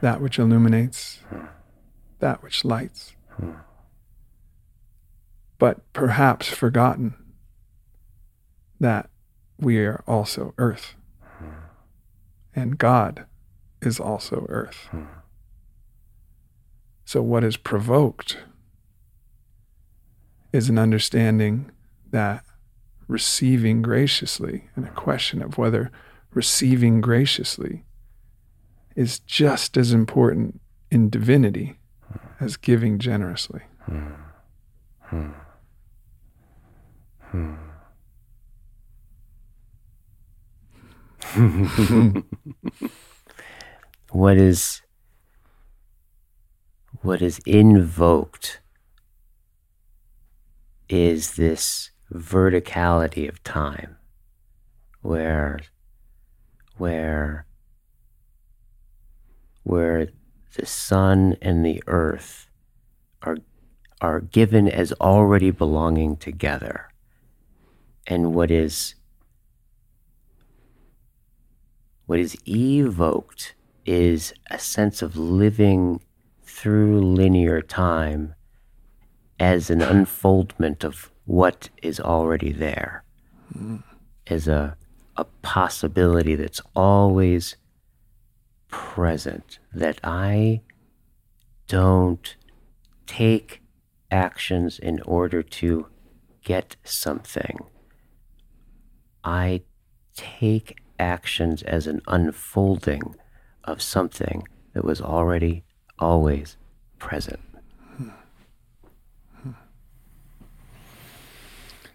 [0.01, 1.19] that which illuminates,
[2.19, 3.15] that which lights,
[5.59, 7.13] but perhaps forgotten
[8.79, 9.09] that
[9.59, 10.95] we are also earth,
[11.37, 11.49] hmm.
[12.55, 13.25] and God
[13.81, 14.87] is also earth.
[14.91, 15.03] Hmm.
[17.03, 18.37] So, what is provoked
[20.53, 21.71] is an understanding
[22.11, 22.45] that
[23.07, 25.91] receiving graciously, and a question of whether
[26.33, 27.83] receiving graciously
[28.95, 31.79] is just as important in divinity
[32.09, 32.17] hmm.
[32.39, 33.61] as giving generously.
[37.31, 37.53] Hmm.
[44.11, 44.81] what is
[47.01, 48.61] what is invoked
[50.89, 53.97] is this verticality of time
[55.01, 55.59] where
[56.77, 57.45] where
[59.61, 60.07] where
[60.55, 62.49] the sun and the earth
[63.21, 63.37] are
[64.01, 66.88] are given as already belonging together
[68.09, 68.95] and what is
[72.07, 73.53] what is evoked
[73.85, 76.01] is a sense of living
[76.41, 78.33] through linear time
[79.39, 83.03] as an unfoldment of what is already there
[84.27, 84.75] as a,
[85.15, 87.55] a possibility that's always
[88.69, 90.61] present that i
[91.67, 92.35] don't
[93.05, 93.61] take
[94.09, 95.85] actions in order to
[96.43, 97.59] get something
[99.23, 99.61] I
[100.15, 103.15] take actions as an unfolding
[103.63, 105.63] of something that was already
[105.97, 106.57] always
[106.97, 107.39] present.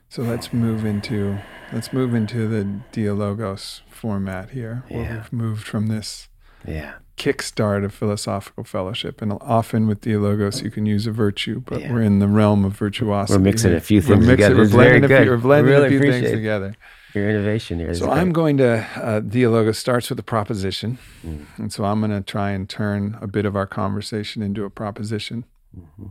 [0.08, 1.38] So let's move into
[1.72, 4.84] let's move into the Dialogos format here.
[4.88, 5.14] Where yeah.
[5.16, 6.28] we've moved from this
[6.64, 6.94] yeah.
[7.16, 9.20] kickstart of philosophical fellowship.
[9.20, 11.92] And often with Dialogos you can use a virtue, but yeah.
[11.92, 13.36] we're in the realm of virtuosity.
[13.36, 14.56] We're mixing a few things we're mixing, together.
[14.56, 16.76] We're blending, a few, we're blending really a few things together
[17.14, 17.94] your innovation here.
[17.94, 21.46] So I'm going to uh, Dialogos starts with a proposition, mm.
[21.56, 24.70] and so I'm going to try and turn a bit of our conversation into a
[24.70, 25.44] proposition.
[25.78, 26.06] Mm-hmm.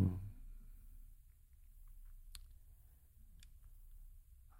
[0.00, 0.10] Mm.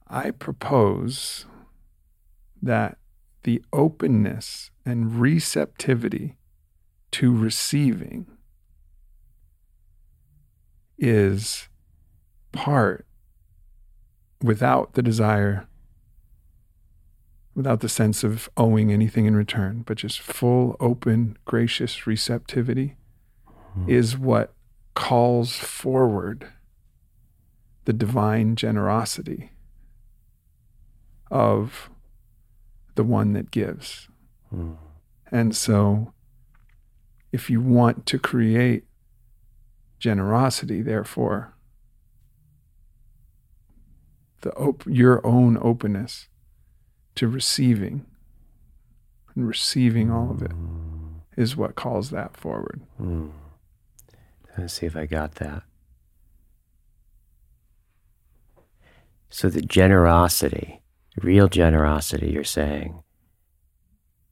[0.08, 1.46] I propose
[2.62, 2.98] that
[3.44, 6.36] the openness and receptivity
[7.12, 8.26] to receiving
[10.98, 11.68] is
[12.52, 13.06] part
[14.42, 15.66] without the desire,
[17.54, 22.96] without the sense of owing anything in return, but just full, open, gracious receptivity
[23.76, 23.90] mm-hmm.
[23.90, 24.52] is what
[24.94, 26.46] calls forward
[27.84, 29.52] the divine generosity
[31.30, 31.90] of
[32.94, 34.08] the one that gives.
[34.54, 34.76] Mm.
[35.30, 36.12] And so,
[37.32, 38.84] if you want to create
[39.98, 41.54] generosity, therefore,
[44.40, 46.28] the op- your own openness
[47.16, 48.06] to receiving
[49.34, 50.52] and receiving all of it
[51.36, 52.82] is what calls that forward.
[53.00, 53.30] Mm.
[54.58, 55.62] Let's see if I got that.
[59.30, 60.82] So the generosity,
[61.22, 63.02] real generosity, you're saying,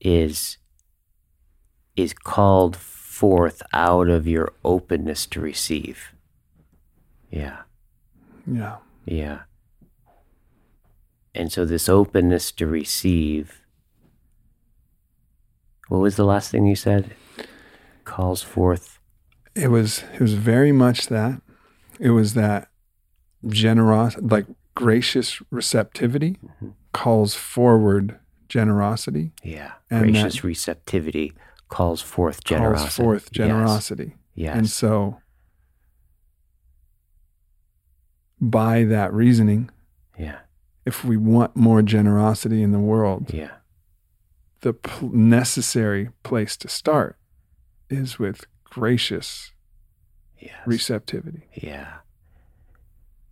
[0.00, 0.58] is
[1.96, 6.12] is called forth out of your openness to receive.
[7.30, 7.62] Yeah.
[8.46, 8.76] Yeah.
[9.04, 9.40] Yeah.
[11.34, 13.62] And so this openness to receive.
[15.88, 17.14] What was the last thing you said?
[18.04, 18.98] Calls forth.
[19.54, 21.40] It was it was very much that.
[21.98, 22.68] It was that
[23.46, 26.70] generous like gracious receptivity mm-hmm.
[26.92, 29.32] calls forward generosity.
[29.42, 29.72] Yeah.
[29.90, 31.34] And gracious receptivity
[31.68, 32.84] calls forth generosity.
[32.84, 34.16] Calls forth generosity.
[34.34, 34.46] Yes.
[34.46, 34.56] yes.
[34.56, 35.20] And so
[38.40, 39.70] by that reasoning,
[40.18, 40.38] yeah
[40.88, 43.56] if we want more generosity in the world, yeah.
[44.62, 47.18] the pl- necessary place to start
[47.90, 49.52] is with gracious
[50.38, 50.54] yes.
[50.64, 51.46] receptivity.
[51.52, 51.98] Yeah.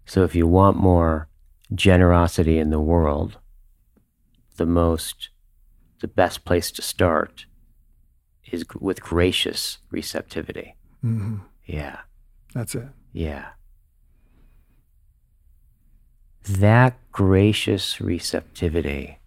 [0.05, 1.29] So if you want more
[1.75, 3.39] generosity in the world,
[4.59, 5.31] the most,
[6.01, 7.47] the best place to start
[8.53, 10.77] is with gracious receptivity.
[11.03, 11.39] Mm-hmm.
[11.65, 12.01] Yeah.
[12.53, 12.89] That's it.
[13.15, 13.47] Yeah
[16.49, 19.19] that gracious receptivity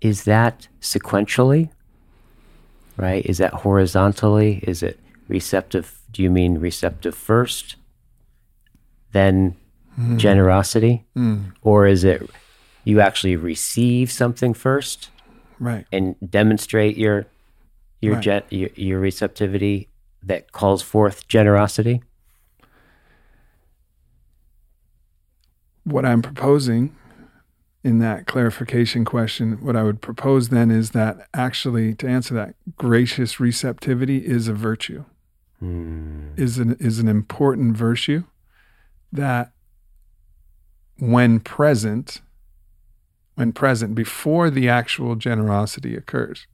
[0.00, 1.70] is that sequentially
[2.96, 4.98] right is that horizontally is it
[5.28, 7.76] receptive do you mean receptive first
[9.12, 9.56] then
[9.98, 10.16] mm.
[10.18, 11.52] generosity mm.
[11.62, 12.28] or is it
[12.84, 15.10] you actually receive something first
[15.58, 17.26] right and demonstrate your
[18.02, 18.44] your, right.
[18.50, 19.88] your, your receptivity
[20.22, 22.02] that calls forth generosity
[25.86, 26.94] what I'm proposing
[27.84, 32.56] in that clarification question, what I would propose then is that actually, to answer that,
[32.76, 35.04] gracious receptivity is a virtue,
[35.62, 36.36] mm.
[36.36, 38.24] is an is an important virtue
[39.12, 39.52] that,
[40.98, 42.20] when present,
[43.36, 46.48] when present before the actual generosity occurs,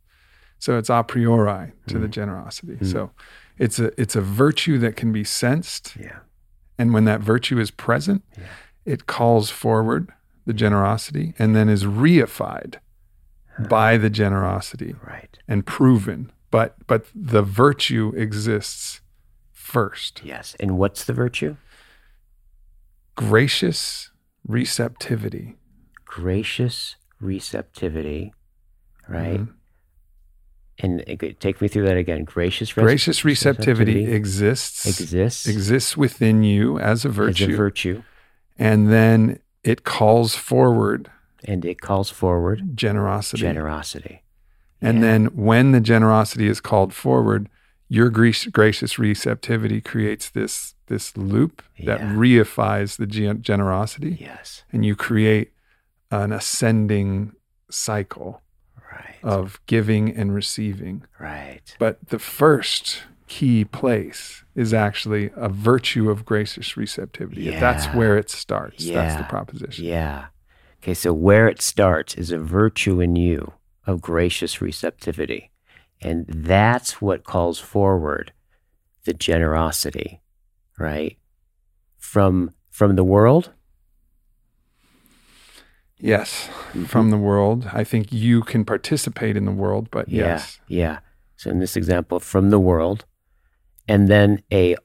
[0.58, 2.00] so it's a priori to mm.
[2.00, 2.12] the hmm.
[2.12, 2.74] generosity.
[2.74, 2.92] Mm.
[2.92, 3.10] So,
[3.56, 6.18] it's a it's a virtue that can be sensed, yeah.
[6.76, 8.22] and when that virtue is present.
[8.36, 8.44] Yeah
[8.84, 10.12] it calls forward
[10.46, 12.76] the generosity and then is reified
[13.68, 19.00] by the generosity right and proven but but the virtue exists
[19.52, 20.20] first.
[20.22, 20.54] Yes.
[20.60, 21.56] And what's the virtue?
[23.16, 24.10] Gracious
[24.46, 25.56] receptivity.
[26.04, 28.32] Gracious receptivity,
[29.08, 29.40] right?
[29.40, 29.52] Mhm.
[30.78, 32.24] And uh, take me through that again.
[32.24, 37.56] Gracious, res- Gracious receptivity, receptivity exists exists exists within you as a as virtue, a
[37.56, 38.02] virtue,
[38.58, 41.10] and then it calls forward
[41.44, 43.42] and it calls forward generosity.
[43.42, 44.22] generosity.
[44.80, 45.02] And Yeah.
[45.02, 47.48] then when the generosity is called forward,
[47.88, 54.62] your gracious receptivity creates this this loop that reifies the gen- generosity, Yes.
[54.72, 55.52] and you create
[56.10, 57.32] an ascending
[57.70, 58.42] cycle
[58.92, 59.16] Right.
[59.22, 61.04] of giving and receiving.
[61.18, 61.74] right.
[61.78, 67.42] But the first key place is actually a virtue of gracious receptivity.
[67.44, 67.60] Yeah.
[67.60, 68.84] That's where it starts.
[68.84, 68.94] Yeah.
[68.96, 69.84] That's the proposition.
[69.84, 70.26] Yeah.
[70.82, 73.52] Okay, so where it starts is a virtue in you
[73.86, 75.50] of gracious receptivity.
[76.02, 78.32] And that's what calls forward
[79.04, 80.20] the generosity,
[80.78, 81.16] right?
[81.98, 83.50] From from the world?
[85.98, 86.84] Yes, Mm-hmm.
[86.84, 87.68] from the world.
[87.72, 90.24] I think you can participate in the world, but Yeah.
[90.26, 90.60] yes.
[90.68, 90.98] Yeah.
[91.36, 93.04] So in this example, from the world,
[93.88, 94.76] and then a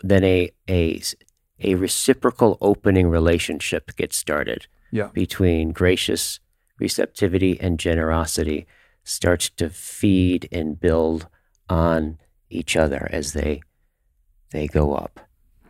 [0.00, 1.00] then a a
[1.60, 4.66] a reciprocal opening relationship gets started.
[4.94, 5.08] Yeah.
[5.14, 6.38] between gracious
[6.78, 8.66] receptivity and generosity
[9.04, 11.28] starts to feed and build
[11.70, 12.18] on
[12.50, 13.62] each other as they
[14.50, 15.18] they go up.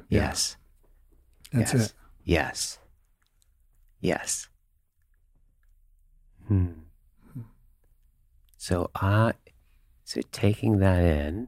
[0.08, 0.22] Yeah.
[0.22, 0.56] Yes.
[1.52, 1.86] That's yes.
[1.86, 1.92] it.
[2.24, 2.78] Yes.
[4.00, 4.48] Yes.
[6.48, 6.66] Hmm.
[8.56, 9.34] So I
[10.02, 11.46] so taking that in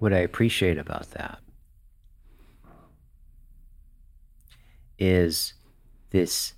[0.00, 1.38] what I appreciate about that
[4.98, 5.52] is
[6.10, 6.54] this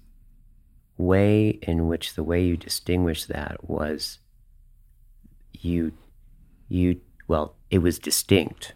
[0.97, 4.19] way in which the way you distinguish that was
[5.53, 5.93] you
[6.69, 8.75] you well it was distinct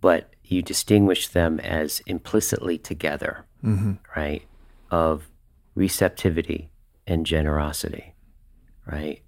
[0.00, 4.42] but you distinguish them as implicitly together hmm right
[4.90, 5.28] of
[5.74, 6.70] receptivity
[7.06, 8.14] and generosity
[8.86, 9.20] right?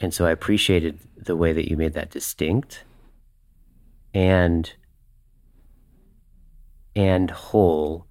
[0.00, 2.84] And so i appreciated the way that you made that distinct
[4.14, 4.72] and
[6.94, 8.06] and whole.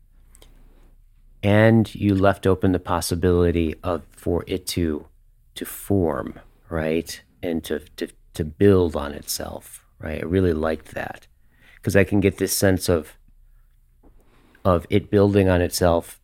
[1.44, 5.08] And you left open the possibility of for it to
[5.56, 6.40] to form
[6.70, 7.22] right?
[7.44, 10.22] And to to, to build on itself right?
[10.22, 11.28] I really liked that.
[11.76, 13.18] Because i can get this sense of
[14.64, 16.20] of it building on itself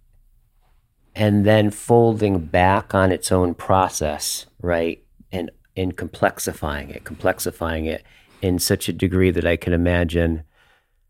[1.15, 5.03] and then folding back on its own process right?
[5.31, 8.03] And and complexifying it complexifying it
[8.41, 10.43] in such a degree that i can imagine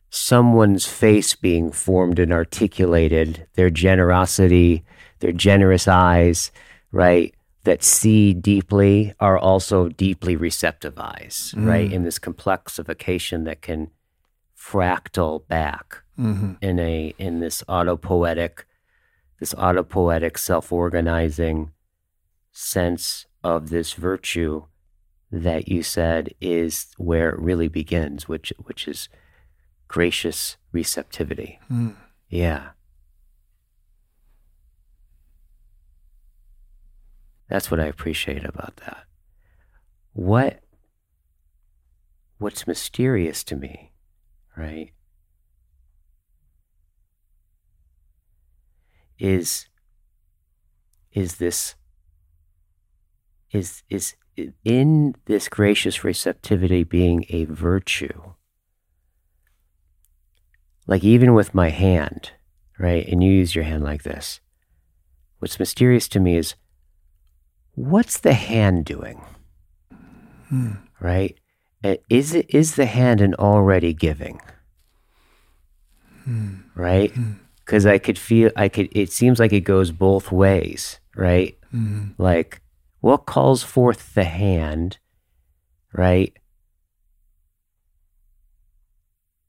[0.09, 4.83] someone's face being formed and articulated, their generosity,
[5.19, 6.51] their generous eyes,
[6.91, 7.33] right,
[7.63, 13.91] that see deeply are also deeply receptive eyes, right, in this complexification that can
[14.57, 18.63] fractal back hmm in a in this autopoietic
[19.39, 21.71] this autopoietic self-organizing
[22.51, 24.65] sense of this virtue
[25.31, 29.09] that you said is where it really begins which which is
[29.87, 31.59] gracious receptivity.
[31.71, 31.95] Mm.
[32.29, 32.69] yeah.
[37.49, 39.05] That's what i appreciate about that.
[40.13, 40.61] What
[42.37, 43.91] what's mysterious to me
[44.55, 44.91] right
[49.17, 49.67] is
[51.13, 51.75] is this
[53.51, 54.15] is is
[54.63, 58.33] in this gracious receptivity being a virtue
[60.85, 62.31] like even with my hand
[62.79, 64.39] right and you use your hand like this
[65.39, 66.55] what's mysterious to me is
[67.75, 69.21] what's the hand doing
[70.49, 70.71] Hmm.
[71.01, 71.37] right
[72.09, 74.39] is it is the hand an already giving
[76.23, 76.55] Hmm.
[76.75, 77.33] right Hmm.
[77.65, 81.57] because I could feel I could it seems like it goes both ways, right?
[81.73, 82.13] Mhm.
[82.17, 82.61] Like
[82.99, 84.97] what calls forth the hand,
[85.93, 86.33] right?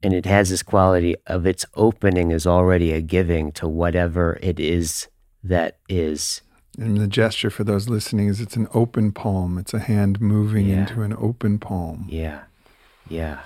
[0.02, 4.60] And it has this quality of its opening is already a giving to whatever it
[4.60, 5.08] is
[5.42, 6.40] that is.
[6.78, 9.58] And the gesture for those listening is it's an open palm.
[9.58, 10.80] It's a hand moving Yeah.
[10.80, 12.06] into an open palm.
[12.08, 12.42] Yeah.
[13.08, 13.40] Yeah.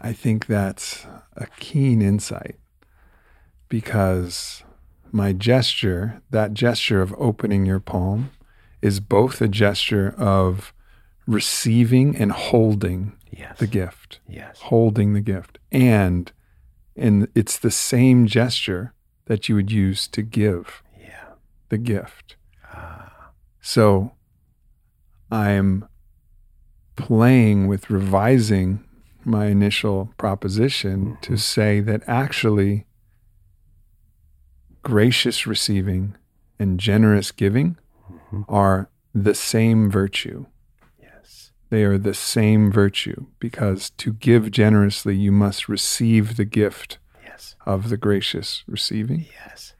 [0.00, 1.06] I think that's
[1.36, 2.56] a keen insight
[3.68, 4.64] because
[5.12, 8.30] my gesture, that gesture of opening your palm,
[8.82, 10.72] is both a gesture of
[11.26, 13.58] receiving and holding Yes.
[13.58, 14.60] the gift, yes.
[14.62, 15.58] holding the gift.
[15.70, 16.32] And
[16.96, 18.92] and it's the same gesture
[19.26, 21.34] that you would use to give Yeah.
[21.68, 22.36] the gift.
[22.74, 23.30] Ah.
[23.60, 24.12] So
[25.30, 25.84] I'm
[26.96, 28.82] playing with revising
[29.24, 32.86] my initial proposition to say that actually
[34.88, 36.16] gracious receiving
[36.58, 37.76] and generous giving
[38.10, 38.40] mm-hmm.
[38.48, 40.46] are the same virtue.
[40.98, 41.52] Yes.
[41.68, 47.54] They are the same virtue because to give generously, you must receive the gift Yes.
[47.66, 49.26] of the gracious receiving.
[49.44, 49.74] Yes.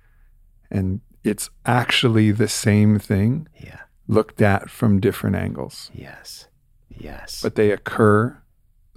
[0.71, 3.81] And it's actually the same thing Yeah.
[4.09, 6.49] looked at from different angles, Yes.
[6.91, 7.41] Yes.
[7.41, 8.43] but they occur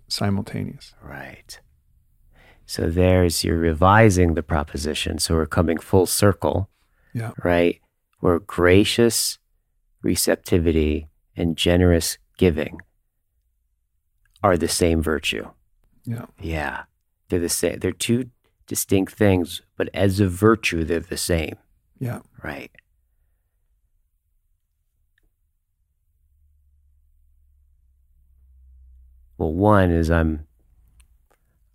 [0.10, 0.94] simultaneous.
[1.02, 1.58] Right.
[2.72, 5.20] So there's you're revising the proposition.
[5.20, 6.70] So we're coming full circle,
[7.14, 7.32] Yeah.
[7.44, 7.82] right?
[8.22, 9.40] Where gracious
[10.02, 12.80] receptivity and generous giving
[14.42, 15.50] are the same virtue.
[16.06, 16.28] Yeah.
[16.40, 16.84] Yeah.
[17.28, 17.80] They're the same.
[17.80, 18.30] They're two
[18.68, 21.58] distinct things, but as a virtue, they're the same,
[22.00, 22.22] Yeah.
[22.42, 22.72] right?
[29.38, 30.46] Well, one is I'm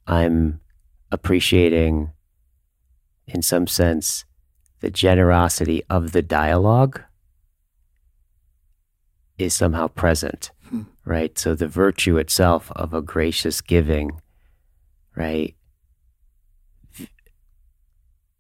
[0.07, 0.61] I'm
[1.11, 2.11] appreciating
[3.27, 4.25] in some sense
[4.81, 7.03] the generosity of the dialogue
[9.39, 10.83] is somehow present, Hmm.
[11.05, 11.39] right?
[11.39, 14.21] So the virtue itself of a gracious giving,
[15.15, 15.55] right,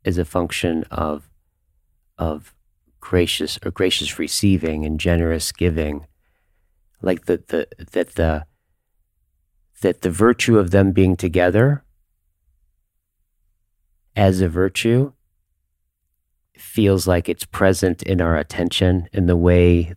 [0.04, 1.28] is a function of
[2.18, 2.54] of
[3.00, 6.06] gracious or gracious receiving and generous giving,
[7.02, 8.46] like the the that the
[9.82, 11.84] that the virtue of them being together
[14.16, 15.12] as a virtue
[16.56, 19.92] feels like it's present in our attention in the way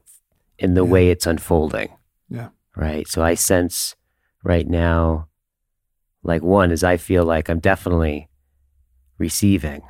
[0.57, 0.91] in the Yeah.
[0.91, 1.89] way it's unfolding
[2.29, 2.49] Yeah.
[2.75, 3.95] right so i sense
[4.43, 5.27] right now
[6.21, 8.27] like one is i feel like i'm definitely
[9.17, 9.81] receiving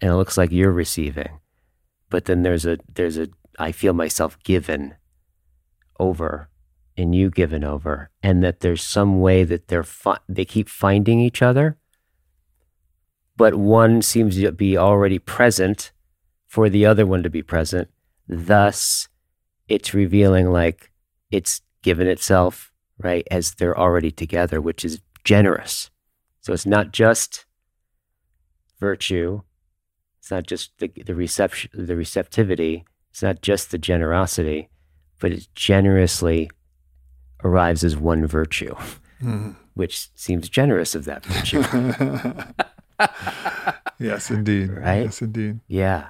[0.00, 1.40] and it looks like you're receiving
[2.08, 4.94] but then there's a there's a i feel myself given
[5.98, 6.48] over
[6.96, 11.18] and you given over and that there's some way that they're fi- they keep finding
[11.18, 11.76] each other
[13.38, 15.92] but one seems to be already present
[16.46, 17.88] for the other one to be present.
[18.28, 19.08] Thus
[19.68, 20.90] it's revealing like
[21.30, 25.90] it's given itself right as they're already together which is generous.
[26.40, 27.46] So it's not just
[28.80, 29.42] virtue.
[30.18, 32.84] It's not just the, the reception the receptivity.
[33.10, 34.68] It's not just the generosity
[35.20, 36.50] but it generously
[37.44, 38.74] arrives as one virtue
[39.22, 39.56] Mhm.
[39.74, 41.62] which seems generous of that virtue
[43.98, 44.70] yes, indeed.
[44.70, 45.02] Right?
[45.04, 45.60] Yes, indeed.
[45.68, 46.08] yeah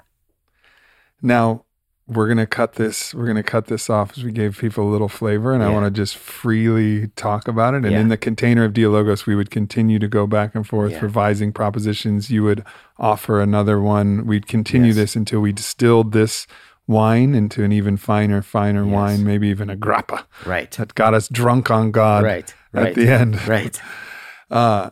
[1.23, 1.65] Now
[2.07, 3.12] we're gonna cut this.
[3.15, 5.84] We're gonna cut this off as we gave people a little flavor, and I want
[5.84, 7.84] to just freely talk about it.
[7.84, 8.00] And Yeah.
[8.00, 11.00] in the container of Dialogos, we would continue to go back and forth, Yeah.
[11.02, 12.31] revising propositions.
[12.31, 12.65] You would
[12.99, 14.25] offer another one.
[14.26, 14.97] We'd continue Yes.
[14.97, 16.47] this until we distilled this
[16.86, 18.92] wine into an even finer, finer Yes.
[18.94, 22.94] wine, maybe even a grappa right that got us drunk on God right at right
[22.94, 23.47] the end.
[23.47, 23.78] right
[24.50, 24.89] Uh,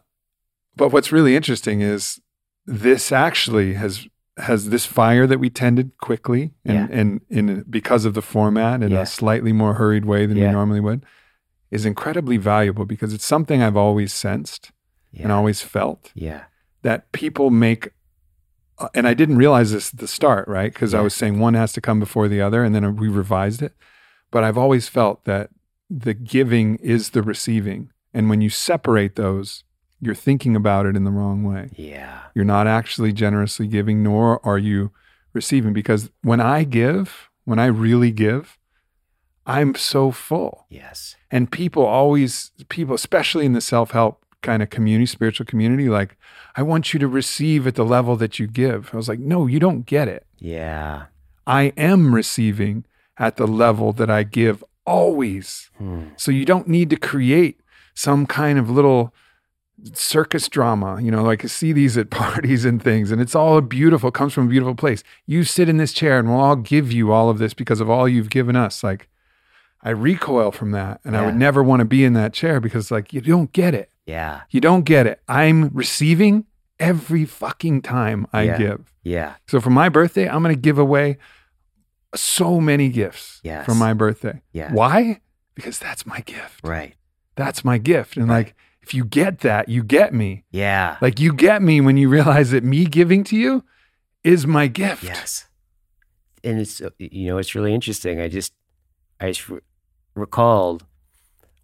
[0.77, 2.21] but what's really interesting is
[2.67, 4.07] this actually has
[4.39, 8.93] has this fire that we tended quickly and and in because of the format in
[8.93, 9.01] Yeah.
[9.03, 11.05] a slightly more hurried way than we normally would
[11.71, 14.73] is incredibly valuable because it's something I've always sensed
[15.13, 16.45] yeah and always felt yeah
[16.83, 17.91] that people make
[18.79, 20.71] uh, and I didn't realize this at the start, right?
[20.71, 23.63] Because I was saying one has to come before the other and then we revised
[23.63, 23.73] it.
[24.31, 25.49] But I've always felt that
[25.89, 27.91] the giving is the receiving.
[28.13, 29.65] And when you separate those,
[30.01, 31.71] you're thinking about it in the wrong way.
[31.77, 34.93] yeah You're not actually generously giving, nor are you
[35.33, 35.73] receiving.
[35.73, 38.59] Because when I give, when I really give,
[39.47, 40.67] I'm so full.
[40.69, 45.89] yes And people always, people, especially in the self help kind of community, spiritual community,
[45.89, 46.17] like,
[46.57, 48.91] I want you to receive at the level that you give.
[48.93, 50.27] I was like, no, you don't get it.
[50.39, 51.07] yeah
[51.47, 52.85] I am receiving
[53.19, 55.71] at the level that I give always.
[55.79, 56.09] Hmm.
[56.17, 57.61] So you don't need to create
[57.95, 59.15] some kind of little
[59.95, 61.01] circus drama.
[61.01, 64.33] You know, like I see these at parties and things, and it's all beautiful, comes
[64.33, 65.03] from a beautiful place.
[65.27, 67.89] You sit in this chair and we'll all give you all of this because of
[67.91, 68.83] all you've given us.
[68.83, 69.09] Like,
[69.83, 71.01] I recoil from that.
[71.05, 73.75] And I would never want to be in that chair because, like, you don't get
[73.75, 73.91] it.
[74.07, 75.21] yeah You don't get it.
[75.29, 76.45] I'm receiving
[76.81, 78.59] every fucking time I Yeah.
[78.59, 78.93] give.
[79.05, 81.19] yeah So for my birthday, I'm going to give away
[82.15, 83.65] so many gifts Yes.
[83.65, 84.41] for my birthday.
[84.53, 85.21] yeah Why?
[85.55, 86.61] Because that's my gift.
[86.65, 86.95] right
[87.37, 88.17] That's my gift.
[88.17, 88.47] And Right.
[88.47, 88.55] like,
[88.87, 90.45] if you get that, you get me.
[90.53, 93.65] yeah Like, you get me when you realize that me giving to you
[94.23, 95.03] is my gift.
[95.03, 95.49] Yes.
[96.45, 98.21] And it's, uh, you know, it's really interesting.
[98.21, 98.53] I just,
[99.21, 99.59] I just re-
[100.15, 100.85] recalled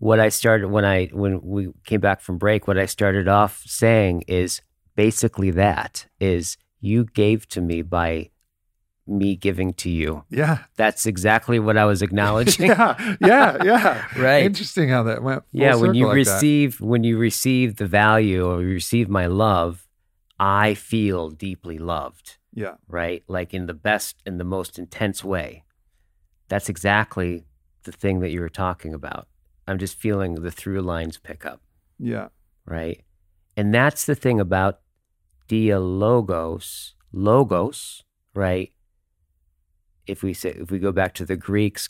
[0.01, 3.63] what I started when I, when we came back from break, what I started off
[3.67, 4.61] saying is
[4.97, 8.31] basically that is you gave to me by
[9.19, 10.25] me giving to you.
[10.31, 10.59] Yeah.
[10.77, 12.67] That's exactly what I was acknowledging.
[12.67, 13.17] yeah.
[13.21, 13.57] Yeah.
[13.65, 14.05] Yeah.
[14.17, 14.45] Right.
[14.45, 15.43] Interesting how that went.
[15.53, 16.33] yeah, when you like that.
[16.33, 19.87] receive when you receive the value or you receive my love,
[20.39, 22.75] I feel deeply loved, Yeah.
[22.89, 23.23] right?
[23.29, 25.65] Like in the best in the most intense way.
[26.49, 27.45] That's exactly
[27.85, 29.27] the thing that you were talking about.
[29.67, 31.61] I'm just feeling the through lines pick up.
[31.99, 32.29] Yeah.
[32.67, 33.03] right?
[33.57, 34.81] And that's the thing about
[35.49, 38.03] dialogos, logos,
[38.35, 38.73] right?
[40.07, 41.89] If we say if we go back to the Greeks,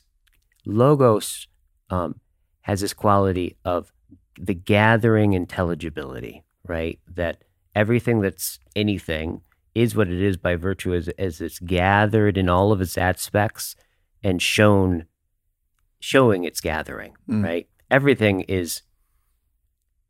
[0.67, 1.49] logos
[1.91, 2.21] um,
[2.63, 3.93] has this quality of
[4.39, 6.99] the gathering intelligibility, right?
[7.07, 7.43] That
[7.75, 9.43] everything that's anything
[9.75, 13.75] is what it is by virtue as, as it's gathered in all of its aspects
[14.23, 15.07] and shown,
[16.01, 17.43] showing its gathering, Mm.
[17.45, 17.69] right?
[17.91, 18.83] Everything is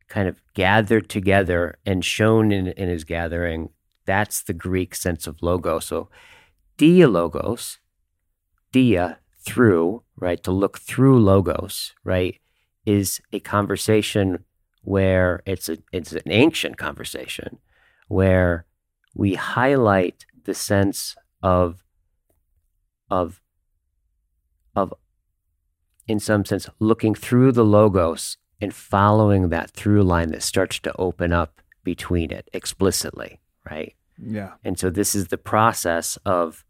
[0.09, 3.71] kind of gathered together and shown in, in his gathering.
[4.05, 5.87] That's the Greek sense of logos.
[5.87, 6.09] So
[6.77, 7.79] dialogos,
[8.73, 12.39] dia, through, right, to look through logos, right,
[12.87, 14.45] is a conversation
[14.83, 17.59] where it's a it's an ancient conversation
[18.09, 18.67] where
[19.15, 21.85] we highlight the sense of
[23.09, 23.41] of
[24.75, 24.93] of
[26.09, 30.93] in some sense looking through the logos and following that through line that starts to
[30.99, 33.39] open up between it explicitly
[33.71, 34.55] right Yeah.
[34.65, 36.65] and so this is the process of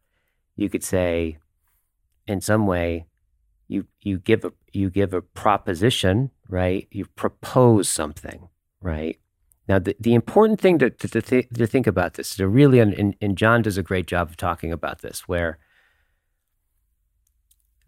[0.57, 1.39] you could say
[2.33, 3.07] in some way
[3.69, 6.89] you you give a you give a proposition, right?
[6.91, 8.49] You propose something,
[8.81, 9.19] right?
[9.69, 12.81] Now the, the important thing to to, to, th- to think about this to really
[12.81, 15.59] and, and John does a great job of talking about this where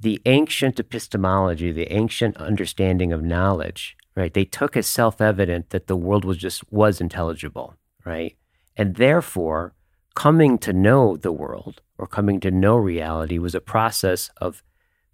[0.01, 4.35] the ancient epistemology, the ancient understanding of knowledge, right?
[4.35, 7.75] They took as self-evident that the world was just was intelligible,
[8.05, 8.37] right?
[8.77, 9.75] And therefore,
[10.15, 14.63] coming to know the world or coming to know reality was a process of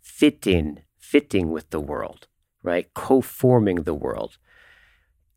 [0.01, 2.29] fitting, fitting with the world,
[2.63, 2.93] right?
[2.95, 4.39] Co-forming the world.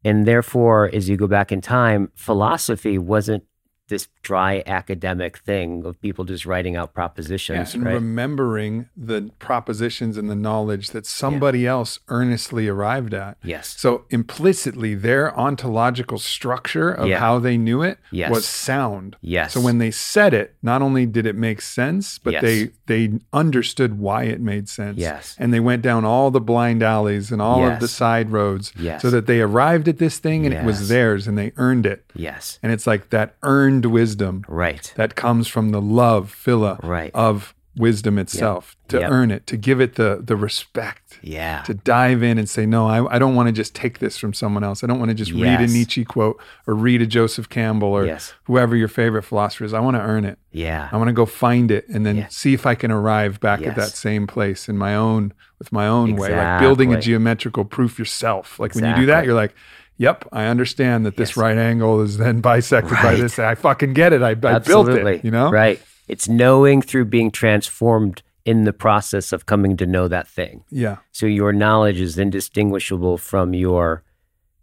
[0.03, 3.45] And therefore, as you go back in time, philosophy wasn't
[3.93, 7.93] this dry academic thing of people just writing out Yeah, propositions, and right?
[7.93, 13.38] remembering the propositions and the knowledge that somebody else earnestly arrived at.
[13.43, 13.65] yes.
[13.77, 17.19] So implicitly, their ontological structure of Yeah.
[17.19, 18.31] how they knew it Yes.
[18.31, 19.15] was sound.
[19.22, 19.53] Yes.
[19.53, 22.41] So when they said it, not only did it make sense, but Yes.
[22.43, 24.97] they they understood why it made sense.
[24.97, 25.35] Yes.
[25.39, 29.01] And they went down all the blind alleys and all of the side roads Yes.
[29.01, 31.99] so that they arrived at this thing and it was theirs and they earned it.
[32.15, 32.59] yes.
[32.61, 34.94] And it's like that earned wisdom Right.
[34.95, 37.12] that comes from the love, philia, Right.
[37.14, 39.12] of wisdom itself to Yep.
[39.12, 41.62] earn it, to give it the the respect, Yeah.
[41.64, 44.32] to dive in and say, no, I, I don't want to just take this from
[44.32, 44.84] someone else.
[44.84, 48.06] I don't want to just read a Nietzsche quote or read a Joseph Campbell or
[48.06, 48.36] Yes.
[48.44, 49.74] whoever your favorite philosopher is.
[49.74, 50.38] I want to earn it.
[50.52, 50.88] Yeah.
[50.92, 52.28] I want to go find it and then Yeah.
[52.30, 55.88] see if I can arrive back at that same place in my own with my
[55.88, 58.60] own way, like building a geometrical proof yourself.
[58.60, 59.56] Like when you do that, you're like,
[60.03, 61.38] "Yep, I understand that this Yes.
[61.38, 63.40] right angle is then bisected by this.
[63.40, 64.22] I fucking get it.
[64.22, 65.23] I, I built it.
[65.23, 65.49] You know?
[65.49, 65.82] Right.
[66.07, 70.65] It's knowing through being transformed in the process of coming to know that thing.
[70.69, 70.98] Yeah.
[71.11, 74.03] So your knowledge is indistinguishable from your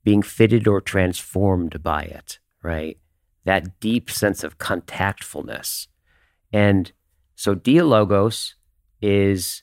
[0.04, 2.98] being fitted or transformed by it, right?
[3.44, 5.86] That deep sense of contactfulness.
[6.52, 6.92] And
[7.34, 8.54] so dialogos
[9.00, 9.62] is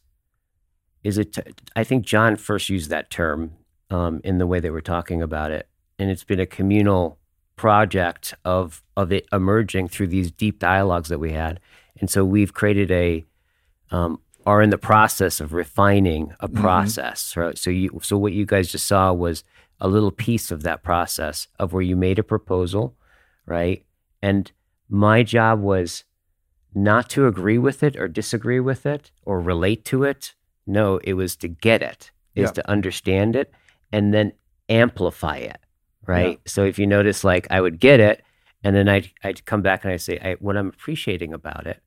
[1.03, 1.37] is it
[1.75, 3.51] I think John first used that term
[3.89, 5.67] um, in the way they we're talking about it.
[5.99, 7.17] And it's been a communal
[7.55, 11.59] project of of it emerging through these deep dialogues that we had.
[11.99, 13.25] And so we've created a
[13.91, 17.35] um, are in the process of refining a process.
[17.35, 17.57] Right.
[17.57, 19.43] So you so what you guys just saw was
[19.79, 22.95] a little piece of that process of where you made a proposal,
[23.45, 23.85] right?
[24.21, 24.51] And
[24.89, 26.03] my job was
[26.73, 30.33] not to agree with it or disagree with it or relate to it.
[30.65, 32.51] No, it was to get it, is Yeah.
[32.53, 33.51] to understand it
[33.91, 34.33] and then
[34.69, 35.57] amplify it.
[36.05, 36.39] Right.
[36.45, 38.23] So if you notice, like I would get it
[38.63, 41.81] and then I'd, I'd come back and I'd say, I, what I'm appreciating about it.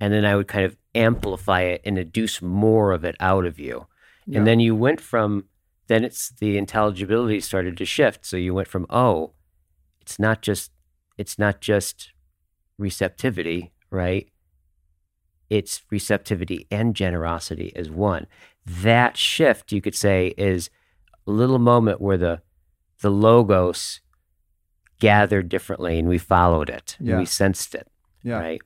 [0.00, 3.58] And then I would kind of amplify it and induce more of it out of
[3.58, 3.86] you.
[4.26, 4.38] Yeah.
[4.38, 5.46] And then you went from,
[5.88, 8.24] then it's the intelligibility started to shift.
[8.24, 9.32] So you went from, oh,
[10.00, 10.70] it's not just,
[11.18, 12.12] it's not just
[12.78, 14.28] receptivity, right?
[15.50, 18.26] It's receptivity and generosity as one.
[18.64, 20.70] That shift, you could say, is
[21.30, 22.42] little moment where the
[23.00, 24.00] the logos
[25.00, 26.96] gathered differently and we followed it.
[26.98, 27.18] and Yeah.
[27.18, 27.88] we sensed it.
[28.22, 28.38] Yeah.
[28.38, 28.60] Right.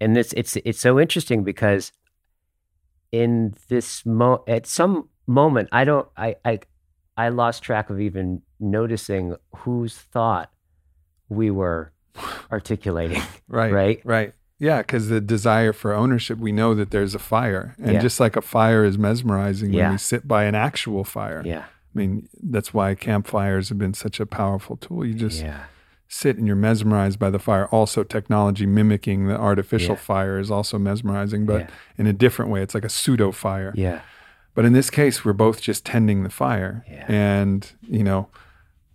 [0.00, 1.92] And this it's it's so interesting because
[3.12, 6.60] in this mo at some moment I don't I I
[7.16, 10.50] I lost track of even noticing whose thought
[11.28, 11.92] we were
[12.52, 13.22] articulating.
[13.48, 13.72] Right.
[13.72, 14.00] Right.
[14.04, 14.32] Right.
[14.58, 17.74] Yeah, because the desire for ownership, we know that there's a fire.
[17.82, 18.00] And Yeah.
[18.00, 19.84] just like a fire is mesmerizing Yeah.
[19.84, 21.42] when we sit by an actual fire.
[21.44, 21.64] Yeah.
[21.94, 25.04] I mean, that's why campfires have been such a powerful tool.
[25.04, 25.64] You just yeah.
[26.08, 27.66] sit and you're mesmerized by the fire.
[27.66, 30.00] Also, technology mimicking the artificial Yeah.
[30.00, 31.66] fire is also mesmerizing, but Yeah.
[31.98, 32.62] in a different way.
[32.62, 33.72] It's like a pseudo fire.
[33.76, 34.00] Yeah.
[34.54, 36.84] But in this case, we're both just tending the fire.
[36.90, 37.04] Yeah.
[37.08, 38.28] And, you know,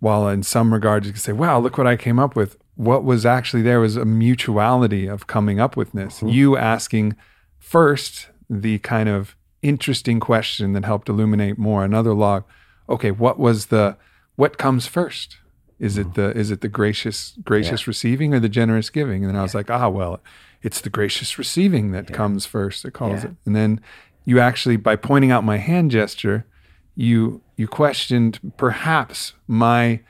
[0.00, 3.04] while in some regards you can say, wow, look what I came up with, what
[3.04, 6.16] was actually there was a mutuality of coming up with this.
[6.16, 6.28] Mm-hmm.
[6.28, 7.16] You asking
[7.58, 11.84] first the kind of interesting question that helped illuminate more.
[11.84, 12.44] Another log,
[12.88, 13.96] okay, what was the,
[14.36, 15.38] what comes first?
[15.78, 19.22] Is it the is it the gracious gracious receiving or the generous giving?
[19.24, 20.20] And then I was like, ah, well,
[20.62, 22.86] it's the gracious receiving that comes first.
[22.86, 23.30] It calls Yeah.
[23.30, 23.80] it, and then
[24.24, 26.46] you actually by pointing out my hand gesture,
[26.94, 30.00] you you questioned perhaps my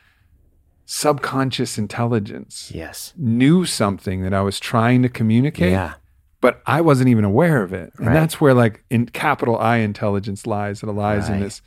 [0.85, 3.13] subconscious intelligence Yes.
[3.17, 5.95] knew something that I was trying to communicate, Yeah.
[6.41, 7.93] but I wasn't even aware of it.
[7.99, 8.13] And Right.
[8.15, 10.83] that's where like in capital I intelligence lies.
[10.83, 11.61] It lies in this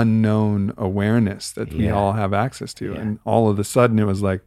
[0.00, 1.92] unknown awareness that we Yeah.
[1.92, 2.92] all have access to.
[2.92, 3.00] Yeah.
[3.00, 4.42] And all of a sudden it was like,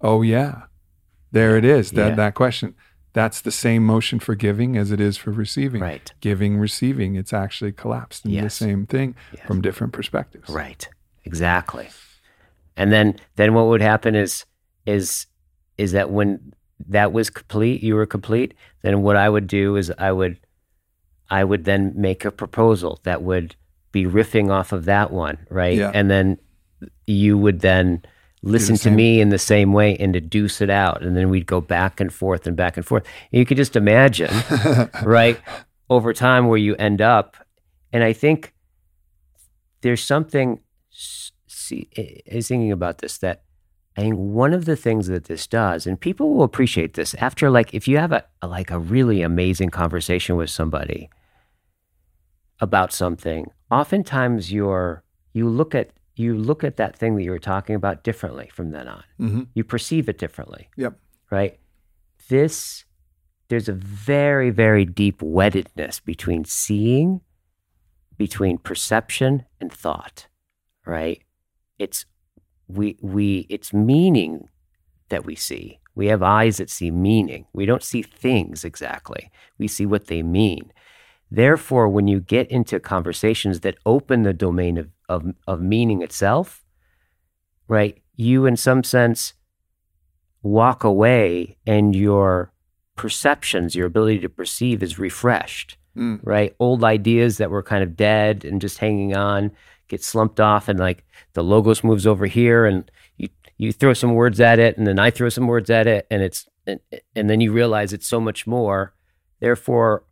[0.00, 0.62] oh yeah,
[1.30, 1.92] there it is.
[1.92, 2.74] That that question.
[3.14, 5.82] That's the same motion for giving as it is for receiving.
[5.82, 6.12] Right.
[6.20, 9.46] Giving, receiving, it's actually collapsed into the same thing Yes.
[9.46, 10.48] from different perspectives.
[10.48, 10.88] Right.
[11.24, 11.88] Exactly.
[12.76, 14.46] And then then what would happen is
[14.86, 15.26] is
[15.78, 16.54] is that when
[16.88, 20.38] that was complete, you were complete, then what I would do is I would
[21.30, 23.56] I would then make a proposal that would
[23.92, 25.76] be riffing off of that one, right?
[25.76, 25.90] Yeah.
[25.94, 26.38] And then
[27.06, 28.02] you would then
[28.42, 31.02] listen to me in the same way and deduce it out.
[31.02, 33.04] And then we'd go back and forth and back and forth.
[33.32, 34.30] And you could just imagine,
[35.04, 35.38] right,
[35.88, 37.36] over time where you end up.
[37.92, 38.52] And I think
[39.82, 43.42] there's something, see, I I was thinking about this that
[43.96, 47.50] I think one of the things that this does, and people will appreciate this after,
[47.50, 51.10] like, if you have a, a like a really amazing conversation with somebody
[52.58, 55.02] about something, oftentimes you're
[55.32, 58.70] you look at you look at that thing that you were talking about differently from
[58.70, 59.02] then on.
[59.18, 60.92] hmm You perceive it differently Yep.
[61.30, 61.58] right?
[62.28, 62.84] This,
[63.48, 67.20] there's a very, very deep weddedness between seeing,
[68.16, 70.28] between perception and thought,
[70.86, 71.20] right?
[71.78, 72.04] It's
[72.68, 74.48] we we it's meaning
[75.08, 75.80] that we see.
[75.94, 77.46] We have eyes that see meaning.
[77.52, 79.30] We don't see things exactly.
[79.58, 80.72] We see what they mean.
[81.34, 86.62] Therefore, when you get into conversations that open the domain of, of, of meaning itself,
[87.68, 89.32] right, you in some sense
[90.42, 92.52] walk away and your
[92.96, 96.20] perceptions, your ability to perceive is refreshed, Mm.
[96.22, 96.54] right?
[96.58, 99.52] Old ideas that were kind of dead and just hanging on
[99.88, 101.04] get slumped off and like
[101.34, 103.28] the logos moves over here and you
[103.58, 106.22] you throw some words at it and then I throw some words at it and
[106.22, 106.80] it's and,
[107.14, 108.94] and then you realize it's so much more.
[109.40, 110.04] Therefore,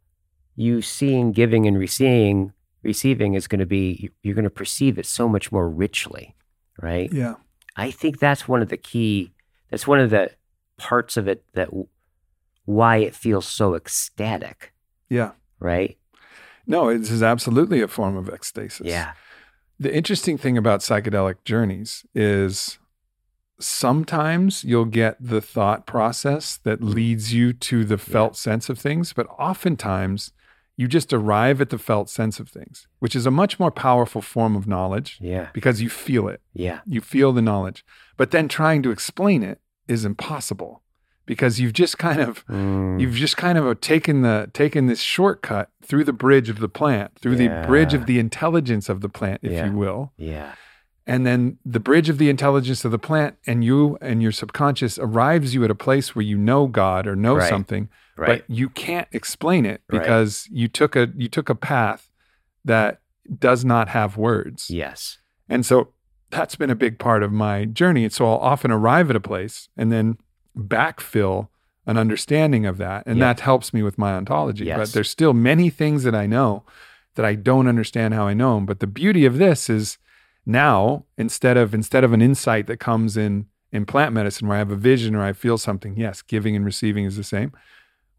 [0.60, 5.05] you seeing, giving and receiving receiving is going to be you're going to perceive it
[5.06, 6.34] so much more richly,
[6.80, 7.12] right?
[7.12, 7.34] Yeah.
[7.76, 9.32] I think that's one of the key.
[9.70, 10.30] That's one of the
[10.78, 11.68] parts of it that
[12.64, 14.72] why it feels so ecstatic,
[15.08, 15.32] Yeah.
[15.58, 15.98] right?
[16.66, 18.86] No, this is absolutely a form of ecstasis.
[18.86, 19.12] Yeah,
[19.78, 22.78] The interesting thing about psychedelic journeys is
[23.58, 29.12] sometimes you'll get the thought process that leads you to the felt sense of things,
[29.12, 30.32] but oftentimes
[30.81, 34.23] you just arrive at the felt sense of things, which is a much more powerful
[34.34, 36.41] form of knowledge yeah, because you feel it.
[36.67, 37.84] yeah, You feel the knowledge.
[38.17, 39.59] But then trying to explain it
[39.94, 40.73] is impossible
[41.26, 45.68] because you've just kind of Mm, You've just kind of taken the taken this shortcut
[45.89, 49.41] through the bridge of the plant, through the bridge of the intelligence of the plant,
[49.42, 49.67] if Yeah.
[49.67, 50.12] you will.
[50.17, 50.52] yeah,
[51.07, 54.99] And then the bridge of the intelligence of the plant and you and your subconscious
[54.99, 57.49] arrives you at a place where you know God or know Right.
[57.55, 57.89] something,
[58.20, 60.00] right, but you can't explain it Right.
[60.00, 62.10] because you took a you took a path
[62.65, 63.00] that
[63.39, 64.70] does not have words.
[64.70, 65.18] yes,
[65.49, 65.92] And so
[66.31, 68.05] that's been a big part of my journey.
[68.05, 70.16] And so I'll often arrive at a place and then
[70.57, 71.49] backfill
[71.86, 73.02] an understanding of that.
[73.07, 74.65] And that helps me with my ontology.
[74.73, 76.65] But there's still many things that I know
[77.16, 78.66] that I don't understand how I know them.
[78.66, 79.99] But the beauty of this is
[80.47, 84.58] now instead of instead of an insight that comes in in plant medicine where I
[84.58, 87.52] have a vision or I feel something, yes, giving and receiving is the same.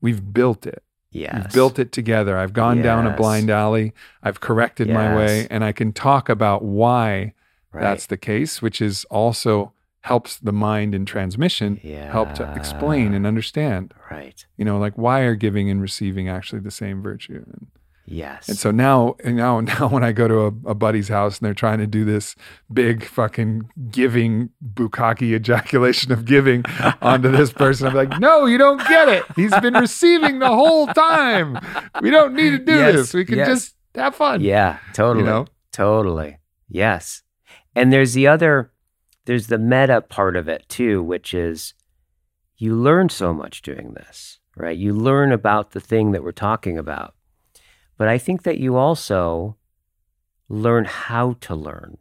[0.01, 0.83] We've built it.
[1.11, 2.37] yes, We've built it together.
[2.37, 3.93] I've gone down a blind alley.
[4.23, 7.33] I've corrected my way and I can talk about why
[7.71, 7.81] right.
[7.81, 12.11] that's the case, which is also helps the mind in transmission yeah.
[12.11, 13.93] help to explain and understand.
[14.09, 17.43] right, You know, like why are giving and receiving actually the same virtue?
[17.45, 17.67] And
[18.11, 18.49] Yes.
[18.49, 21.45] And so now, and now, now, when I go to a, a buddy's house and
[21.45, 22.35] they're trying to do this
[22.71, 26.63] big fucking giving bukkake ejaculation of giving
[27.01, 29.23] onto this person, I'm like, no, you don't get it.
[29.35, 31.57] He's been receiving the whole time.
[32.01, 33.13] We don't need to do Yes, this.
[33.13, 33.47] We can yes.
[33.47, 34.41] just have fun.
[34.41, 35.25] yeah, totally.
[35.25, 35.45] know?
[35.71, 36.37] Totally.
[36.67, 37.23] Yes.
[37.75, 38.71] And there's the other,
[39.25, 41.73] there's the meta part of it too, which is
[42.57, 44.77] you learn so much doing this, right?
[44.77, 47.15] You learn about the thing that we're talking about.
[48.01, 49.57] But I think that you also
[50.49, 51.99] learn how to learn,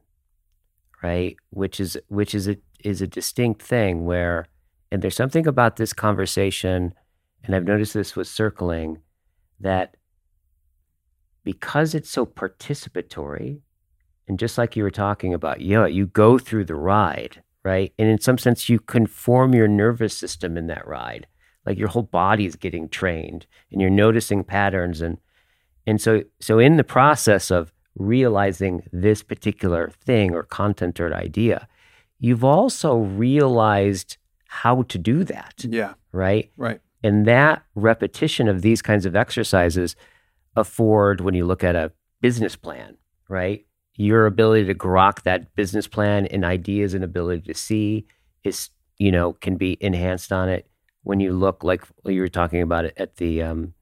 [1.03, 1.37] right?
[1.51, 4.47] Which is which is a is a distinct thing where
[4.91, 6.95] and there's something about this conversation,
[7.45, 9.03] and I've noticed this with circling,
[9.61, 9.99] that
[11.45, 13.61] because it's so participatory,
[14.27, 17.93] and just like you were talking about, yeah, you go through the ride, right?
[17.99, 21.27] And in some sense, you conform your nervous system in that ride.
[21.67, 25.03] Like your whole body is getting trained and you're noticing patterns.
[25.03, 25.19] And,
[25.87, 31.69] and so, so in the process of realizing this particular thing or content or idea,
[32.19, 35.95] you've also realized how to do that, Yeah.
[36.13, 36.51] right?
[36.57, 36.81] Right.
[37.03, 39.97] And that repetition of these kinds of exercises
[40.57, 42.97] afford when you look at a business plan,
[43.29, 43.65] right?
[43.97, 48.07] Your ability to grok that business plan and ideas and ability to see
[48.45, 50.67] is, you know, can be enhanced on it
[51.03, 53.73] when you look like you were talking about it at the, um,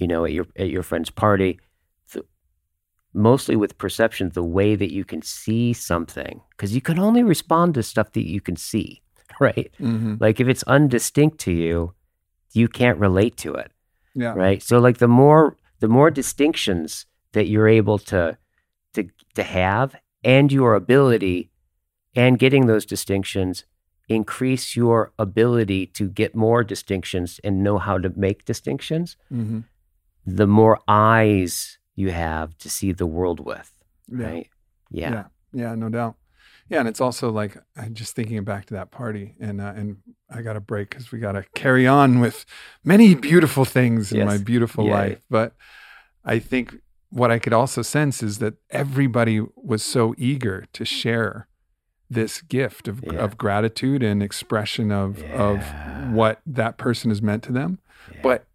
[0.00, 1.60] you know, at your at your friend's party.
[2.12, 2.24] The,
[3.14, 7.74] mostly with perception, the way that you can see something, because you can only respond
[7.74, 9.02] to stuff that you can see,
[9.40, 9.70] right?
[9.78, 11.94] hmm Like if it's undistinct to you,
[12.52, 13.70] you can't relate to it,
[14.14, 14.32] Yeah.
[14.34, 14.62] right?
[14.62, 18.36] So like the more the more distinctions that you're able to
[18.94, 19.04] to
[19.34, 21.50] to have and your ability
[22.16, 23.64] and getting those distinctions
[24.08, 29.60] increase your ability to get more distinctions and know how to make distinctions, hmm
[30.36, 33.72] the more eyes you have to see the world with,
[34.08, 34.26] Yeah.
[34.26, 34.50] right?
[34.90, 35.10] Yeah.
[35.10, 35.24] Yeah.
[35.52, 36.16] Yeah, no doubt.
[36.68, 39.96] Yeah, and it's also like I'm just thinking back to that party, and uh, and
[40.30, 42.44] I got to break because we got to carry on with
[42.84, 44.26] many beautiful things in Yes.
[44.26, 44.92] my beautiful Yeah.
[44.94, 45.22] life.
[45.28, 45.54] But
[46.24, 46.76] I think
[47.08, 51.48] what I could also sense is that everybody was so eager to share
[52.08, 53.14] this gift of, Yeah.
[53.18, 55.42] of gratitude and expression of Yeah.
[55.42, 57.78] of what that person has meant to them.
[58.22, 58.46] But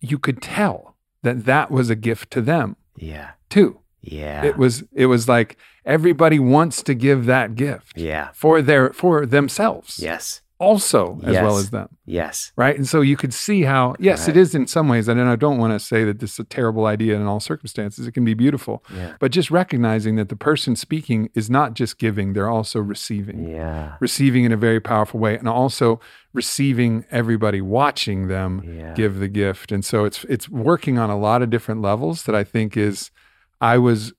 [0.00, 0.93] you could tell
[1.24, 3.30] that that was a gift to them Yeah.
[3.50, 3.80] too.
[4.00, 4.44] Yeah.
[4.44, 8.28] It was it was like everybody wants to give that gift yeah.
[8.34, 10.42] for their for themselves Yes.
[10.58, 12.52] also as well as them Yes.
[12.56, 14.36] right and so you could see how yes Right.
[14.36, 16.44] it is in some ways and I don't want to say that this is a
[16.44, 19.12] terrible idea in all circumstances it can be beautiful Yeah.
[19.20, 23.94] but just recognizing that the person speaking is not just giving they're also receiving Yeah.
[24.00, 25.98] receiving in a very powerful way and also
[26.34, 28.92] receiving everybody watching them Yeah.
[28.94, 32.34] give the gift and so it's it's working on a lot of different levels that
[32.34, 33.10] i think is
[33.60, 34.12] i was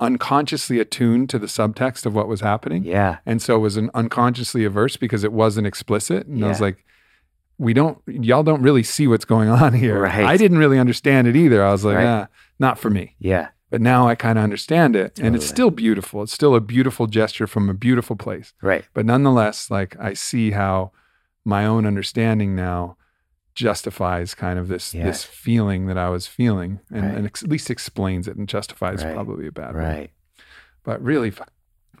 [0.00, 3.18] unconsciously attuned to the subtext of what was happening Yeah.
[3.24, 6.84] and so was an unconsciously averse because it wasn't explicit and i was like
[7.58, 10.24] we don't y'all don't really see what's going on here Right.
[10.24, 12.06] i didn't really understand it either i was like Right.
[12.06, 12.26] ah,
[12.58, 13.48] not for me Yeah.
[13.70, 17.06] but now i kind of understand it and it's still beautiful it's still a beautiful
[17.06, 18.84] gesture from a beautiful place Right.
[18.94, 20.90] but nonetheless like i see how
[21.44, 22.96] my own understanding now
[23.54, 25.04] justifies kind of this Yes.
[25.06, 27.14] this feeling that i was feeling and, Right.
[27.16, 29.14] and ex- at least explains it and justifies Right.
[29.14, 29.82] probably a bad word.
[29.82, 30.10] Right.
[30.82, 31.44] but really fu-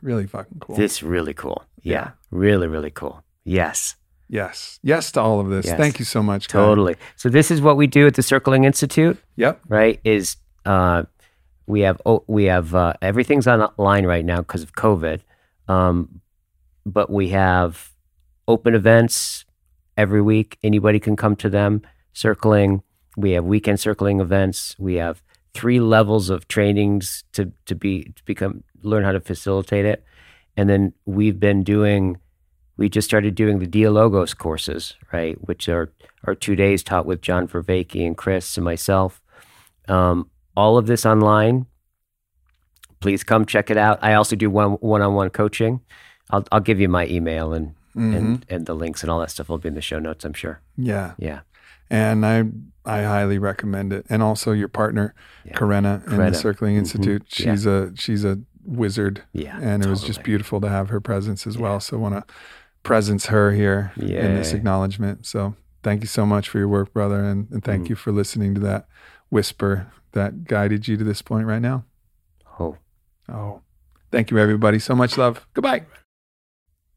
[0.02, 1.64] really fucking cool This really cool.
[1.82, 1.92] Yeah.
[1.92, 2.10] Yeah.
[2.30, 3.22] Really, really cool.
[3.44, 3.96] Yes.
[4.28, 5.76] yes yes to all of this Yes.
[5.78, 6.48] thank you so much.
[6.48, 6.96] Totally.
[7.16, 10.00] So this is what we do at the Circling Institute, yep right?
[10.04, 11.04] Is uh
[11.66, 15.20] we have oh, we have uh, everything's online right now because of COVID.
[15.68, 16.20] Um
[16.84, 17.90] but we have
[18.46, 19.44] open events
[19.96, 20.58] every week.
[20.62, 21.82] Anybody can come to them.
[22.12, 22.82] Circling.
[23.16, 24.76] We have weekend circling events.
[24.78, 29.84] We have three levels of trainings to to be to become learn how to facilitate
[29.84, 30.04] it.
[30.56, 32.18] And then we've been doing
[32.76, 35.36] we just started doing the Dialogos courses, right?
[35.46, 35.92] Which are
[36.24, 39.20] are two days taught with John Vervaeke and Chris and myself.
[39.88, 41.66] Um, all of this online.
[43.00, 43.98] Please come check it out.
[44.02, 45.80] I also do one one on one coaching.
[46.30, 48.16] I'll I'll give you my email and Mhm.
[48.16, 50.24] and and the links and all that stuff will be in the show notes.
[50.24, 50.60] I'm sure.
[50.76, 51.40] yeah Yeah.
[51.90, 52.44] and i
[52.86, 55.14] i highly recommend it and also your partner
[55.44, 55.54] Yeah.
[55.54, 56.78] Karena in the circling Mhm.
[56.78, 57.52] institute Yeah.
[57.52, 59.58] she's a she's a wizard Yeah.
[59.60, 61.62] and it was just beautiful to have her presence as Yeah.
[61.62, 61.80] well.
[61.80, 62.24] So I want to
[62.82, 65.24] presence her here in this acknowledgement.
[65.26, 67.90] So thank you so much for your work, brother, and, and thank Mm.
[67.90, 68.86] you for listening to that
[69.30, 71.84] whisper that guided you to this point right now.
[72.60, 72.76] Oh.
[73.28, 73.60] Oh,
[74.12, 74.78] thank you, everybody.
[74.78, 75.46] So much love.
[75.54, 75.84] Goodbye.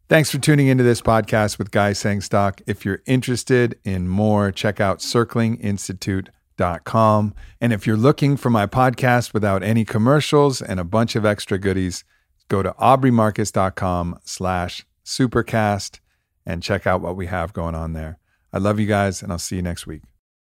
[0.10, 2.62] Thanks for tuning into this podcast with Guy Sengstock.
[2.66, 6.32] If you're interested in more, check out circlinginstitute.com.
[6.58, 7.34] com.
[7.62, 11.60] And if you're looking for my podcast without any commercials and a bunch of extra
[11.60, 12.04] goodies,
[12.48, 16.00] go to aubreymarcus.com slash supercast
[16.46, 18.18] and check out what we have going on there.
[18.54, 20.04] I love you guys, and I'll see you next week.